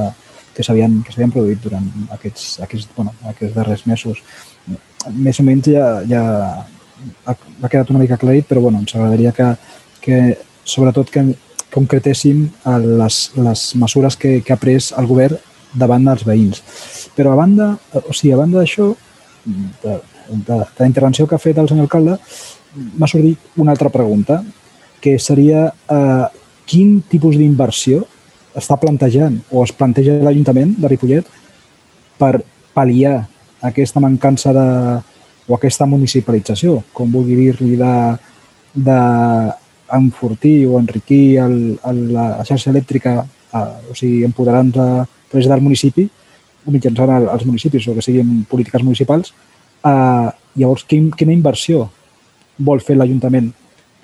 que 0.54 0.66
s'havien 0.66 1.02
que 1.06 1.14
s'havien 1.14 1.34
produït 1.34 1.64
durant 1.64 1.90
aquests, 2.14 2.60
aquests, 2.66 2.92
bueno, 2.96 3.16
aquests 3.34 3.58
darrers 3.58 3.86
mesos. 3.90 4.22
Més 5.14 5.42
o 5.42 5.48
menys 5.48 5.72
ja, 5.74 5.90
ja 6.10 6.24
ha, 7.26 7.34
ha 7.34 7.70
quedat 7.70 7.90
una 7.94 8.04
mica 8.04 8.18
aclarit, 8.18 8.46
però 8.50 8.62
bueno, 8.62 8.84
ens 8.84 8.94
agradaria 8.96 9.34
que, 9.34 9.52
que 10.06 10.22
sobretot 10.68 11.10
que 11.14 11.26
concretéssim 11.74 12.48
les, 12.84 13.18
les 13.36 13.64
mesures 13.76 14.18
que, 14.18 14.40
que 14.44 14.54
ha 14.54 14.60
pres 14.62 14.92
el 14.98 15.08
govern 15.10 15.38
davant 15.78 16.06
dels 16.08 16.24
veïns. 16.28 16.62
Però 17.18 17.34
a 17.34 17.40
banda, 17.40 17.74
o 18.04 18.14
sigui, 18.14 18.34
a 18.34 18.40
banda 18.40 18.62
d'això, 18.62 18.92
de, 19.46 19.98
de, 20.30 20.38
de 20.48 20.60
la 20.60 20.88
intervenció 20.88 21.28
que 21.28 21.36
ha 21.36 21.44
fet 21.44 21.58
el 21.60 21.70
senyor 21.70 21.88
alcalde, 21.88 22.18
m'ha 22.98 23.10
sortit 23.10 23.58
una 23.58 23.74
altra 23.76 23.92
pregunta, 23.94 24.42
que 25.02 25.18
seria 25.22 25.68
eh, 25.68 26.26
quin 26.68 27.02
tipus 27.10 27.38
d'inversió 27.40 28.04
està 28.58 28.78
plantejant 28.82 29.38
o 29.54 29.62
es 29.64 29.74
planteja 29.76 30.18
l'Ajuntament 30.24 30.74
de 30.82 30.90
Ripollet 30.90 31.28
per 32.18 32.40
pal·liar 32.74 33.20
aquesta 33.68 34.02
mancança 34.02 34.54
de, 34.54 34.66
o 35.48 35.56
aquesta 35.56 35.88
municipalització, 35.90 36.82
com 36.94 37.12
vulgui 37.14 37.38
dir-li, 37.38 37.78
de, 37.80 37.94
de 38.90 39.00
enfortir 39.94 40.68
o 40.68 40.80
enriquir 40.80 41.40
el, 41.40 41.58
el, 41.88 42.02
la 42.14 42.44
xarxa 42.48 42.72
elèctrica, 42.74 43.20
a, 43.56 43.62
o 43.90 43.96
sigui, 43.96 44.24
empoderant 44.28 44.74
a 44.76 44.88
través 45.30 45.48
del 45.48 45.64
municipi, 45.64 46.08
mitjançant 46.68 47.14
el, 47.16 47.30
els 47.32 47.46
municipis 47.48 47.88
o 47.88 47.96
que 47.96 48.04
siguin 48.04 48.44
polítiques 48.50 48.84
municipals. 48.84 49.34
Eh, 49.86 50.28
llavors, 50.60 50.84
quin, 50.90 51.10
quina 51.16 51.36
inversió 51.36 51.88
vol 52.58 52.82
fer 52.84 52.98
l'Ajuntament 52.98 53.52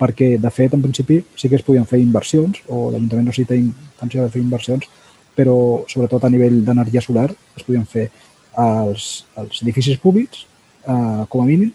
perquè, 0.00 0.34
de 0.40 0.50
fet, 0.50 0.74
en 0.74 0.82
principi 0.82 1.20
sí 1.38 1.48
que 1.48 1.58
es 1.58 1.64
podien 1.66 1.86
fer 1.86 2.00
inversions, 2.02 2.62
o 2.68 2.88
l'Ajuntament 2.90 3.28
no 3.30 3.34
sí 3.36 3.44
té 3.48 3.58
intenció 3.60 4.24
de 4.24 4.32
fer 4.32 4.42
inversions, 4.42 4.88
però 5.34 5.56
sobretot 5.90 6.24
a 6.24 6.30
nivell 6.30 6.60
d'energia 6.66 7.02
solar 7.02 7.28
es 7.30 7.62
podien 7.66 7.86
fer 7.90 8.08
als, 8.54 9.24
als 9.36 9.62
edificis 9.62 9.98
públics, 10.02 10.46
eh, 10.86 11.24
com 11.28 11.42
a 11.42 11.48
mínim. 11.48 11.72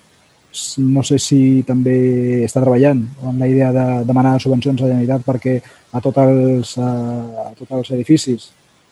No 0.81 1.03
sé 1.05 1.19
si 1.21 1.61
també 1.67 1.97
està 2.45 2.63
treballant 2.63 3.03
en 3.29 3.37
la 3.37 3.49
idea 3.49 3.69
de 3.73 3.85
demanar 4.07 4.39
subvencions 4.41 4.81
a 4.81 4.87
la 4.87 4.95
Generalitat 4.95 5.27
perquè 5.27 5.59
a 5.93 6.01
tots 6.01 6.17
els, 6.23 6.73
a 6.81 7.51
tots 7.59 7.75
els 7.77 7.91
edificis 7.97 8.49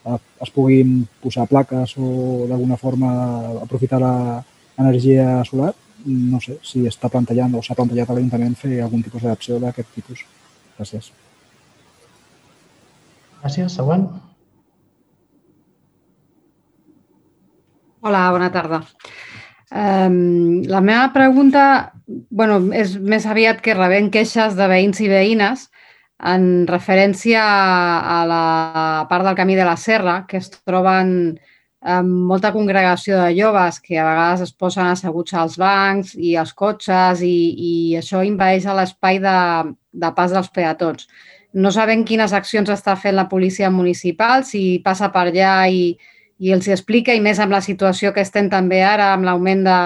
es 0.08 0.52
puguin 0.54 1.02
posar 1.24 1.48
plaques 1.50 1.98
o 1.98 2.46
d'alguna 2.48 2.78
forma 2.78 3.10
aprofitar 3.66 4.00
l'energia 4.00 5.42
solar 5.50 5.74
no 6.06 6.40
sé 6.40 6.58
si 6.64 6.86
està 6.88 7.10
plantejant 7.10 7.56
o 7.58 7.62
s'ha 7.64 7.76
plantejat 7.76 8.10
a 8.10 8.16
l'Ajuntament 8.16 8.56
fer 8.56 8.80
algun 8.84 9.04
tipus 9.04 9.24
d'acció 9.26 9.58
d'aquest 9.60 9.90
tipus. 9.96 10.24
Gràcies. 10.78 11.12
Gràcies. 13.42 13.74
Següent. 13.74 14.08
Hola, 18.02 18.30
bona 18.32 18.52
tarda. 18.54 18.84
Um, 19.68 20.64
la 20.64 20.80
meva 20.80 21.10
pregunta 21.12 21.92
bueno, 22.08 22.62
és 22.72 22.94
més 23.04 23.26
aviat 23.28 23.60
que 23.60 23.76
rebent 23.76 24.08
queixes 24.14 24.56
de 24.56 24.68
veïns 24.72 25.02
i 25.04 25.10
veïnes 25.12 25.66
en 26.24 26.66
referència 26.70 27.42
a 27.44 28.22
la 28.26 28.46
part 29.10 29.28
del 29.28 29.36
camí 29.36 29.58
de 29.60 29.66
la 29.68 29.76
Serra, 29.78 30.22
que 30.30 30.40
es 30.40 30.50
troben 30.64 31.38
amb 31.88 32.10
molta 32.32 32.52
congregació 32.56 33.20
de 33.20 33.36
joves 33.38 33.80
que 33.84 34.00
a 34.00 34.06
vegades 34.08 34.48
es 34.48 34.54
posen 34.54 34.88
asseguts 34.88 35.36
als 35.38 35.58
bancs 35.62 36.16
i 36.16 36.36
als 36.36 36.56
cotxes 36.58 37.22
i, 37.22 37.36
i 37.54 37.74
això 38.00 38.24
invadeix 38.26 38.66
l'espai 38.66 39.20
de, 39.22 39.38
de 39.94 40.12
pas 40.16 40.34
dels 40.34 40.50
peatons. 40.50 41.08
No 41.54 41.72
sabem 41.72 42.04
quines 42.08 42.34
accions 42.34 42.70
està 42.70 42.96
fent 42.96 43.16
la 43.16 43.30
policia 43.30 43.70
municipal, 43.70 44.44
si 44.44 44.80
passa 44.84 45.12
per 45.14 45.28
allà 45.28 45.68
i, 45.70 45.98
i 46.40 46.54
els 46.54 46.68
explica, 46.70 47.14
i 47.14 47.24
més 47.24 47.40
amb 47.40 47.52
la 47.56 47.64
situació 47.66 48.14
que 48.14 48.22
estem 48.22 48.50
també 48.50 48.84
ara, 48.86 49.14
amb 49.14 49.26
l'augment 49.26 49.64
de, 49.66 49.80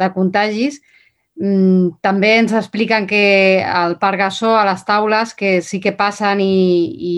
de 0.00 0.08
contagis, 0.14 0.80
Mm, 1.42 1.96
també 2.04 2.36
ens 2.38 2.52
expliquen 2.52 3.06
que 3.08 3.64
al 3.64 3.96
Parc 3.98 4.20
Gassó, 4.20 4.52
a 4.54 4.66
les 4.68 4.84
taules, 4.84 5.32
que 5.34 5.60
sí 5.64 5.80
que 5.80 5.94
passen 5.96 6.40
i, 6.44 6.52
i 6.92 7.14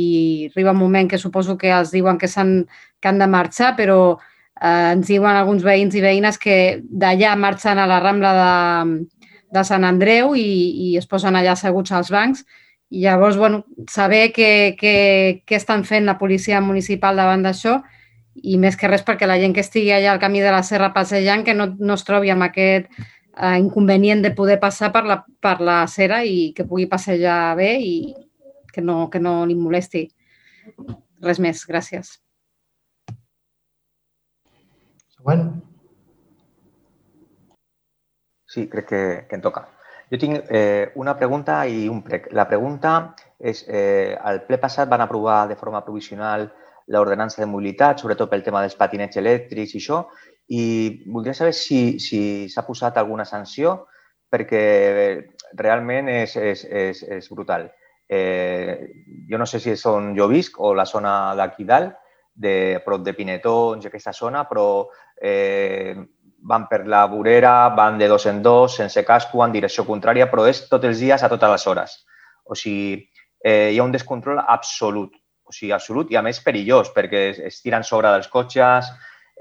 arriba 0.52 0.72
un 0.72 0.78
moment 0.78 1.10
que 1.10 1.18
suposo 1.18 1.58
que 1.58 1.72
els 1.74 1.90
diuen 1.92 2.18
que, 2.18 2.30
han, 2.36 2.54
que 3.00 3.10
han 3.10 3.18
de 3.18 3.26
marxar, 3.26 3.74
però 3.76 3.98
eh, 4.14 4.92
ens 4.94 5.10
diuen 5.10 5.34
alguns 5.34 5.66
veïns 5.66 5.96
i 5.98 6.04
veïnes 6.04 6.38
que 6.38 6.56
d'allà 6.88 7.34
marxen 7.36 7.78
a 7.78 7.88
la 7.90 7.98
Rambla 8.00 8.32
de, 8.38 9.26
de 9.58 9.64
Sant 9.66 9.84
Andreu 9.84 10.36
i, 10.38 10.46
i 10.92 10.96
es 10.96 11.10
posen 11.10 11.36
allà 11.36 11.52
asseguts 11.58 11.92
als 11.92 12.12
bancs. 12.14 12.46
I 12.94 13.02
llavors, 13.08 13.36
bueno, 13.36 13.64
saber 13.90 14.28
què 14.32 15.58
estan 15.58 15.82
fent 15.84 16.06
la 16.06 16.18
policia 16.20 16.60
municipal 16.62 17.18
davant 17.18 17.42
d'això 17.42 17.80
i 18.42 18.56
més 18.58 18.76
que 18.76 18.88
res 18.90 19.04
perquè 19.06 19.28
la 19.28 19.38
gent 19.38 19.54
que 19.54 19.62
estigui 19.62 19.92
allà 19.94 20.12
al 20.12 20.22
camí 20.22 20.42
de 20.42 20.52
la 20.52 20.62
Serra 20.66 20.92
passejant 20.94 21.44
que 21.46 21.54
no, 21.54 21.68
no 21.78 21.94
es 21.94 22.04
trobi 22.06 22.32
amb 22.34 22.46
aquest 22.46 22.90
eh, 22.98 23.58
inconvenient 23.58 24.22
de 24.24 24.32
poder 24.34 24.58
passar 24.60 24.90
per 24.92 25.04
la, 25.06 25.20
per 25.40 25.60
la 25.60 25.84
cera 25.90 26.22
i 26.24 26.52
que 26.56 26.66
pugui 26.66 26.88
passejar 26.90 27.54
bé 27.58 27.70
i 27.80 27.94
que 28.74 28.82
no, 28.82 29.08
que 29.10 29.20
no 29.22 29.44
li 29.46 29.54
molesti. 29.54 30.08
Res 31.22 31.38
més, 31.40 31.62
gràcies. 31.68 32.16
Següent. 35.14 35.46
Sí, 38.50 38.66
crec 38.70 38.90
que, 38.90 39.04
que 39.28 39.38
em 39.38 39.42
toca. 39.42 39.64
Jo 40.10 40.18
tinc 40.20 40.50
eh, 40.52 40.92
una 41.00 41.14
pregunta 41.18 41.62
i 41.66 41.86
un 41.90 42.02
prec. 42.06 42.28
La 42.36 42.44
pregunta 42.50 43.14
és, 43.38 43.64
eh, 43.66 44.14
al 44.20 44.42
ple 44.48 44.58
passat 44.62 44.90
van 44.90 45.02
aprovar 45.02 45.46
de 45.50 45.56
forma 45.58 45.80
provisional 45.86 46.50
l'ordenança 46.92 47.40
de 47.40 47.48
mobilitat, 47.48 48.00
sobretot 48.00 48.30
pel 48.30 48.44
tema 48.44 48.60
dels 48.64 48.76
patinets 48.76 49.16
elèctrics 49.20 49.74
i 49.74 49.80
això, 49.80 50.04
i 50.52 50.64
voldria 51.08 51.34
saber 51.34 51.54
si 51.56 51.98
s'ha 51.98 52.60
si 52.60 52.66
posat 52.66 52.98
alguna 53.00 53.24
sanció 53.24 53.86
perquè 54.28 54.64
realment 55.56 56.10
és, 56.10 56.36
és, 56.36 56.64
és, 56.64 57.02
és 57.20 57.28
brutal. 57.30 57.70
Eh, 58.08 58.90
jo 59.30 59.38
no 59.38 59.46
sé 59.46 59.60
si 59.62 59.72
és 59.72 59.84
on 59.88 60.12
jo 60.16 60.26
visc 60.28 60.58
o 60.60 60.74
la 60.76 60.84
zona 60.84 61.34
d'aquí 61.38 61.64
dalt, 61.64 61.94
de 62.34 62.82
prop 62.84 63.04
de 63.06 63.14
Pinetons 63.14 63.84
i 63.84 63.88
aquesta 63.88 64.12
zona, 64.12 64.42
però 64.48 64.88
eh, 65.22 65.94
van 66.44 66.66
per 66.68 66.82
la 66.90 67.04
vorera, 67.06 67.70
van 67.76 67.96
de 67.98 68.08
dos 68.10 68.26
en 68.26 68.42
dos, 68.42 68.74
sense 68.76 69.04
casco, 69.06 69.44
en 69.44 69.54
direcció 69.54 69.86
contrària, 69.86 70.26
però 70.30 70.48
és 70.50 70.64
tots 70.68 70.90
els 70.90 71.00
dies 71.00 71.22
a 71.22 71.30
totes 71.30 71.54
les 71.54 71.66
hores. 71.70 71.94
O 72.44 72.58
sigui, 72.58 72.98
eh, 73.40 73.70
hi 73.72 73.78
ha 73.78 73.86
un 73.86 73.94
descontrol 73.94 74.42
absolut, 74.42 75.14
o 75.44 75.52
sigui, 75.52 75.72
absolut 75.72 76.10
i 76.12 76.16
a 76.16 76.22
més 76.24 76.40
perillós 76.44 76.90
perquè 76.94 77.28
es, 77.30 77.40
es 77.50 77.60
tiren 77.62 77.84
sobre 77.84 78.12
dels 78.14 78.28
cotxes, 78.32 78.90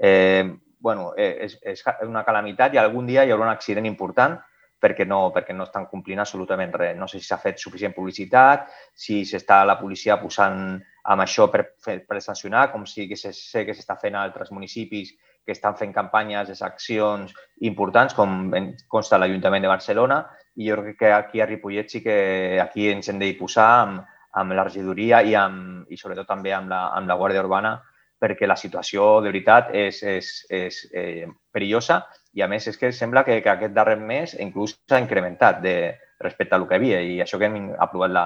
eh, 0.00 0.44
bueno, 0.84 1.12
eh, 1.16 1.46
és, 1.46 1.58
és 1.64 1.84
una 2.04 2.24
calamitat 2.24 2.74
i 2.74 2.80
algun 2.80 3.06
dia 3.08 3.24
hi 3.24 3.32
haurà 3.32 3.48
un 3.48 3.54
accident 3.54 3.88
important 3.88 4.36
perquè 4.84 5.06
no, 5.08 5.30
perquè 5.32 5.54
no 5.56 5.64
estan 5.64 5.86
complint 5.88 6.20
absolutament 6.20 6.74
res. 6.76 6.96
No 6.98 7.06
sé 7.08 7.16
si 7.20 7.24
s'ha 7.24 7.38
fet 7.40 7.60
suficient 7.62 7.94
publicitat, 7.96 8.66
si 8.92 9.22
s'està 9.24 9.62
la 9.64 9.78
policia 9.80 10.18
posant 10.20 10.74
amb 11.08 11.24
això 11.24 11.46
per, 11.52 11.62
per 11.80 12.20
sancionar, 12.20 12.66
com 12.72 12.84
si 12.88 13.08
que 13.08 13.16
sé 13.16 13.64
que 13.64 13.76
s'està 13.76 13.96
fent 14.00 14.16
a 14.16 14.24
altres 14.28 14.52
municipis 14.52 15.14
que 15.44 15.52
estan 15.52 15.76
fent 15.76 15.92
campanyes, 15.92 16.62
accions 16.64 17.32
importants, 17.68 18.16
com 18.16 18.52
consta 18.88 19.20
l'Ajuntament 19.20 19.64
de 19.64 19.72
Barcelona, 19.72 20.22
i 20.56 20.68
jo 20.68 20.78
crec 20.80 20.98
que 21.00 21.12
aquí 21.12 21.40
a 21.40 21.48
Ripollet 21.48 21.90
sí 21.90 22.00
que 22.04 22.60
aquí 22.62 22.88
ens 22.92 23.08
hem 23.08 23.20
de 23.20 23.32
posar 23.40 23.70
amb, 23.82 24.13
amb 24.40 24.54
la 24.56 24.64
regidoria 24.66 25.22
i, 25.22 25.34
amb, 25.38 25.90
i 25.90 25.98
sobretot 26.00 26.28
també 26.28 26.52
amb 26.52 26.70
la, 26.72 26.88
amb 26.96 27.10
la 27.10 27.18
Guàrdia 27.20 27.44
Urbana 27.44 27.76
perquè 28.20 28.46
la 28.48 28.56
situació 28.56 29.20
de 29.20 29.28
veritat 29.28 29.74
és, 29.74 30.00
és, 30.02 30.30
és 30.48 30.80
eh, 30.94 31.26
perillosa 31.52 32.04
i 32.34 32.42
a 32.42 32.48
més 32.48 32.66
és 32.70 32.78
que 32.80 32.92
sembla 32.92 33.24
que, 33.26 33.40
que 33.42 33.52
aquest 33.52 33.74
darrer 33.74 33.98
mes 34.00 34.34
inclús 34.40 34.78
s'ha 34.88 35.02
incrementat 35.02 35.60
de, 35.62 35.76
respecte 36.24 36.54
a 36.54 36.58
el 36.58 36.66
que 36.68 36.78
havia 36.78 37.00
i 37.02 37.20
això 37.22 37.38
que 37.38 37.48
hem 37.48 37.72
aprovat 37.78 38.12
la, 38.14 38.24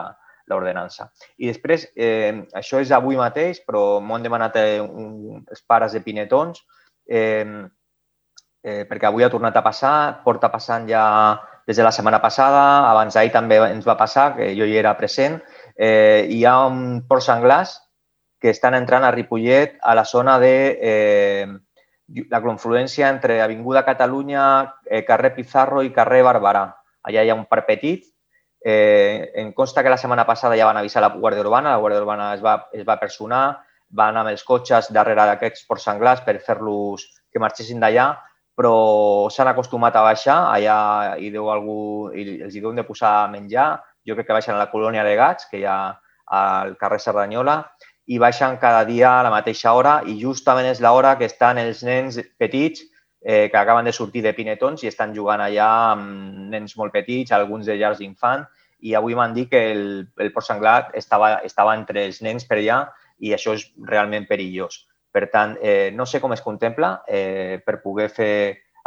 l'ordenança. 0.49 1.11
I 1.37 1.51
després, 1.51 1.89
eh, 1.97 2.45
això 2.57 2.81
és 2.81 2.93
avui 2.95 3.19
mateix, 3.21 3.61
però 3.67 4.01
m'ho 4.01 4.17
han 4.17 4.25
demanat 4.25 4.57
eh, 4.61 4.81
un, 4.81 5.43
els 5.45 5.63
pares 5.67 5.93
de 5.93 6.03
Pinetons, 6.05 6.63
eh, 7.09 7.45
eh, 8.65 8.83
perquè 8.89 9.09
avui 9.11 9.27
ha 9.27 9.33
tornat 9.33 9.57
a 9.57 9.65
passar, 9.65 9.95
porta 10.25 10.51
passant 10.53 10.89
ja 10.89 11.05
des 11.69 11.77
de 11.77 11.85
la 11.85 11.93
setmana 11.93 12.21
passada, 12.23 12.63
abans 12.89 13.15
d'ahir 13.15 13.33
també 13.35 13.59
ens 13.67 13.85
va 13.85 13.99
passar, 14.01 14.31
que 14.39 14.55
jo 14.57 14.65
hi 14.65 14.79
era 14.81 14.97
present, 14.97 15.37
eh, 15.79 16.27
hi 16.29 16.43
ha 16.45 16.67
un 16.67 17.07
port 17.07 17.23
senglars 17.23 17.79
que 18.43 18.51
estan 18.51 18.75
entrant 18.75 19.07
a 19.07 19.13
Ripollet 19.15 19.79
a 19.81 19.95
la 19.95 20.05
zona 20.05 20.39
de 20.43 20.53
eh, 20.83 21.47
la 22.29 22.43
confluència 22.43 23.09
entre 23.09 23.41
Avinguda 23.43 23.85
Catalunya, 23.87 24.45
eh, 24.85 25.05
carrer 25.07 25.35
Pizarro 25.37 25.83
i 25.83 25.93
carrer 25.95 26.23
Barberà. 26.27 26.67
Allà 27.09 27.23
hi 27.23 27.31
ha 27.31 27.39
un 27.39 27.47
parc 27.47 27.67
petit. 27.71 28.07
Eh, 28.61 29.31
em 29.39 29.53
consta 29.55 29.85
que 29.85 29.91
la 29.91 30.01
setmana 30.01 30.27
passada 30.27 30.57
ja 30.59 30.67
van 30.67 30.81
avisar 30.81 31.03
la 31.05 31.13
Guàrdia 31.15 31.45
Urbana, 31.47 31.77
la 31.77 31.83
Guàrdia 31.83 32.03
Urbana 32.03 32.33
es 32.35 32.43
va, 32.43 32.57
es 32.75 32.87
va 32.87 32.99
personar, 32.99 33.61
van 33.89 34.19
amb 34.19 34.33
els 34.33 34.43
cotxes 34.45 34.91
darrere 34.93 35.27
d'aquests 35.31 35.63
ports 35.69 35.87
senglars 35.87 36.25
per 36.27 36.41
fer-los 36.45 37.07
que 37.31 37.41
marxessin 37.41 37.79
d'allà, 37.81 38.11
però 38.59 39.31
s'han 39.31 39.53
acostumat 39.53 39.95
a 39.95 40.03
baixar, 40.03 40.39
allà 40.51 41.17
hi 41.23 41.31
deu 41.31 41.47
algú, 41.53 42.11
els 42.11 42.55
hi 42.55 42.61
deuen 42.61 42.81
de 42.81 42.85
posar 42.85 43.31
menjar, 43.31 43.77
jo 44.09 44.17
crec 44.17 44.27
que 44.27 44.37
baixen 44.37 44.57
a 44.57 44.63
la 44.63 44.71
colònia 44.73 45.05
de 45.05 45.15
Gats, 45.17 45.49
que 45.51 45.61
hi 45.61 45.67
ha 45.69 45.79
al 46.39 46.77
carrer 46.81 47.01
Cerdanyola, 47.05 47.61
i 48.09 48.19
baixen 48.19 48.57
cada 48.57 48.85
dia 48.89 49.19
a 49.19 49.25
la 49.27 49.33
mateixa 49.33 49.75
hora 49.77 49.99
i 50.09 50.17
justament 50.21 50.71
és 50.71 50.81
l'hora 50.81 51.17
que 51.21 51.29
estan 51.29 51.61
els 51.61 51.83
nens 51.85 52.17
petits 52.41 52.81
eh, 53.21 53.49
que 53.53 53.59
acaben 53.59 53.85
de 53.85 53.93
sortir 53.93 54.23
de 54.25 54.33
Pinetons 54.33 54.85
i 54.85 54.89
estan 54.89 55.13
jugant 55.15 55.43
allà 55.45 55.69
amb 55.93 56.49
nens 56.55 56.77
molt 56.81 56.95
petits, 56.95 57.33
alguns 57.33 57.69
de 57.69 57.77
llars 57.77 58.01
d'infant, 58.01 58.47
i 58.81 58.95
avui 58.95 59.17
m'han 59.19 59.35
dit 59.35 59.51
que 59.51 59.61
el, 59.73 59.85
el 60.23 60.33
port 60.33 60.47
sanglat 60.47 60.95
estava, 60.97 61.43
estava 61.45 61.75
entre 61.77 62.07
els 62.07 62.23
nens 62.23 62.47
per 62.49 62.61
allà 62.61 62.85
i 63.19 63.35
això 63.35 63.57
és 63.59 63.67
realment 63.91 64.29
perillós. 64.29 64.87
Per 65.13 65.27
tant, 65.33 65.57
eh, 65.61 65.91
no 65.93 66.07
sé 66.07 66.21
com 66.21 66.33
es 66.33 66.45
contempla 66.45 67.03
eh, 67.09 67.59
per 67.65 67.81
poder 67.83 68.09
fer 68.09 68.35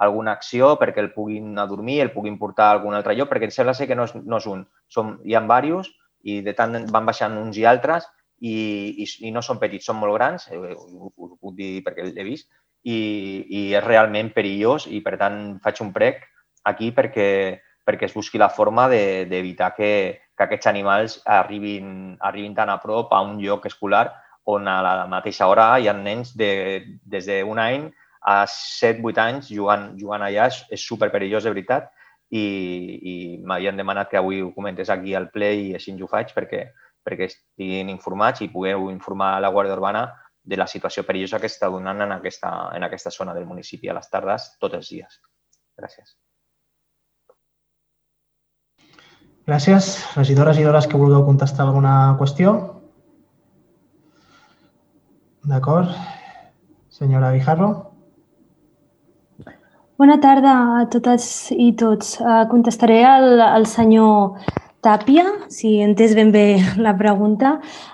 alguna 0.01 0.33
acció 0.33 0.75
perquè 0.81 1.03
el 1.03 1.11
puguin 1.13 1.57
a 1.61 1.67
dormir, 1.69 1.99
el 2.01 2.13
puguin 2.13 2.39
portar 2.39 2.69
a 2.69 2.77
algun 2.77 2.95
altre 2.97 3.15
lloc, 3.15 3.29
perquè 3.29 3.49
em 3.49 3.53
sembla 3.53 3.75
ser 3.77 3.87
que 3.89 3.97
no 3.97 4.07
és, 4.09 4.15
no 4.15 4.39
és 4.41 4.47
un, 4.49 4.65
som, 4.89 5.17
hi 5.25 5.37
ha 5.37 5.43
diversos 5.45 5.91
i 6.23 6.41
de 6.45 6.53
tant 6.57 6.73
van 6.93 7.05
baixant 7.05 7.37
uns 7.37 7.57
i 7.57 7.65
altres 7.69 8.07
i, 8.41 8.55
i, 9.03 9.05
i 9.27 9.31
no 9.33 9.43
són 9.45 9.61
petits, 9.61 9.85
són 9.85 9.99
molt 10.01 10.17
grans, 10.17 10.47
eh, 10.49 10.73
ho, 10.73 11.11
ho 11.13 11.35
puc 11.37 11.55
dir 11.57 11.83
perquè 11.85 12.07
l'he 12.07 12.25
vist, 12.25 12.49
i, 12.81 12.97
i 13.45 13.61
és 13.77 13.85
realment 13.85 14.31
perillós 14.33 14.87
i 14.89 15.03
per 15.05 15.17
tant 15.21 15.59
faig 15.61 15.83
un 15.85 15.93
prec 15.93 16.25
aquí 16.65 16.89
perquè, 16.97 17.29
perquè 17.85 18.09
es 18.09 18.17
busqui 18.17 18.41
la 18.41 18.49
forma 18.49 18.87
d'evitar 18.89 19.71
de, 19.71 19.77
que, 19.77 19.91
que 20.37 20.47
aquests 20.47 20.69
animals 20.69 21.19
arribin, 21.25 22.17
arribin 22.19 22.57
tan 22.57 22.73
a 22.73 22.79
prop 22.81 23.13
a 23.13 23.21
un 23.21 23.37
lloc 23.41 23.69
escolar 23.69 24.07
on 24.49 24.65
a 24.67 24.79
la 24.81 25.07
mateixa 25.09 25.45
hora 25.45 25.75
hi 25.77 25.87
ha 25.89 25.93
nens 25.93 26.33
de, 26.37 26.81
des 27.05 27.29
d'un 27.29 27.61
any 27.61 27.91
a 28.21 28.45
7-8 28.45 29.21
anys 29.23 29.49
jugant, 29.49 29.91
jugant 29.99 30.23
allà. 30.25 30.47
És, 30.51 30.61
és 30.69 30.85
super 30.85 31.11
perillós, 31.13 31.43
de 31.43 31.53
veritat, 31.53 31.89
i, 32.31 32.41
i 32.41 33.13
m'havien 33.43 33.77
demanat 33.77 34.09
que 34.09 34.19
avui 34.19 34.41
ho 34.41 34.53
comentés 34.55 34.89
aquí 34.89 35.15
al 35.15 35.29
ple 35.33 35.51
i 35.57 35.67
així 35.75 35.93
ho 35.99 36.07
faig 36.07 36.31
perquè, 36.35 36.63
perquè 37.03 37.27
estiguin 37.27 37.91
informats 37.91 38.41
i 38.41 38.49
pugueu 38.53 38.89
informar 38.91 39.35
a 39.35 39.43
la 39.43 39.51
Guàrdia 39.51 39.75
Urbana 39.75 40.07
de 40.43 40.57
la 40.57 40.67
situació 40.67 41.03
perillosa 41.05 41.39
que 41.39 41.51
està 41.51 41.69
donant 41.69 42.01
en 42.01 42.15
aquesta, 42.15 42.51
en 42.75 42.87
aquesta 42.87 43.11
zona 43.11 43.35
del 43.37 43.45
municipi 43.45 43.89
a 43.89 43.97
les 43.99 44.09
tardes 44.09 44.53
tots 44.59 44.79
els 44.79 44.89
dies. 44.89 45.19
Gràcies. 45.77 46.15
Gràcies. 49.45 49.93
Regidors, 50.15 50.47
regidores 50.47 50.87
que 50.87 50.97
vulgueu 50.97 51.25
contestar 51.25 51.65
alguna 51.65 52.15
qüestió? 52.19 52.55
D'acord. 55.43 55.89
Senyora 56.89 57.31
Guijarro. 57.33 57.90
Bona 60.01 60.15
tarda 60.17 60.51
a 60.79 60.85
totes 60.89 61.25
i 61.53 61.67
tots. 61.77 62.15
Uh, 62.17 62.39
contestaré 62.49 63.03
al, 63.05 63.35
al 63.45 63.67
senyor 63.69 64.60
Tàpia, 64.81 65.27
si 65.53 65.75
entès 65.77 66.15
ben 66.17 66.31
bé 66.33 66.57
la 66.81 66.95
pregunta. 66.97 67.51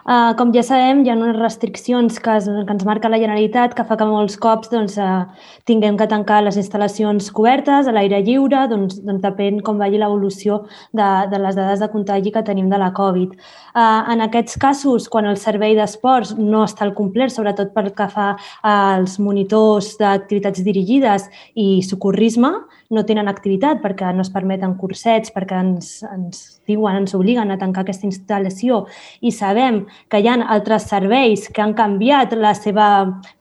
Uh, 0.07 0.31
com 0.39 0.53
ja 0.55 0.61
sabem, 0.63 1.01
hi 1.03 1.09
ha 1.11 1.17
unes 1.17 1.35
restriccions 1.35 2.15
que, 2.23 2.35
es, 2.39 2.45
que 2.47 2.71
ens 2.71 2.85
marca 2.87 3.09
la 3.11 3.19
Generalitat 3.19 3.73
que 3.75 3.83
fa 3.83 3.97
que 3.99 4.07
molts 4.07 4.37
cops 4.39 4.71
doncs, 4.71 4.95
uh, 4.95 5.25
tinguem 5.67 5.97
que 5.99 6.07
tancar 6.07 6.39
les 6.45 6.55
instal·lacions 6.55 7.27
cobertes 7.35 7.89
a 7.89 7.95
l'aire 7.95 8.21
lliure, 8.23 8.61
doncs, 8.71 9.01
doncs 9.03 9.19
depèn 9.25 9.59
com 9.67 9.83
vagi 9.83 9.99
l'evolució 9.99 10.61
de, 10.95 11.09
de 11.27 11.41
les 11.43 11.59
dades 11.59 11.83
de 11.83 11.91
contagi 11.91 12.31
que 12.31 12.45
tenim 12.47 12.71
de 12.71 12.79
la 12.79 12.93
Covid. 12.95 13.35
Uh, 13.75 14.07
en 14.15 14.23
aquests 14.23 14.55
casos, 14.55 15.09
quan 15.11 15.27
el 15.27 15.35
servei 15.43 15.75
d'esports 15.75 16.37
no 16.39 16.63
està 16.63 16.87
al 16.87 16.95
complet, 16.95 17.35
sobretot 17.35 17.75
pel 17.75 17.91
que 17.99 18.07
fa 18.15 18.29
als 18.63 19.19
monitors 19.19 19.97
d'activitats 19.99 20.63
dirigides 20.63 21.27
i 21.59 21.83
socorrisme, 21.83 22.55
no 22.95 23.03
tenen 23.03 23.27
activitat 23.27 23.83
perquè 23.83 24.13
no 24.15 24.23
es 24.23 24.31
permeten 24.31 24.77
cursets, 24.79 25.35
perquè 25.35 25.59
ens, 25.59 25.97
ens 26.07 26.45
quan 26.77 27.01
ens 27.01 27.15
obliguen 27.17 27.51
a 27.51 27.57
tancar 27.59 27.83
aquesta 27.83 28.07
instal·lació 28.07 28.85
i 29.21 29.33
sabem 29.33 29.83
que 30.09 30.21
hi 30.21 30.29
ha 30.29 30.37
altres 30.45 30.87
serveis 30.89 31.47
que 31.53 31.63
han 31.63 31.73
canviat 31.77 32.35
la 32.37 32.53
seva 32.57 32.87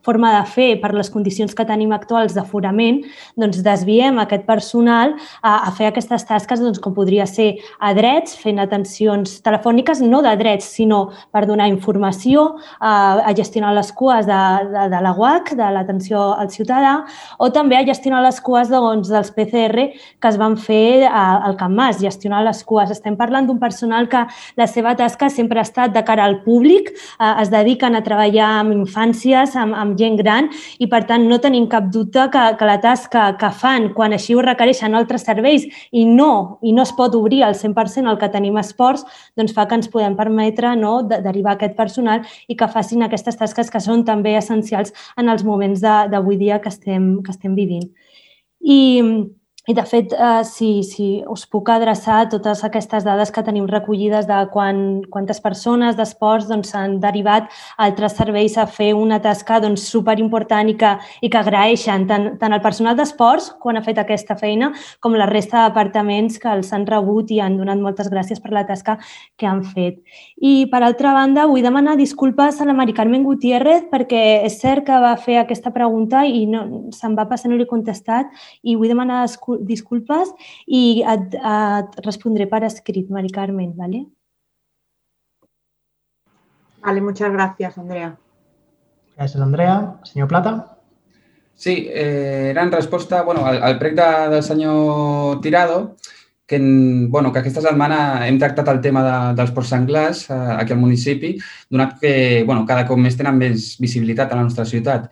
forma 0.07 0.31
de 0.37 0.43
fer 0.47 0.69
per 0.81 0.93
les 0.95 1.11
condicions 1.11 1.55
que 1.55 1.67
tenim 1.67 1.93
actuals 1.95 2.35
d'aforament, 2.37 3.03
doncs 3.39 3.63
desviem 3.67 4.21
aquest 4.23 4.47
personal 4.47 5.17
a, 5.43 5.67
a 5.67 5.73
fer 5.75 5.91
aquestes 5.91 6.25
tasques 6.29 6.63
doncs, 6.63 6.81
com 6.83 6.95
podria 6.95 7.27
ser 7.27 7.49
a 7.83 7.93
drets, 7.97 8.37
fent 8.39 8.61
atencions 8.63 9.41
telefòniques, 9.47 10.03
no 10.07 10.23
de 10.25 10.35
drets, 10.39 10.69
sinó 10.79 11.09
per 11.35 11.45
donar 11.49 11.69
informació, 11.73 12.47
a, 12.79 12.93
a 13.27 13.35
gestionar 13.37 13.75
les 13.77 13.91
cues 13.97 14.29
de, 14.29 14.43
de, 14.71 14.87
de 14.95 15.03
la 15.03 15.15
UAC, 15.17 15.55
de 15.59 15.71
l'atenció 15.75 16.23
al 16.37 16.53
ciutadà, 16.55 16.95
o 17.43 17.51
també 17.55 17.81
a 17.81 17.85
gestionar 17.87 18.23
les 18.25 18.41
cues 18.41 18.71
doncs, 18.71 19.11
dels 19.11 19.33
PCR 19.35 19.89
que 20.23 20.31
es 20.31 20.39
van 20.41 20.57
fer 20.57 21.07
al 21.11 21.57
Camp 21.59 21.75
Mas, 21.77 22.01
gestionar 22.01 22.45
les 22.47 22.63
cues. 22.65 22.91
Estem 22.95 23.17
parlant 23.19 23.26
d'un 23.31 23.59
personal 23.59 24.09
que 24.09 24.25
la 24.57 24.67
seva 24.67 24.95
tasca 24.97 25.29
sempre 25.31 25.61
ha 25.61 25.67
estat 25.67 25.93
de 25.95 26.03
cara 26.05 26.25
al 26.25 26.43
públic, 26.45 26.91
eh, 26.91 27.33
es 27.43 27.51
dediquen 27.51 27.95
a 27.97 28.03
treballar 28.03 28.49
amb 28.61 28.75
infàncies, 28.75 29.57
amb, 29.57 29.75
amb 29.75 29.97
gent 29.99 30.17
gran 30.17 30.51
i, 30.79 30.87
per 30.87 31.05
tant, 31.07 31.27
no 31.29 31.39
tenim 31.43 31.67
cap 31.69 31.91
dubte 31.93 32.29
que, 32.33 32.45
que 32.59 32.69
la 32.69 32.79
tasca 32.81 33.27
que 33.39 33.51
fan 33.51 33.91
quan 33.95 34.15
així 34.17 34.35
ho 34.35 34.45
requereixen 34.45 34.95
altres 34.95 35.27
serveis 35.27 35.67
i 35.93 36.05
no, 36.07 36.59
i 36.63 36.73
no 36.73 36.85
es 36.87 36.93
pot 36.97 37.15
obrir 37.15 37.43
al 37.45 37.55
100% 37.55 38.11
el 38.11 38.19
que 38.21 38.31
tenim 38.33 38.57
esports, 38.61 39.05
doncs 39.37 39.55
fa 39.57 39.67
que 39.67 39.79
ens 39.79 39.91
podem 39.93 40.17
permetre 40.19 40.75
no, 40.79 41.01
de, 41.03 41.21
derivar 41.25 41.57
aquest 41.57 41.77
personal 41.77 42.25
i 42.49 42.57
que 42.57 42.69
facin 42.71 43.05
aquestes 43.07 43.39
tasques 43.39 43.71
que 43.73 43.83
són 43.83 44.05
també 44.07 44.37
essencials 44.39 44.95
en 45.17 45.29
els 45.33 45.45
moments 45.45 45.83
d'avui 45.83 46.39
dia 46.41 46.61
que 46.61 46.73
estem, 46.73 47.17
que 47.23 47.35
estem 47.35 47.57
vivint. 47.59 47.89
I, 48.61 48.79
i, 49.67 49.75
de 49.75 49.83
fet, 49.83 50.13
eh, 50.15 50.45
si, 50.47 50.85
si 50.87 51.07
us 51.27 51.43
puc 51.51 51.73
adreçar 51.75 52.29
totes 52.31 52.61
aquestes 52.63 53.03
dades 53.03 53.33
que 53.35 53.43
tenim 53.43 53.65
recollides 53.67 54.29
de 54.29 54.37
quan, 54.53 54.77
quantes 55.11 55.41
persones 55.43 55.97
d'esports 55.99 56.47
s'han 56.47 56.63
doncs, 56.63 57.01
derivat 57.03 57.49
a 57.75 57.89
altres 57.89 58.15
serveis 58.15 58.55
a 58.63 58.69
fer 58.71 58.93
una 58.95 59.19
tasca 59.19 59.59
doncs, 59.65 59.89
superimportant 59.91 60.71
i 60.71 60.77
que, 60.79 60.93
i 61.19 61.31
que 61.33 61.41
agraeixen 61.41 62.07
tant, 62.07 62.29
tant 62.39 62.55
el 62.55 62.63
personal 62.63 62.95
d'esports 62.95 63.49
quan 63.59 63.75
ha 63.75 63.83
fet 63.83 63.99
aquesta 63.99 64.37
feina 64.39 64.69
com 65.03 65.17
la 65.19 65.27
resta 65.27 65.65
d'apartaments 65.65 66.39
que 66.39 66.53
els 66.53 66.71
han 66.71 66.87
rebut 66.87 67.35
i 67.35 67.41
han 67.43 67.59
donat 67.59 67.83
moltes 67.83 68.13
gràcies 68.13 68.39
per 68.39 68.55
la 68.55 68.63
tasca 68.71 69.01
que 69.35 69.51
han 69.51 69.65
fet. 69.67 69.99
I, 70.39 70.71
per 70.71 70.85
altra 70.87 71.11
banda, 71.17 71.49
vull 71.51 71.67
demanar 71.67 71.97
disculpes 71.99 72.61
a 72.63 72.69
la 72.71 72.77
Mari 72.77 72.95
Carmen 72.95 73.27
Gutiérrez 73.27 73.91
perquè 73.91 74.23
és 74.47 74.61
cert 74.63 74.87
que 74.87 75.03
va 75.03 75.17
fer 75.19 75.41
aquesta 75.43 75.75
pregunta 75.75 76.23
i 76.23 76.47
no, 76.47 76.87
se'n 76.95 77.19
va 77.19 77.27
passar, 77.27 77.51
no 77.51 77.59
li 77.59 77.67
he 77.67 77.75
contestat 77.75 78.31
i 78.63 78.79
vull 78.79 78.95
demanar 78.95 79.25
disculpes 79.27 79.56
disculpes 79.63 80.33
i 80.67 81.03
et, 81.07 81.35
et 81.37 81.99
respondré 82.05 82.47
per 82.51 82.65
escrit, 82.69 83.09
Mari 83.11 83.31
Carmen, 83.31 83.73
¿vale? 83.77 84.07
Vale, 86.83 87.01
muchas 87.01 87.33
gracias, 87.33 87.79
Andrea. 87.79 88.17
Gràcies, 89.17 89.43
Andrea. 89.43 89.99
Senyor 90.05 90.29
Plata? 90.29 90.79
Sí, 91.57 91.89
eh, 91.89 92.49
era 92.51 92.63
en 92.63 92.71
resposta 92.71 93.23
bueno, 93.23 93.47
al, 93.47 93.63
al 93.63 93.79
prec 93.79 93.95
de, 93.97 94.29
del 94.31 94.43
senyor 94.43 95.41
Tirado, 95.41 95.97
que, 96.47 96.57
en, 96.57 97.11
bueno, 97.11 97.33
que 97.33 97.41
aquesta 97.41 97.63
setmana 97.65 98.29
hem 98.29 98.39
tractat 98.39 98.69
el 98.71 98.83
tema 98.85 99.03
de, 99.03 99.15
dels 99.41 99.51
ports 99.57 99.73
senglars 99.73 100.27
eh, 100.31 100.37
aquí 100.61 100.77
al 100.77 100.79
municipi, 100.79 101.33
donat 101.71 101.97
que 102.01 102.45
bueno, 102.47 102.67
cada 102.69 102.87
cop 102.87 103.01
més 103.03 103.17
tenen 103.19 103.41
més 103.41 103.73
visibilitat 103.83 104.31
a 104.31 104.39
la 104.39 104.45
nostra 104.47 104.69
ciutat. 104.69 105.11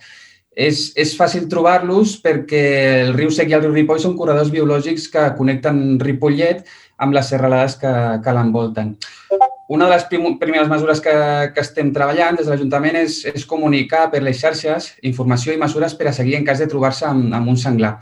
És, 0.54 0.92
és 0.94 1.16
fàcil 1.18 1.48
trobar-los 1.50 2.16
perquè 2.22 2.64
el 3.04 3.14
riu 3.16 3.30
Sec 3.34 3.50
i 3.50 3.56
el 3.56 3.64
riu 3.64 3.74
Ripoll 3.74 4.02
són 4.02 4.14
corredors 4.18 4.52
biològics 4.54 5.08
que 5.10 5.26
connecten 5.38 5.98
Ripollet 6.02 6.62
amb 7.02 7.14
les 7.16 7.26
serralades 7.32 7.74
que, 7.80 7.92
que 8.22 8.34
l'envolten. 8.34 8.94
Una 9.74 9.88
de 9.88 9.94
les 9.94 10.04
prim 10.06 10.26
primeres 10.38 10.68
mesures 10.68 11.00
que, 11.02 11.14
que 11.54 11.62
estem 11.64 11.90
treballant 11.94 12.36
des 12.38 12.46
de 12.46 12.52
l'Ajuntament 12.52 13.00
és, 13.00 13.22
és 13.30 13.46
comunicar 13.48 14.06
per 14.12 14.20
les 14.22 14.38
xarxes 14.38 14.92
informació 15.02 15.54
i 15.54 15.60
mesures 15.60 15.96
per 15.98 16.10
a 16.10 16.14
seguir 16.14 16.36
en 16.38 16.46
cas 16.46 16.60
de 16.62 16.68
trobar-se 16.70 17.08
amb, 17.08 17.32
amb 17.34 17.50
un 17.50 17.58
senglar 17.58 17.96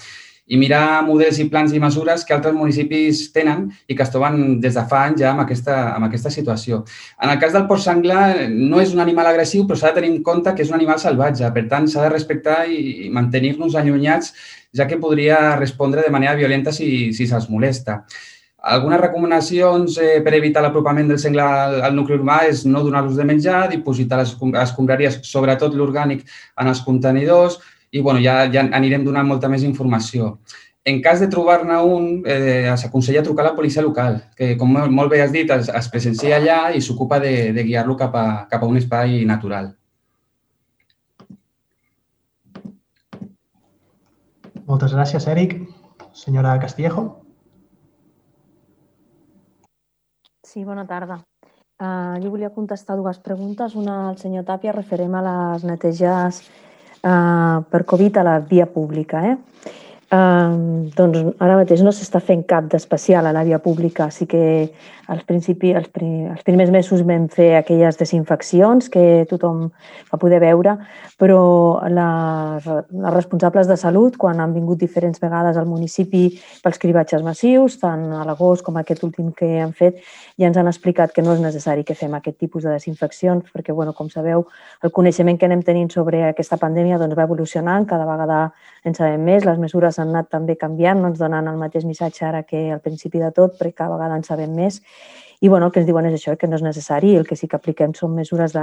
i 0.46 0.58
mirar 0.58 1.04
models 1.06 1.38
i 1.38 1.46
plans 1.50 1.72
i 1.72 1.80
mesures 1.80 2.24
que 2.26 2.34
altres 2.34 2.54
municipis 2.56 3.28
tenen 3.34 3.68
i 3.86 3.94
que 3.94 4.02
es 4.02 4.10
troben 4.10 4.58
des 4.60 4.74
de 4.74 4.82
fa 4.90 5.04
anys 5.06 5.22
ja 5.22 5.30
amb 5.30 5.44
aquesta, 5.44 5.76
amb 5.94 6.08
aquesta 6.08 6.32
situació. 6.34 6.82
En 7.22 7.30
el 7.30 7.38
cas 7.42 7.54
del 7.54 7.68
porc 7.70 7.84
senglar 7.84 8.48
no 8.50 8.82
és 8.82 8.92
un 8.94 9.04
animal 9.04 9.30
agressiu, 9.30 9.64
però 9.68 9.78
s'ha 9.78 9.92
de 9.92 10.00
tenir 10.00 10.10
en 10.16 10.22
compte 10.26 10.54
que 10.54 10.66
és 10.66 10.72
un 10.72 10.80
animal 10.80 10.98
salvatge. 10.98 11.48
Per 11.54 11.64
tant, 11.70 11.86
s'ha 11.88 12.02
de 12.04 12.12
respectar 12.12 12.64
i 12.66 13.08
mantenir-nos 13.14 13.78
allunyats, 13.78 14.34
ja 14.74 14.88
que 14.88 14.98
podria 15.00 15.54
respondre 15.60 16.02
de 16.02 16.12
manera 16.12 16.34
violenta 16.34 16.72
si, 16.72 17.12
si 17.14 17.28
se'ls 17.28 17.48
molesta. 17.52 18.02
Algunes 18.62 19.00
recomanacions 19.00 19.96
eh, 19.98 20.20
per 20.22 20.36
evitar 20.36 20.62
l'apropament 20.62 21.08
del 21.10 21.18
senglar 21.18 21.48
al, 21.64 21.80
al 21.88 21.96
nucli 21.96 22.14
urbà 22.14 22.44
és 22.46 22.62
no 22.62 22.84
donar-los 22.84 23.16
de 23.18 23.26
menjar, 23.26 23.64
dipositar 23.72 24.20
les 24.20 24.36
escombraries, 24.62 25.18
sobretot 25.26 25.74
l'orgànic, 25.74 26.22
en 26.62 26.70
els 26.70 26.82
contenidors, 26.86 27.58
i 27.92 28.00
bueno, 28.00 28.20
ja, 28.24 28.46
ja 28.52 28.64
anirem 28.72 29.04
donant 29.04 29.28
molta 29.28 29.50
més 29.52 29.64
informació. 29.68 30.38
En 30.84 30.98
cas 31.04 31.20
de 31.22 31.28
trobar-ne 31.30 31.76
un, 31.86 32.06
eh, 32.26 32.72
s'aconsella 32.80 33.22
trucar 33.22 33.44
a 33.44 33.50
la 33.50 33.56
policia 33.58 33.84
local, 33.84 34.16
que, 34.34 34.56
com 34.58 34.72
molt 34.72 35.12
bé 35.12 35.20
has 35.22 35.30
dit, 35.30 35.50
es, 35.54 35.68
es 35.68 35.88
presencia 35.92 36.40
allà 36.40 36.72
i 36.74 36.80
s'ocupa 36.82 37.20
de, 37.22 37.52
de 37.54 37.64
guiar-lo 37.68 37.94
cap, 38.00 38.16
a, 38.16 38.24
cap 38.50 38.64
a 38.64 38.70
un 38.70 38.80
espai 38.80 39.20
natural. 39.28 39.70
Moltes 44.66 44.96
gràcies, 44.96 45.28
Eric. 45.28 45.54
Senyora 46.16 46.56
Castillejo. 46.58 47.04
Sí, 50.42 50.64
bona 50.64 50.86
tarda. 50.88 51.20
Uh, 51.82 52.18
jo 52.22 52.30
volia 52.32 52.50
contestar 52.54 52.96
dues 52.96 53.18
preguntes. 53.22 53.76
Una 53.78 54.08
al 54.10 54.18
senyor 54.18 54.44
Tàpia 54.48 54.74
referent 54.74 55.14
a 55.18 55.22
les 55.28 55.64
neteges 55.68 56.42
uh, 57.02 57.62
per 57.68 57.84
Covid 57.84 58.16
a 58.16 58.22
la 58.22 58.38
via 58.40 58.66
pública. 58.66 59.22
Eh? 59.26 59.36
Uh, 60.12 60.90
doncs 60.92 61.22
ara 61.40 61.54
mateix 61.56 61.80
no 61.80 61.88
s'està 61.88 62.20
fent 62.20 62.42
cap 62.44 62.66
d'especial 62.68 63.24
a 63.24 63.30
la 63.32 63.46
via 63.48 63.62
pública, 63.64 64.10
sí 64.12 64.26
que 64.28 64.42
als, 65.06 65.24
principi, 65.24 65.72
als, 65.72 65.88
als 66.30 66.42
primers 66.44 66.70
mesos 66.70 67.00
vam 67.06 67.28
fer 67.32 67.54
aquelles 67.56 67.96
desinfeccions 67.96 68.90
que 68.92 69.24
tothom 69.30 69.70
va 70.10 70.18
poder 70.20 70.38
veure, 70.42 70.74
però 71.20 71.80
les, 71.88 72.66
les 72.66 73.14
responsables 73.14 73.68
de 73.68 73.76
salut, 73.80 74.16
quan 74.20 74.40
han 74.40 74.52
vingut 74.52 74.80
diferents 74.80 75.20
vegades 75.22 75.56
al 75.56 75.68
municipi 75.68 76.26
pels 76.62 76.80
cribatges 76.82 77.24
massius, 77.24 77.78
tant 77.80 78.04
a 78.12 78.26
l'agost 78.28 78.64
com 78.66 78.76
aquest 78.76 79.04
últim 79.08 79.32
que 79.36 79.48
han 79.60 79.72
fet, 79.72 80.00
ja 80.36 80.48
ens 80.48 80.60
han 80.60 80.70
explicat 80.70 81.12
que 81.12 81.24
no 81.24 81.34
és 81.36 81.42
necessari 81.44 81.84
que 81.88 81.96
fem 81.98 82.14
aquest 82.18 82.38
tipus 82.38 82.64
de 82.64 82.76
desinfeccions, 82.76 83.48
perquè, 83.52 83.72
bueno, 83.72 83.96
com 83.96 84.12
sabeu, 84.12 84.46
el 84.82 84.92
coneixement 84.92 85.38
que 85.38 85.48
anem 85.48 85.64
tenint 85.64 85.90
sobre 85.92 86.24
aquesta 86.28 86.60
pandèmia 86.60 87.00
doncs, 87.00 87.16
va 87.18 87.28
evolucionant, 87.28 87.88
cada 87.88 88.08
vegada 88.08 88.42
en 88.84 88.96
sabem 88.96 89.24
més, 89.24 89.44
les 89.46 89.60
mesures 89.60 89.98
han 90.02 90.14
anat 90.14 90.30
també 90.34 90.58
canviant, 90.60 91.00
no 91.00 91.12
ens 91.12 91.20
donen 91.22 91.48
el 91.48 91.58
mateix 91.60 91.86
missatge 91.88 92.26
ara 92.28 92.42
que 92.42 92.68
al 92.74 92.82
principi 92.84 93.22
de 93.22 93.30
tot, 93.32 93.58
perquè 93.58 93.84
cada 93.84 93.96
vegada 93.96 94.18
en 94.18 94.26
sabem 94.26 94.54
més 94.54 94.82
i 95.42 95.48
bueno, 95.48 95.66
el 95.66 95.72
que 95.72 95.80
ens 95.82 95.88
diuen 95.88 96.06
és 96.06 96.12
això, 96.14 96.36
que 96.38 96.46
no 96.46 96.54
és 96.54 96.62
necessari. 96.62 97.16
El 97.18 97.24
que 97.26 97.34
sí 97.34 97.48
que 97.50 97.58
apliquem 97.58 97.90
són 97.98 98.12
mesures 98.14 98.52
de 98.54 98.62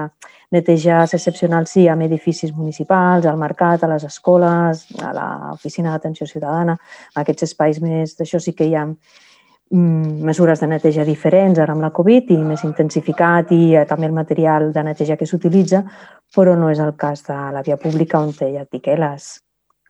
netejas 0.56 1.12
excepcionals, 1.18 1.74
sí, 1.76 1.90
amb 1.92 2.06
edificis 2.06 2.54
municipals, 2.56 3.28
al 3.28 3.36
mercat, 3.42 3.84
a 3.84 3.90
les 3.92 4.06
escoles, 4.08 4.86
a 5.04 5.10
l'oficina 5.18 5.92
d'atenció 5.92 6.28
ciutadana, 6.30 6.78
a 7.12 7.26
aquests 7.26 7.50
espais 7.50 7.82
més 7.84 8.16
d'això 8.16 8.40
sí 8.40 8.56
que 8.56 8.70
hi 8.70 8.78
ha 8.80 8.86
mm, 8.86 10.24
mesures 10.32 10.64
de 10.64 10.72
neteja 10.72 11.04
diferents 11.04 11.60
ara 11.60 11.76
amb 11.76 11.84
la 11.84 11.92
Covid 12.00 12.32
i 12.32 12.40
més 12.40 12.64
intensificat 12.64 13.52
i 13.52 13.76
eh, 13.76 13.84
també 13.92 14.08
el 14.08 14.16
material 14.16 14.72
de 14.72 14.88
neteja 14.88 15.20
que 15.20 15.28
s'utilitza, 15.28 15.84
però 16.32 16.56
no 16.56 16.72
és 16.72 16.80
el 16.80 16.96
cas 16.96 17.28
de 17.28 17.42
la 17.60 17.68
via 17.68 17.76
pública 17.76 18.24
on 18.24 18.32
ja 18.40 18.64
et 18.64 18.72
dic, 18.72 18.88
eh, 18.88 18.96
les, 18.96 19.34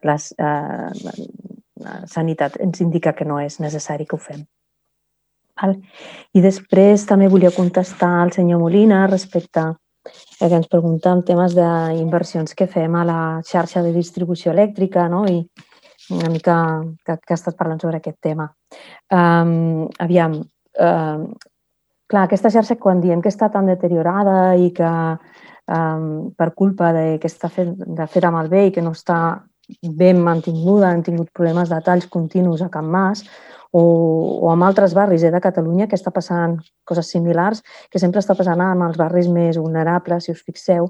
les, 0.08 0.32
eh, 0.38 1.12
la 1.84 2.00
sanitat 2.08 2.60
ens 2.64 2.82
indica 2.82 3.14
que 3.14 3.26
no 3.26 3.40
és 3.40 3.60
necessari 3.60 4.06
que 4.06 4.18
ho 4.18 4.22
fem. 4.22 4.46
Val? 5.60 5.76
I 6.34 6.44
després 6.44 7.06
també 7.08 7.28
volia 7.28 7.52
contestar 7.56 8.12
al 8.22 8.32
senyor 8.36 8.62
Molina 8.62 9.06
respecte 9.08 9.66
a 10.40 10.48
que 10.48 10.56
ens 10.56 10.70
pregunta 10.72 11.12
en 11.12 11.24
temes 11.28 11.56
d'inversions 11.56 12.56
que 12.56 12.68
fem 12.68 12.96
a 12.96 13.04
la 13.06 13.20
xarxa 13.46 13.84
de 13.84 13.92
distribució 13.94 14.54
elèctrica 14.54 15.08
no? 15.12 15.26
i 15.28 15.44
una 16.16 16.30
mica 16.32 16.56
que, 17.06 17.18
que 17.18 17.36
ha 17.36 17.38
estat 17.38 17.58
parlant 17.58 17.82
sobre 17.82 18.00
aquest 18.00 18.18
tema. 18.24 18.48
Um, 19.14 19.86
aviam, 20.02 20.40
um, 20.40 21.28
clar, 22.10 22.24
aquesta 22.24 22.50
xarxa 22.50 22.80
quan 22.82 23.04
diem 23.04 23.22
que 23.22 23.30
està 23.30 23.52
tan 23.54 23.70
deteriorada 23.70 24.56
i 24.58 24.72
que 24.74 24.90
um, 24.90 26.32
per 26.38 26.50
culpa 26.58 26.94
de 26.96 27.06
que 27.22 27.30
està 27.30 27.52
fet, 27.54 27.70
de 27.70 28.08
fer 28.10 28.26
amb 28.26 28.42
el 28.42 28.50
bé 28.50 28.66
i 28.70 28.74
que 28.74 28.82
no 28.86 28.96
està 28.98 29.20
ben 29.84 30.20
mantinguda, 30.24 30.90
han 30.90 31.04
tingut 31.06 31.32
problemes 31.36 31.70
de 31.70 31.80
talls 31.86 32.08
continus 32.10 32.62
a 32.62 32.70
Can 32.74 32.90
Mas, 32.90 33.24
o, 33.72 33.82
o 34.42 34.50
amb 34.52 34.66
altres 34.66 34.96
barris 34.98 35.24
eh, 35.24 35.32
de 35.32 35.42
Catalunya 35.42 35.88
que 35.88 35.98
està 36.00 36.12
passant 36.12 36.58
coses 36.90 37.12
similars, 37.14 37.62
que 37.92 38.02
sempre 38.02 38.24
està 38.24 38.36
passant 38.38 38.62
amb 38.66 38.88
els 38.88 38.98
barris 38.98 39.30
més 39.30 39.60
vulnerables, 39.62 40.26
si 40.26 40.34
us 40.34 40.44
fixeu. 40.46 40.90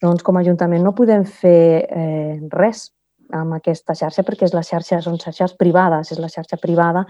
Doncs 0.00 0.24
com 0.24 0.36
a 0.36 0.44
Ajuntament 0.44 0.84
no 0.84 0.96
podem 0.96 1.24
fer 1.24 1.86
eh, 1.88 2.40
res 2.52 2.90
amb 3.36 3.54
aquesta 3.54 3.94
xarxa 3.94 4.24
perquè 4.26 4.48
és 4.48 4.54
la 4.56 4.64
xarxa, 4.66 5.00
són 5.04 5.18
xarxes 5.22 5.54
privades, 5.58 6.10
és 6.10 6.18
la 6.18 6.28
xarxa 6.32 6.58
privada 6.60 7.04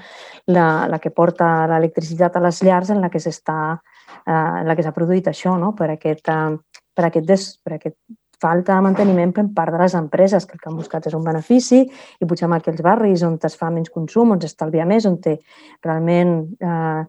la, 0.52 0.86
la 0.90 0.98
que 1.00 1.12
porta 1.14 1.66
l'electricitat 1.70 2.36
a 2.36 2.42
les 2.44 2.60
llars 2.66 2.90
en 2.92 3.00
la 3.00 3.08
que 3.08 3.22
s'està 3.22 3.60
eh, 3.72 4.32
en 4.32 4.68
la 4.68 4.76
que 4.76 4.84
s'ha 4.84 4.94
produït 4.96 5.30
això, 5.30 5.56
no? 5.58 5.72
per, 5.78 5.90
aquest, 5.96 6.28
eh, 6.28 6.82
per, 6.94 7.06
aquest 7.08 7.30
des, 7.30 7.46
per 7.64 7.78
aquest 7.78 7.96
falta 8.40 8.76
de 8.76 8.84
manteniment 8.86 9.32
per 9.36 9.46
part 9.54 9.74
de 9.74 9.82
les 9.82 9.94
empreses, 9.98 10.46
que 10.46 10.56
el 10.56 10.62
que 10.62 10.70
han 10.70 10.78
buscat 10.78 11.06
és 11.10 11.16
un 11.16 11.24
benefici 11.24 11.82
i 11.84 12.28
potser 12.28 12.48
en 12.48 12.56
aquells 12.56 12.82
barris 12.84 13.24
on 13.26 13.38
es 13.42 13.56
fa 13.56 13.70
menys 13.70 13.92
consum, 13.92 14.32
on 14.36 14.40
s'estalvia 14.40 14.86
més, 14.88 15.06
on 15.06 15.18
té 15.20 15.38
realment 15.84 16.34
eh, 16.60 17.02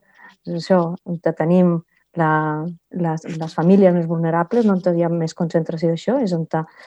això, 0.57 0.84
on 1.05 1.21
tenim 1.23 1.79
la, 2.15 2.65
les, 2.91 3.23
les 3.39 3.53
famílies 3.55 3.93
més 3.95 4.07
vulnerables, 4.07 4.65
no 4.65 4.75
on 4.75 4.97
hi 4.97 5.03
ha 5.03 5.09
més 5.09 5.34
concentració 5.34 5.91
d'això, 5.91 6.17
és 6.23 6.34
on 6.36 6.43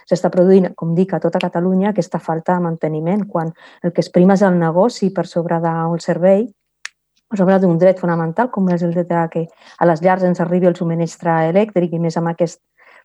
s'està 0.09 0.31
produint, 0.31 0.69
com 0.77 0.95
dic, 0.95 1.15
a 1.15 1.21
tota 1.21 1.41
Catalunya, 1.41 1.91
aquesta 1.91 2.21
falta 2.21 2.59
de 2.59 2.67
manteniment, 2.67 3.25
quan 3.29 3.55
el 3.83 3.93
que 3.93 4.05
es 4.05 4.11
prima 4.13 4.37
és 4.37 4.43
el 4.43 4.59
negoci 4.59 5.11
per 5.15 5.27
sobre 5.27 5.61
d'un 5.65 6.01
servei, 6.01 6.45
per 7.31 7.41
sobre 7.41 7.59
d'un 7.59 7.79
dret 7.81 7.99
fonamental, 7.99 8.51
com 8.53 8.69
és 8.71 8.85
el 8.85 8.93
de 8.95 9.07
que 9.33 9.47
a 9.79 9.87
les 9.89 10.03
llars 10.03 10.25
ens 10.25 10.41
arribi 10.41 10.69
el 10.69 10.77
subministre 10.77 11.49
elèctric 11.49 11.95
i 11.95 11.99
més 11.99 12.17
amb 12.21 12.35
aquests 12.35 12.61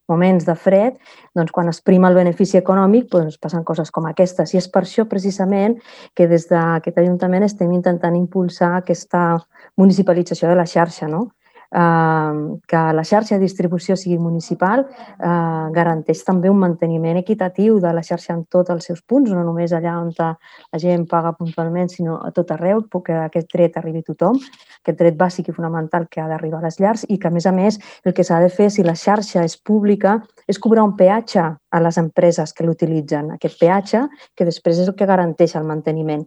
moments 0.09 0.45
de 0.47 0.55
fred, 0.57 0.97
doncs 1.37 1.53
quan 1.55 1.69
es 1.71 1.81
prima 1.85 2.09
el 2.09 2.17
benefici 2.17 2.59
econòmic 2.59 3.09
doncs 3.13 3.39
passen 3.41 3.63
coses 3.63 3.91
com 3.95 4.09
aquestes. 4.09 4.53
I 4.53 4.61
és 4.61 4.69
per 4.71 4.83
això 4.83 5.05
precisament 5.09 5.77
que 6.15 6.27
des 6.27 6.49
d'aquest 6.49 6.97
Ajuntament 6.99 7.45
estem 7.47 7.71
intentant 7.75 8.17
impulsar 8.17 8.75
aquesta 8.77 9.39
municipalització 9.77 10.49
de 10.49 10.57
la 10.59 10.67
xarxa, 10.67 11.07
no? 11.07 11.29
Que 11.69 12.81
la 12.97 13.03
xarxa 13.05 13.35
de 13.35 13.43
distribució 13.43 13.95
sigui 13.95 14.17
municipal 14.17 14.87
eh, 14.87 15.67
garanteix 15.75 16.23
també 16.25 16.49
un 16.49 16.57
manteniment 16.57 17.19
equitatiu 17.21 17.77
de 17.79 17.91
la 17.93 18.01
xarxa 18.01 18.33
en 18.33 18.45
tots 18.49 18.73
els 18.73 18.89
seus 18.89 19.03
punts, 19.05 19.29
no 19.29 19.43
només 19.45 19.73
allà 19.73 19.99
on 20.01 20.09
la 20.17 20.79
gent 20.81 21.05
paga 21.07 21.35
puntualment, 21.37 21.89
sinó 21.89 22.17
a 22.25 22.31
tot 22.31 22.51
arreu, 22.51 22.81
que 23.05 23.13
aquest 23.13 23.53
dret 23.53 23.77
arribi 23.77 24.01
a 24.01 24.07
tothom, 24.09 24.39
aquest 24.81 24.97
dret 24.97 25.15
bàsic 25.17 25.49
i 25.49 25.53
fonamental 25.53 26.07
que 26.09 26.21
ha 26.21 26.27
d'arribar 26.27 26.59
a 26.59 26.67
les 26.67 26.79
llars 26.79 27.05
i 27.07 27.19
que, 27.19 27.29
a 27.29 27.31
més 27.31 27.45
a 27.45 27.53
més, 27.53 27.77
el 28.03 28.13
que 28.17 28.25
s'ha 28.25 28.41
de 28.41 28.49
fer 28.49 28.71
si 28.73 28.83
la 28.83 28.97
xarxa 28.97 29.45
és 29.45 29.55
pública 29.57 30.17
és 30.47 30.57
cobrar 30.57 30.83
un 30.83 30.95
peatge 30.97 31.45
a 31.45 31.79
les 31.85 32.01
empreses 32.01 32.53
que 32.53 32.65
l'utilitzen. 32.65 33.31
Aquest 33.37 33.59
peatge 33.61 34.07
que 34.35 34.45
després 34.45 34.81
és 34.81 34.89
el 34.89 34.97
que 34.97 35.05
garanteix 35.09 35.55
el 35.55 35.69
manteniment. 35.69 36.25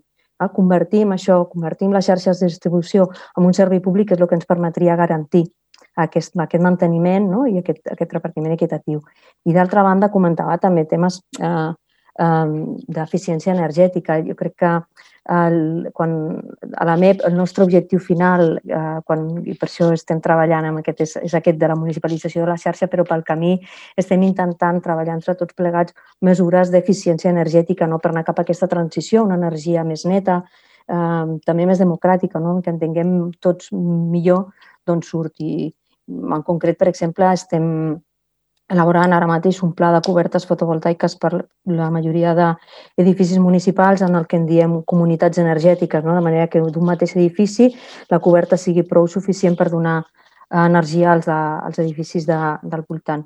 Convertim 0.55 1.12
això, 1.14 1.43
convertim 1.51 1.93
les 1.93 2.07
xarxes 2.07 2.40
de 2.40 2.51
distribució 2.51 3.09
en 3.38 3.49
un 3.49 3.55
servei 3.57 3.80
públic 3.80 4.12
és 4.12 4.20
el 4.20 4.28
que 4.28 4.38
ens 4.38 4.49
permetria 4.49 4.97
garantir 4.97 5.47
aquest, 5.97 6.34
aquest 6.40 6.62
manteniment 6.64 7.28
no? 7.30 7.47
i 7.47 7.59
aquest, 7.61 7.82
aquest 7.93 8.12
repartiment 8.16 8.55
equitatiu. 8.55 9.01
I 9.45 9.55
d'altra 9.57 9.84
banda, 9.86 10.11
comentava 10.12 10.59
també 10.59 10.86
temes 10.88 11.20
eh, 11.38 11.47
eh, 11.47 11.70
d'eficiència 12.18 13.54
energètica. 13.54 14.20
Jo 14.26 14.34
crec 14.36 14.56
que 14.60 14.72
el, 15.30 15.88
quan, 15.94 16.42
a 16.76 16.84
la 16.84 16.96
MEP 16.96 17.22
el 17.24 17.36
nostre 17.36 17.64
objectiu 17.64 18.00
final, 18.02 18.58
eh, 18.66 18.98
quan, 19.06 19.28
i 19.46 19.54
per 19.54 19.68
això 19.68 19.92
estem 19.94 20.20
treballant 20.20 20.66
amb 20.66 20.82
aquest, 20.82 21.00
és, 21.00 21.14
és 21.28 21.34
aquest 21.34 21.58
de 21.58 21.68
la 21.70 21.78
municipalització 21.78 22.42
de 22.42 22.50
la 22.50 22.58
xarxa, 22.58 22.88
però 22.90 23.06
pel 23.08 23.22
camí 23.24 23.54
estem 23.96 24.22
intentant 24.26 24.82
treballar 24.82 25.14
entre 25.14 25.36
tots 25.38 25.54
plegats 25.54 25.94
mesures 26.20 26.74
d'eficiència 26.74 27.30
energètica 27.30 27.86
no? 27.86 28.00
per 28.02 28.10
anar 28.10 28.26
cap 28.26 28.38
a 28.38 28.42
aquesta 28.42 28.68
transició, 28.68 29.24
una 29.24 29.38
energia 29.38 29.84
més 29.84 30.04
neta, 30.04 30.42
eh, 30.88 31.38
també 31.46 31.66
més 31.70 31.78
democràtica, 31.78 32.42
no? 32.42 32.60
que 32.60 32.74
entenguem 32.74 33.30
tots 33.40 33.70
millor 33.72 34.50
d'on 34.86 35.02
surt. 35.06 35.38
I 35.38 35.70
en 36.10 36.42
concret, 36.42 36.76
per 36.78 36.90
exemple, 36.90 37.30
estem 37.30 38.02
elaborant 38.72 39.12
ara 39.12 39.28
mateix 39.28 39.60
un 39.66 39.74
pla 39.76 39.90
de 39.94 40.00
cobertes 40.06 40.46
fotovoltaiques 40.48 41.16
per 41.20 41.32
la 41.68 41.90
majoria 41.94 42.32
d'edificis 42.38 43.38
municipals 43.38 44.02
en 44.02 44.16
el 44.16 44.26
que 44.26 44.38
en 44.40 44.46
diem 44.48 44.80
comunitats 44.88 45.38
energètiques, 45.38 46.04
no? 46.04 46.16
de 46.16 46.24
manera 46.24 46.48
que 46.48 46.62
d'un 46.62 46.88
mateix 46.88 47.16
edifici 47.16 47.70
la 48.10 48.20
coberta 48.20 48.56
sigui 48.56 48.86
prou 48.88 49.06
suficient 49.06 49.58
per 49.58 49.68
donar 49.70 50.00
energia 50.52 51.12
als, 51.12 51.28
als 51.28 51.78
edificis 51.78 52.26
de, 52.28 52.36
del 52.62 52.84
voltant. 52.88 53.22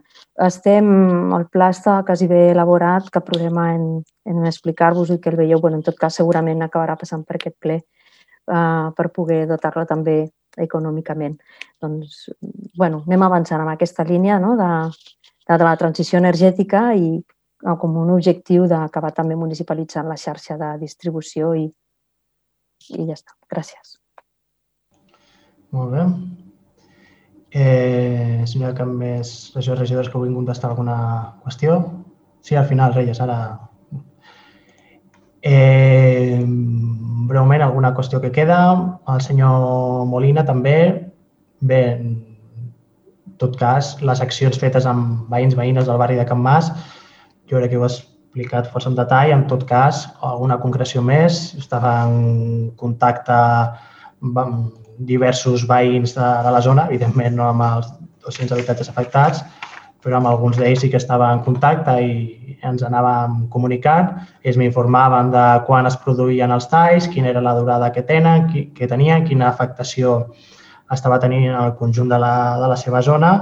Estem, 0.47 0.87
el 1.35 1.47
pla 1.51 1.73
està 1.75 1.99
quasi 2.07 2.29
bé 2.31 2.53
elaborat, 2.53 3.11
que 3.11 3.23
problema 3.25 3.73
en, 3.75 3.89
en 4.31 4.47
explicar-vos 4.47 5.11
i 5.11 5.19
que 5.19 5.33
el 5.33 5.39
veieu, 5.41 5.61
bueno, 5.61 5.81
en 5.81 5.87
tot 5.87 5.99
cas 5.99 6.21
segurament 6.21 6.63
acabarà 6.63 6.95
passant 7.01 7.25
per 7.27 7.41
aquest 7.41 7.57
ple 7.59 7.81
uh, 7.81 8.95
per 8.95 9.09
poder 9.11 9.43
dotar-lo 9.51 9.87
també 9.91 10.21
econòmicament. 10.57 11.35
Doncs, 11.83 12.29
bueno, 12.79 13.03
anem 13.07 13.27
avançant 13.27 13.61
amb 13.65 13.75
aquesta 13.75 14.07
línia 14.07 14.39
no? 14.39 14.55
de, 14.57 14.71
de 15.49 15.65
la 15.65 15.77
transició 15.79 16.19
energètica 16.19 16.89
i 16.95 17.21
com 17.81 17.97
un 17.97 18.11
objectiu 18.15 18.67
d'acabar 18.69 19.13
també 19.15 19.37
municipalitzant 19.39 20.09
la 20.09 20.19
xarxa 20.21 20.59
de 20.61 20.73
distribució 20.81 21.55
i, 21.57 21.67
i 22.93 23.07
ja 23.07 23.15
està. 23.15 23.37
Gràcies. 23.51 23.97
Molt 25.75 25.95
bé. 25.95 26.05
Eh, 27.57 28.43
si 28.47 28.59
no 28.59 28.67
hi 28.67 28.71
ha 28.71 28.77
cap 28.77 28.91
més 28.91 29.33
regidors 29.55 29.81
regidors 29.81 30.11
que 30.11 30.19
vulguin 30.19 30.37
contestar 30.37 30.71
alguna 30.71 30.99
qüestió. 31.45 31.79
Sí, 32.43 32.55
al 32.55 32.67
final, 32.69 32.95
Reyes, 32.95 33.21
ara... 33.21 33.39
Eh, 35.47 36.43
breument, 37.31 37.63
alguna 37.63 37.95
qüestió 37.95 38.21
que 38.21 38.33
queda. 38.35 38.61
El 39.09 39.23
senyor 39.25 40.05
Molina 40.11 40.45
també. 40.45 40.77
Bé, 41.61 41.83
tot 43.41 43.57
cas, 43.61 43.95
les 44.01 44.21
accions 44.25 44.59
fetes 44.59 44.87
amb 44.89 45.31
veïns, 45.33 45.57
veïnes 45.59 45.89
del 45.89 45.99
barri 46.01 46.19
de 46.19 46.27
Can 46.29 46.43
Mas, 46.43 46.71
jo 47.51 47.59
crec 47.59 47.73
que 47.73 47.81
ho 47.81 47.85
he 47.87 47.91
explicat 47.91 48.71
força 48.73 48.91
en 48.91 48.97
detall. 48.99 49.33
En 49.33 49.47
tot 49.51 49.65
cas, 49.69 50.07
alguna 50.21 50.59
concreció 50.61 51.03
més. 51.03 51.55
Estava 51.59 51.93
en 52.07 52.73
contacte 52.77 53.37
amb 53.37 54.75
diversos 54.99 55.67
veïns 55.69 56.17
de, 56.17 56.27
de 56.45 56.53
la 56.53 56.61
zona, 56.65 56.89
evidentment 56.91 57.37
no 57.37 57.51
amb 57.51 57.65
els 57.67 57.89
200 58.27 58.57
habitatges 58.57 58.91
afectats, 58.91 59.45
però 60.03 60.19
amb 60.19 60.29
alguns 60.31 60.59
d'ells 60.59 60.85
sí 60.85 60.91
que 60.91 61.01
estava 61.01 61.33
en 61.35 61.43
contacte 61.45 61.97
i 62.03 62.59
ens 62.67 62.85
anàvem 62.87 63.47
comunicant. 63.53 64.13
Ells 64.45 64.59
m'informaven 64.61 65.33
de 65.35 65.47
quan 65.67 65.89
es 65.89 65.97
produïen 66.03 66.53
els 66.55 66.69
talls, 66.73 67.09
quina 67.13 67.33
era 67.33 67.43
la 67.45 67.57
durada 67.59 67.91
que 67.93 68.05
tenen, 68.07 68.47
que 68.77 68.89
tenien, 68.91 69.27
quina 69.27 69.49
afectació 69.49 70.19
estava 70.93 71.19
tenint 71.23 71.49
en 71.51 71.59
el 71.59 71.75
conjunt 71.79 72.11
de 72.11 72.19
la, 72.23 72.35
de 72.61 72.71
la 72.71 72.77
seva 72.79 73.03
zona 73.03 73.33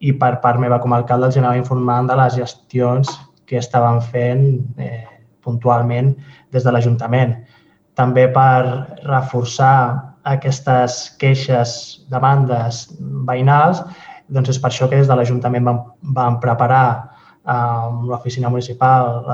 i 0.00 0.14
per 0.14 0.38
part 0.42 0.60
meva 0.62 0.78
com 0.80 0.92
a 0.92 1.00
alcalde 1.02 1.28
els 1.28 1.38
anava 1.40 1.58
informant 1.58 2.08
de 2.08 2.16
les 2.18 2.36
gestions 2.38 3.10
que 3.48 3.58
estaven 3.58 4.00
fent 4.12 4.44
eh, 4.78 5.04
puntualment 5.44 6.12
des 6.52 6.64
de 6.64 6.72
l'Ajuntament. 6.72 7.34
També 7.98 8.28
per 8.32 8.62
reforçar 9.08 9.74
aquestes 10.28 11.00
queixes, 11.18 11.72
demandes 12.12 12.86
veïnals, 13.28 13.82
doncs 14.28 14.52
és 14.52 14.60
per 14.60 14.70
això 14.70 14.88
que 14.88 15.00
des 15.00 15.08
de 15.08 15.16
l'Ajuntament 15.16 15.64
vam, 15.64 15.84
vam 16.14 16.40
preparar 16.44 16.88
eh, 16.94 17.52
amb 17.52 18.08
l'oficina 18.10 18.52
municipal 18.52 19.24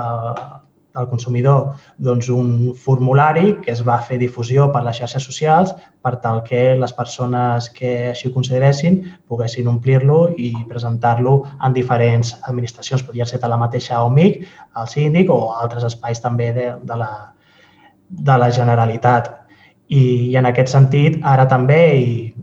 del 0.95 1.09
consumidor 1.09 1.75
doncs, 1.99 2.29
un 2.29 2.75
formulari 2.79 3.57
que 3.65 3.73
es 3.73 3.83
va 3.87 3.99
fer 4.07 4.19
difusió 4.21 4.69
per 4.73 4.85
les 4.87 5.01
xarxes 5.01 5.27
socials 5.27 5.75
per 6.05 6.15
tal 6.23 6.43
que 6.47 6.77
les 6.79 6.95
persones 6.95 7.69
que 7.75 7.93
així 8.13 8.31
ho 8.31 8.35
consideressin 8.35 9.01
poguessin 9.29 9.69
omplir-lo 9.73 10.21
i 10.39 10.53
presentar-lo 10.71 11.41
en 11.59 11.75
diferents 11.75 12.37
administracions. 12.43 13.03
Podria 13.03 13.27
ser 13.27 13.41
de 13.43 13.51
la 13.51 13.59
mateixa 13.59 14.03
OMIC, 14.07 14.45
el 14.81 14.91
síndic 14.91 15.31
o 15.35 15.41
altres 15.59 15.87
espais 15.91 16.23
també 16.23 16.53
de, 16.55 16.71
de, 16.83 16.99
la, 17.03 17.11
de 18.09 18.39
la 18.39 18.51
Generalitat. 18.55 19.33
I, 19.89 20.31
I 20.31 20.37
en 20.39 20.47
aquest 20.47 20.71
sentit, 20.73 21.19
ara 21.27 21.49
també, 21.51 21.83
i, 21.99 22.35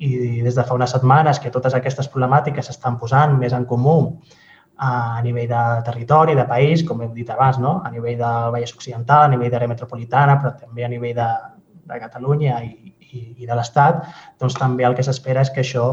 i 0.00 0.40
des 0.40 0.56
de 0.56 0.64
fa 0.64 0.74
unes 0.74 0.96
setmanes 0.96 1.38
que 1.38 1.52
totes 1.52 1.76
aquestes 1.76 2.08
problemàtiques 2.08 2.66
s'estan 2.66 2.96
posant 2.98 3.36
més 3.38 3.52
en 3.52 3.68
comú 3.68 3.98
a 4.80 5.20
nivell 5.22 5.48
de 5.48 5.62
territori, 5.84 6.34
de 6.34 6.46
país, 6.48 6.82
com 6.88 7.02
hem 7.04 7.12
dit 7.12 7.28
abans, 7.30 7.58
no? 7.60 7.82
a 7.84 7.90
nivell 7.92 8.16
del 8.16 8.52
Vallès 8.54 8.72
Occidental, 8.72 9.26
a 9.26 9.32
nivell 9.32 9.52
d'àrea 9.52 9.68
metropolitana, 9.68 10.38
però 10.40 10.54
també 10.56 10.86
a 10.86 10.88
nivell 10.88 11.12
de, 11.18 11.28
de 11.90 11.98
Catalunya 12.00 12.62
i, 12.64 12.94
i, 13.12 13.20
i 13.44 13.48
de 13.50 13.58
l'Estat, 13.58 14.06
doncs 14.40 14.56
també 14.56 14.86
el 14.88 14.96
que 14.96 15.04
s'espera 15.04 15.44
és 15.44 15.52
que 15.52 15.60
això 15.60 15.86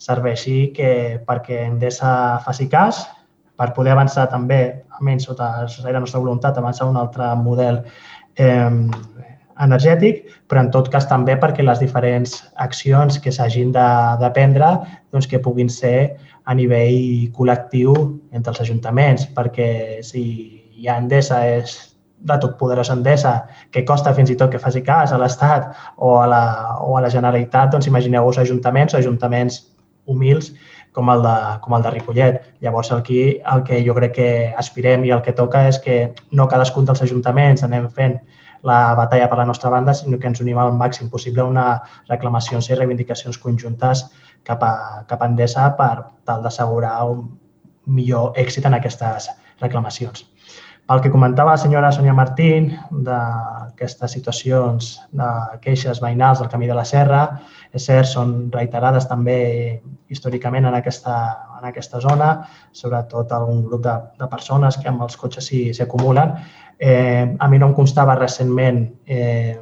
serveixi 0.00 0.70
que, 0.72 0.90
perquè 1.28 1.66
Endesa 1.66 2.14
faci 2.46 2.70
cas, 2.72 3.02
per 3.60 3.74
poder 3.76 3.92
avançar 3.92 4.24
també, 4.32 4.62
almenys 4.96 5.28
sota 5.28 5.50
la 5.68 6.00
nostra 6.00 6.24
voluntat, 6.24 6.56
avançar 6.56 6.88
un 6.88 6.96
altre 6.96 7.28
model 7.36 7.82
eh, 8.40 8.72
energètic, 9.60 10.24
però 10.48 10.64
en 10.64 10.70
tot 10.72 10.88
cas 10.88 11.04
també 11.08 11.36
perquè 11.36 11.60
les 11.66 11.80
diferents 11.82 12.38
accions 12.56 13.20
que 13.20 13.32
s'hagin 13.36 13.76
de, 13.76 13.88
de 14.22 14.32
prendre 14.32 14.72
doncs 15.12 15.28
que 15.28 15.42
puguin 15.44 15.68
ser 15.68 16.16
a 16.50 16.56
nivell 16.58 17.30
col·lectiu 17.36 17.94
entre 18.34 18.50
els 18.52 18.64
ajuntaments, 18.64 19.28
perquè 19.36 20.02
si 20.06 20.24
hi 20.80 20.88
ha 20.88 20.98
Endesa 20.98 21.44
és 21.46 21.76
de 22.20 22.36
tot 22.42 22.56
poderós 22.60 22.90
Endesa, 22.92 23.34
que 23.72 23.84
costa 23.86 24.12
fins 24.16 24.32
i 24.32 24.36
tot 24.40 24.50
que 24.52 24.60
faci 24.60 24.82
cas 24.84 25.12
a 25.12 25.20
l'Estat 25.20 25.70
o, 25.96 26.18
a 26.20 26.26
la, 26.28 26.42
o 26.82 26.96
a 26.98 27.04
la 27.04 27.12
Generalitat, 27.12 27.70
doncs 27.72 27.88
imagineu-vos 27.88 28.40
ajuntaments 28.42 28.98
ajuntaments 28.98 29.62
humils 30.10 30.50
com 30.92 31.08
el 31.14 31.22
de, 31.22 31.36
com 31.62 31.76
el 31.76 31.86
de 31.86 31.94
Ripollet. 31.94 32.42
Llavors, 32.60 32.90
aquí 32.92 33.22
el 33.54 33.62
que 33.64 33.80
jo 33.86 33.94
crec 33.94 34.16
que 34.18 34.30
aspirem 34.58 35.06
i 35.06 35.14
el 35.14 35.22
que 35.22 35.36
toca 35.38 35.68
és 35.70 35.78
que 35.78 36.00
no 36.34 36.48
cadascun 36.50 36.88
dels 36.88 37.04
ajuntaments 37.06 37.62
anem 37.66 37.86
fent 37.94 38.18
la 38.62 38.94
batalla 38.94 39.28
per 39.28 39.38
la 39.38 39.46
nostra 39.48 39.70
banda, 39.70 39.94
sinó 39.94 40.18
que 40.18 40.28
ens 40.30 40.40
unim 40.44 40.58
al 40.58 40.72
màxim 40.76 41.10
possible 41.10 41.46
una 41.46 41.66
reclamacions 42.08 42.70
i 42.70 42.78
reivindicacions 42.78 43.38
conjuntes 43.38 44.06
cap 44.44 44.62
a, 44.64 44.74
cap 45.08 45.22
a 45.22 45.30
Endesa 45.30 45.70
per 45.78 45.94
tal 46.28 46.42
d'assegurar 46.44 46.96
un 47.08 47.24
millor 47.86 48.36
èxit 48.38 48.66
en 48.66 48.76
aquestes 48.76 49.30
reclamacions. 49.60 50.26
El 50.90 50.98
que 51.00 51.10
comentava 51.10 51.52
la 51.54 51.62
senyora 51.62 51.92
Sonia 51.94 52.12
Martín 52.18 52.72
d'aquestes 53.06 54.10
situacions 54.16 54.88
de 55.14 55.28
queixes 55.62 56.00
veïnals 56.02 56.40
del 56.40 56.48
Camí 56.50 56.66
de 56.66 56.74
la 56.74 56.84
Serra, 56.88 57.20
és 57.70 57.86
cert, 57.86 58.08
són 58.10 58.32
reiterades 58.50 59.06
també 59.06 59.36
històricament 60.10 60.66
en 60.66 60.74
aquesta, 60.80 61.14
en 61.60 61.68
aquesta 61.68 62.00
zona, 62.02 62.32
sobretot 62.74 63.30
algun 63.36 63.62
grup 63.68 63.84
de, 63.86 63.94
de 64.18 64.28
persones 64.32 64.80
que 64.82 64.90
amb 64.90 65.06
els 65.06 65.14
cotxes 65.20 65.46
s'hi 65.52 65.84
acumulen. 65.84 66.34
Eh, 66.80 67.36
a 67.38 67.48
mi 67.48 67.58
no 67.60 67.68
em 67.68 67.74
constava 67.76 68.14
recentment 68.16 68.86
eh, 69.04 69.58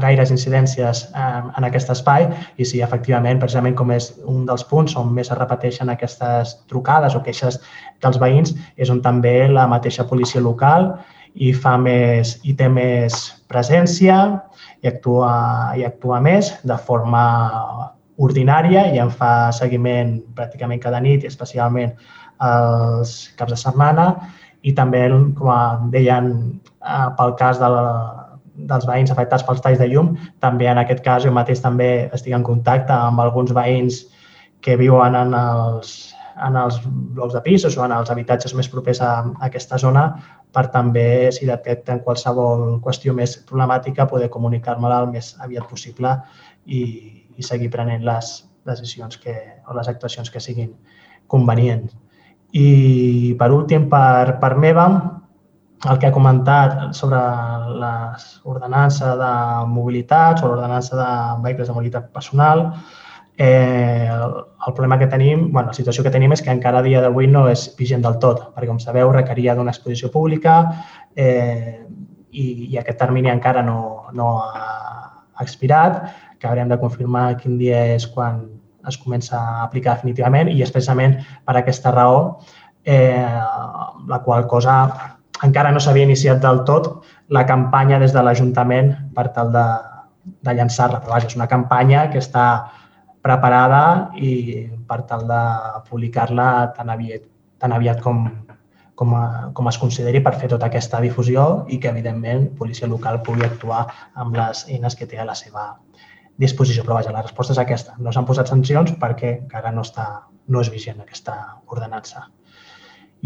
gaires 0.00 0.30
incidències 0.30 1.04
eh, 1.16 1.42
en 1.56 1.64
aquest 1.64 1.90
espai. 1.92 2.28
I 2.56 2.64
sí, 2.64 2.82
efectivament, 2.84 3.40
precisament 3.40 3.76
com 3.76 3.92
és 3.92 4.10
un 4.28 4.44
dels 4.48 4.64
punts 4.68 4.96
on 5.00 5.12
més 5.16 5.30
es 5.30 5.38
repeteixen 5.38 5.88
aquestes 5.92 6.58
trucades 6.68 7.16
o 7.16 7.22
queixes 7.24 7.60
dels 8.04 8.20
veïns, 8.20 8.54
és 8.76 8.90
on 8.90 9.00
també 9.04 9.48
la 9.48 9.66
mateixa 9.68 10.06
policia 10.08 10.44
local 10.44 10.92
i 11.34 11.52
fa 11.52 11.76
més 11.78 12.38
i 12.44 12.54
té 12.56 12.68
més 12.68 13.16
presència 13.48 14.18
i 14.82 14.88
actua, 14.88 15.32
i 15.76 15.84
actua 15.84 16.20
més 16.20 16.52
de 16.64 16.76
forma 16.76 17.24
ordinària 18.18 18.88
i 18.92 18.98
en 18.98 19.12
fa 19.14 19.52
seguiment 19.54 20.18
pràcticament 20.34 20.80
cada 20.82 21.00
nit, 21.00 21.24
especialment 21.24 21.92
els 22.42 23.14
caps 23.38 23.54
de 23.54 23.58
setmana 23.58 24.08
i 24.68 24.74
també, 24.76 25.04
com 25.38 25.90
deien, 25.94 26.32
eh, 26.82 27.08
pel 27.18 27.34
cas 27.40 27.60
de 27.62 27.70
la, 27.72 27.86
dels 28.66 28.86
veïns 28.88 29.12
afectats 29.14 29.46
pels 29.46 29.62
talls 29.64 29.80
de 29.80 29.88
llum. 29.90 30.14
També 30.44 30.68
en 30.68 30.80
aquest 30.82 31.02
cas 31.04 31.24
jo 31.24 31.32
mateix 31.34 31.62
també 31.64 32.08
estic 32.12 32.34
en 32.36 32.46
contacte 32.46 32.94
amb 32.94 33.22
alguns 33.24 33.54
veïns 33.56 34.04
que 34.64 34.76
viuen 34.76 35.14
en 35.14 35.34
els, 35.38 35.92
en 36.46 36.56
els 36.58 36.80
blocs 37.14 37.36
de 37.36 37.42
pisos 37.44 37.76
o 37.78 37.84
en 37.84 37.94
els 37.94 38.10
habitatges 38.10 38.54
més 38.58 38.68
propers 38.72 39.00
a, 39.04 39.12
aquesta 39.46 39.78
zona 39.78 40.08
per 40.54 40.66
també, 40.74 41.30
si 41.34 41.46
detecten 41.46 42.00
qualsevol 42.04 42.78
qüestió 42.84 43.14
més 43.14 43.36
problemàtica, 43.48 44.08
poder 44.08 44.30
comunicar-me-la 44.32 45.02
el 45.04 45.10
més 45.12 45.34
aviat 45.44 45.68
possible 45.70 46.14
i, 46.64 46.82
i 47.36 47.44
seguir 47.44 47.70
prenent 47.74 48.04
les 48.06 48.32
decisions 48.68 49.20
que, 49.20 49.36
o 49.68 49.76
les 49.76 49.88
actuacions 49.92 50.32
que 50.32 50.42
siguin 50.42 50.72
convenients. 51.28 51.94
I 52.52 53.34
per 53.38 53.50
últim, 53.52 53.88
per, 53.90 54.38
per 54.40 54.54
meva, 54.56 54.88
el 55.86 55.98
que 55.98 56.08
ha 56.08 56.14
comentat 56.14 56.94
sobre 56.96 57.18
l'ordenança 57.78 59.14
de 59.20 59.32
mobilitat, 59.70 60.40
sobre 60.40 60.56
l'ordenança 60.56 60.96
de 60.96 61.10
vehicles 61.44 61.68
de 61.68 61.74
mobilitat 61.76 62.08
personal, 62.12 62.64
eh, 63.36 64.08
el, 64.10 64.34
el 64.66 64.74
problema 64.74 64.98
que 64.98 65.06
tenim, 65.06 65.52
bueno, 65.52 65.68
la 65.68 65.76
situació 65.76 66.02
que 66.02 66.10
tenim 66.10 66.34
és 66.34 66.42
que 66.42 66.50
encara 66.50 66.80
a 66.80 66.86
dia 66.86 67.02
d'avui 67.04 67.28
no 67.30 67.46
és 67.48 67.68
vigent 67.78 68.02
del 68.02 68.18
tot, 68.18 68.48
perquè 68.56 68.66
com 68.66 68.80
sabeu 68.82 69.12
requeria 69.14 69.54
d'una 69.54 69.70
exposició 69.70 70.10
pública 70.10 70.58
eh, 71.14 71.84
i, 72.32 72.72
i 72.72 72.78
aquest 72.80 72.98
termini 72.98 73.30
encara 73.30 73.62
no, 73.62 74.10
no 74.12 74.32
ha 74.42 75.44
expirat, 75.44 76.02
que 76.38 76.48
haurem 76.50 76.68
de 76.70 76.78
confirmar 76.82 77.36
quin 77.38 77.58
dia 77.58 77.84
és 77.94 78.06
quan 78.10 78.42
es 78.88 78.98
comença 79.00 79.38
a 79.38 79.62
aplicar 79.66 79.96
definitivament 79.96 80.50
i 80.52 80.62
expressament 80.64 81.18
per 81.44 81.56
aquesta 81.58 81.92
raó 81.94 82.18
eh, 82.84 83.38
la 84.08 84.22
qual 84.24 84.46
cosa 84.46 84.80
encara 85.44 85.70
no 85.72 85.80
s'havia 85.80 86.08
iniciat 86.08 86.40
del 86.42 86.64
tot 86.66 86.90
la 87.28 87.44
campanya 87.46 87.98
des 88.02 88.14
de 88.16 88.22
l'Ajuntament 88.24 88.92
per 89.14 89.28
tal 89.36 89.52
de, 89.54 89.64
de 90.42 90.54
llançar-la. 90.54 91.00
Però 91.02 91.14
vaja, 91.14 91.28
és 91.30 91.38
una 91.38 91.48
campanya 91.50 92.08
que 92.12 92.20
està 92.22 92.46
preparada 93.24 94.10
i 94.16 94.68
per 94.88 95.02
tal 95.10 95.26
de 95.28 95.40
publicar-la 95.90 96.48
tan 96.76 96.90
aviat, 96.94 97.26
tan 97.62 97.74
aviat 97.76 98.00
com, 98.02 98.24
com, 98.98 99.14
a, 99.14 99.50
com 99.54 99.68
es 99.70 99.78
consideri 99.78 100.22
per 100.24 100.36
fer 100.40 100.50
tota 100.54 100.70
aquesta 100.70 101.02
difusió 101.04 101.48
i 101.68 101.78
que, 101.82 101.92
evidentment, 101.92 102.48
policia 102.58 102.90
local 102.90 103.20
pugui 103.26 103.46
actuar 103.46 103.84
amb 104.14 104.38
les 104.38 104.64
eines 104.68 104.96
que 104.98 105.06
té 105.10 105.20
a 105.20 105.28
la 105.28 105.36
seva 105.38 105.74
disposició. 106.38 106.84
Però 106.86 106.96
vaja, 106.98 107.12
la 107.14 107.22
resposta 107.24 107.54
és 107.54 107.60
aquesta. 107.62 107.96
No 107.98 108.14
s'han 108.14 108.26
posat 108.28 108.50
sancions 108.50 108.94
perquè 109.00 109.34
encara 109.42 109.72
no, 109.74 109.84
està, 109.86 110.08
no 110.48 110.62
és 110.64 110.72
vigent 110.72 111.00
aquesta 111.02 111.36
ordenança. 111.66 112.28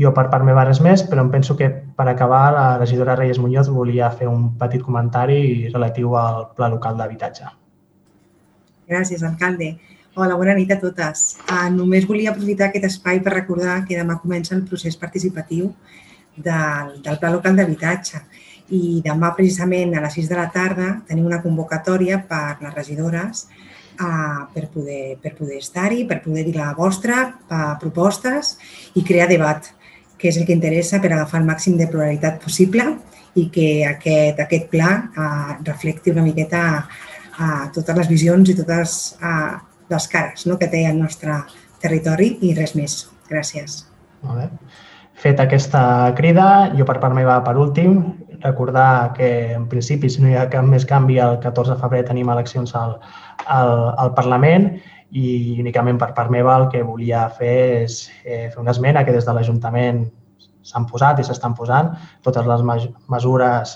Jo 0.01 0.14
per 0.16 0.30
part 0.32 0.44
meva 0.48 0.64
res 0.64 0.80
més, 0.80 1.02
però 1.05 1.20
em 1.20 1.30
penso 1.30 1.55
que 1.56 1.68
per 1.68 2.06
acabar 2.09 2.44
la 2.55 2.66
regidora 2.80 3.16
Reyes 3.18 3.39
Muñoz 3.39 3.68
volia 3.68 4.09
fer 4.10 4.28
un 4.28 4.55
petit 4.59 4.80
comentari 4.82 5.68
relatiu 5.68 6.16
al 6.16 6.47
pla 6.56 6.70
local 6.72 6.97
d'habitatge. 6.97 7.51
Gràcies, 8.89 9.20
alcalde. 9.22 9.74
Hola, 10.16 10.36
bona 10.36 10.55
nit 10.56 10.72
a 10.72 10.78
totes. 10.80 11.36
Uh, 11.44 11.68
només 11.72 12.09
volia 12.09 12.32
aprofitar 12.32 12.70
aquest 12.70 12.89
espai 12.89 13.20
per 13.24 13.32
recordar 13.36 13.78
que 13.89 13.97
demà 13.97 14.18
comença 14.20 14.56
el 14.56 14.64
procés 14.68 14.97
participatiu 15.01 15.70
del, 16.36 16.98
del 17.05 17.18
Pla 17.20 17.30
Local 17.32 17.56
d'Habitatge 17.56 18.20
i 18.73 19.03
demà 19.05 19.35
precisament 19.36 19.93
a 19.97 20.03
les 20.05 20.16
6 20.16 20.31
de 20.31 20.39
la 20.39 20.49
tarda 20.55 20.89
tenim 21.09 21.28
una 21.28 21.43
convocatòria 21.44 22.23
per 22.28 22.57
les 22.62 22.74
regidores 22.74 23.47
uh, 24.01 24.49
per 24.55 24.66
poder, 24.73 25.19
per 25.23 25.35
poder 25.36 25.61
estar-hi, 25.61 26.07
per 26.09 26.23
poder 26.24 26.47
dir 26.49 26.57
la 26.57 26.73
vostra, 26.78 27.27
uh, 27.51 27.74
propostes 27.81 28.57
i 28.97 29.05
crear 29.05 29.28
debat 29.28 29.73
que 30.23 30.31
és 30.31 30.39
el 30.39 30.47
que 30.47 30.55
interessa 30.55 31.01
per 31.03 31.11
agafar 31.11 31.40
el 31.43 31.49
màxim 31.49 31.74
de 31.74 31.89
pluralitat 31.90 32.39
possible 32.44 32.85
i 33.35 33.49
que 33.51 33.82
aquest, 33.89 34.39
aquest 34.44 34.69
pla 34.70 34.93
eh, 35.03 35.57
reflecti 35.66 36.12
una 36.15 36.23
miqueta 36.23 36.62
eh, 36.78 37.65
totes 37.74 37.99
les 37.99 38.11
visions 38.12 38.53
i 38.53 38.55
totes 38.55 38.97
eh, 39.19 39.51
les 39.90 40.09
cares 40.12 40.47
no, 40.47 40.59
que 40.61 40.70
té 40.70 40.85
el 40.86 41.01
nostre 41.01 41.40
territori 41.82 42.36
i 42.47 42.53
res 42.55 42.77
més. 42.78 43.01
Gràcies. 43.27 43.82
Molt 44.23 44.39
bé. 44.39 44.49
Fet 45.23 45.40
aquesta 45.43 45.82
crida, 46.19 46.47
jo 46.77 46.86
per 46.86 46.99
part 47.03 47.15
meva, 47.16 47.40
per 47.43 47.57
últim, 47.59 47.99
recordar 48.43 49.12
que 49.16 49.52
en 49.52 49.69
principi, 49.69 50.10
si 50.10 50.23
no 50.23 50.31
hi 50.31 50.36
ha 50.39 50.48
cap 50.51 50.66
més 50.69 50.86
canvi, 50.89 51.19
el 51.23 51.39
14 51.43 51.74
de 51.74 51.81
febrer 51.81 52.02
tenim 52.09 52.31
eleccions 52.32 52.74
al, 52.78 52.98
al, 53.47 53.73
al 53.98 54.12
Parlament 54.19 54.73
i 55.12 55.60
únicament 55.60 55.98
per 56.01 56.12
part 56.16 56.32
meva 56.32 56.56
el 56.56 56.69
que 56.73 56.82
volia 56.86 57.27
fer 57.36 57.56
és 57.85 58.02
eh, 58.24 58.48
fer 58.48 58.60
una 58.62 58.73
esmena 58.73 59.05
que 59.05 59.12
des 59.12 59.27
de 59.28 59.35
l'Ajuntament 59.36 60.06
s'han 60.62 60.86
posat 60.89 61.20
i 61.20 61.27
s'estan 61.27 61.56
posant 61.59 61.90
totes 62.24 62.47
les 62.48 62.62
mesures 63.12 63.74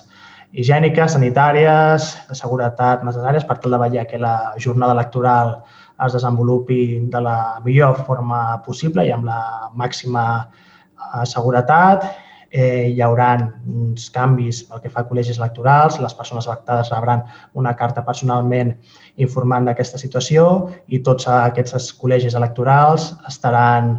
higièniques, 0.57 1.13
sanitàries, 1.13 2.13
de 2.29 2.37
seguretat 2.39 3.03
necessàries 3.05 3.45
per 3.45 3.59
tal 3.61 3.75
de 3.75 3.81
vetllar 3.83 4.07
que 4.09 4.21
la 4.23 4.37
jornada 4.63 4.95
electoral 4.97 5.59
es 6.07 6.15
desenvolupi 6.17 7.09
de 7.13 7.21
la 7.21 7.39
millor 7.65 7.99
forma 8.07 8.63
possible 8.65 9.05
i 9.05 9.13
amb 9.13 9.29
la 9.29 9.41
màxima 9.75 10.25
eh, 10.47 11.25
seguretat 11.27 12.07
eh, 12.51 12.89
hi 12.93 13.01
haurà 13.03 13.31
uns 13.67 14.09
canvis 14.15 14.63
pel 14.69 14.83
que 14.83 14.91
fa 14.93 15.03
a 15.03 15.09
col·legis 15.09 15.39
electorals, 15.41 16.01
les 16.03 16.15
persones 16.15 16.49
afectades 16.49 16.91
rebran 16.95 17.25
una 17.55 17.75
carta 17.77 18.05
personalment 18.07 18.75
informant 19.17 19.69
d'aquesta 19.69 19.99
situació 19.99 20.47
i 20.89 21.03
tots 21.07 21.29
aquests 21.33 21.93
col·legis 22.01 22.37
electorals 22.39 23.13
estaran 23.29 23.95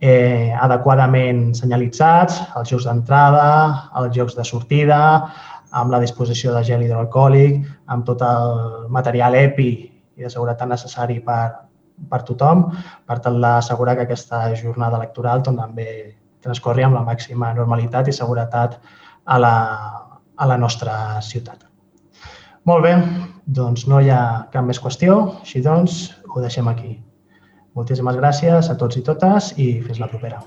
eh, 0.00 0.52
adequadament 0.60 1.52
senyalitzats, 1.56 2.40
els 2.58 2.70
jocs 2.70 2.88
d'entrada, 2.88 3.48
els 4.00 4.14
jocs 4.16 4.36
de 4.36 4.44
sortida, 4.44 5.00
amb 5.74 5.90
la 5.90 6.00
disposició 6.02 6.54
de 6.54 6.62
gel 6.66 6.84
hidroalcohòlic, 6.86 7.62
amb 7.90 8.06
tot 8.06 8.22
el 8.22 8.88
material 8.94 9.34
EPI 9.34 9.70
i 10.14 10.26
de 10.26 10.30
seguretat 10.30 10.70
necessari 10.70 11.18
per, 11.24 11.66
per 12.10 12.22
tothom, 12.26 12.68
per 13.06 13.18
tal 13.24 13.40
d'assegurar 13.42 13.96
que 13.98 14.06
aquesta 14.06 14.46
jornada 14.60 15.00
electoral 15.00 15.42
doncs, 15.42 15.64
també 15.64 15.88
transcorri 16.44 16.84
amb 16.86 16.96
la 16.98 17.04
màxima 17.06 17.52
normalitat 17.56 18.08
i 18.08 18.16
seguretat 18.16 18.78
a 19.24 19.38
la, 19.40 19.54
a 20.36 20.48
la 20.50 20.58
nostra 20.60 21.20
ciutat. 21.24 21.64
Molt 22.64 22.84
bé, 22.84 22.94
doncs 23.44 23.88
no 23.90 24.00
hi 24.00 24.08
ha 24.12 24.48
cap 24.52 24.64
més 24.64 24.80
qüestió, 24.80 25.18
així 25.42 25.60
doncs 25.64 26.06
ho 26.30 26.40
deixem 26.44 26.68
aquí. 26.70 26.96
Moltíssimes 27.74 28.16
gràcies 28.20 28.70
a 28.70 28.76
tots 28.80 29.00
i 29.00 29.04
totes 29.04 29.52
i 29.58 29.72
fins 29.84 30.00
la 30.00 30.08
propera. 30.12 30.40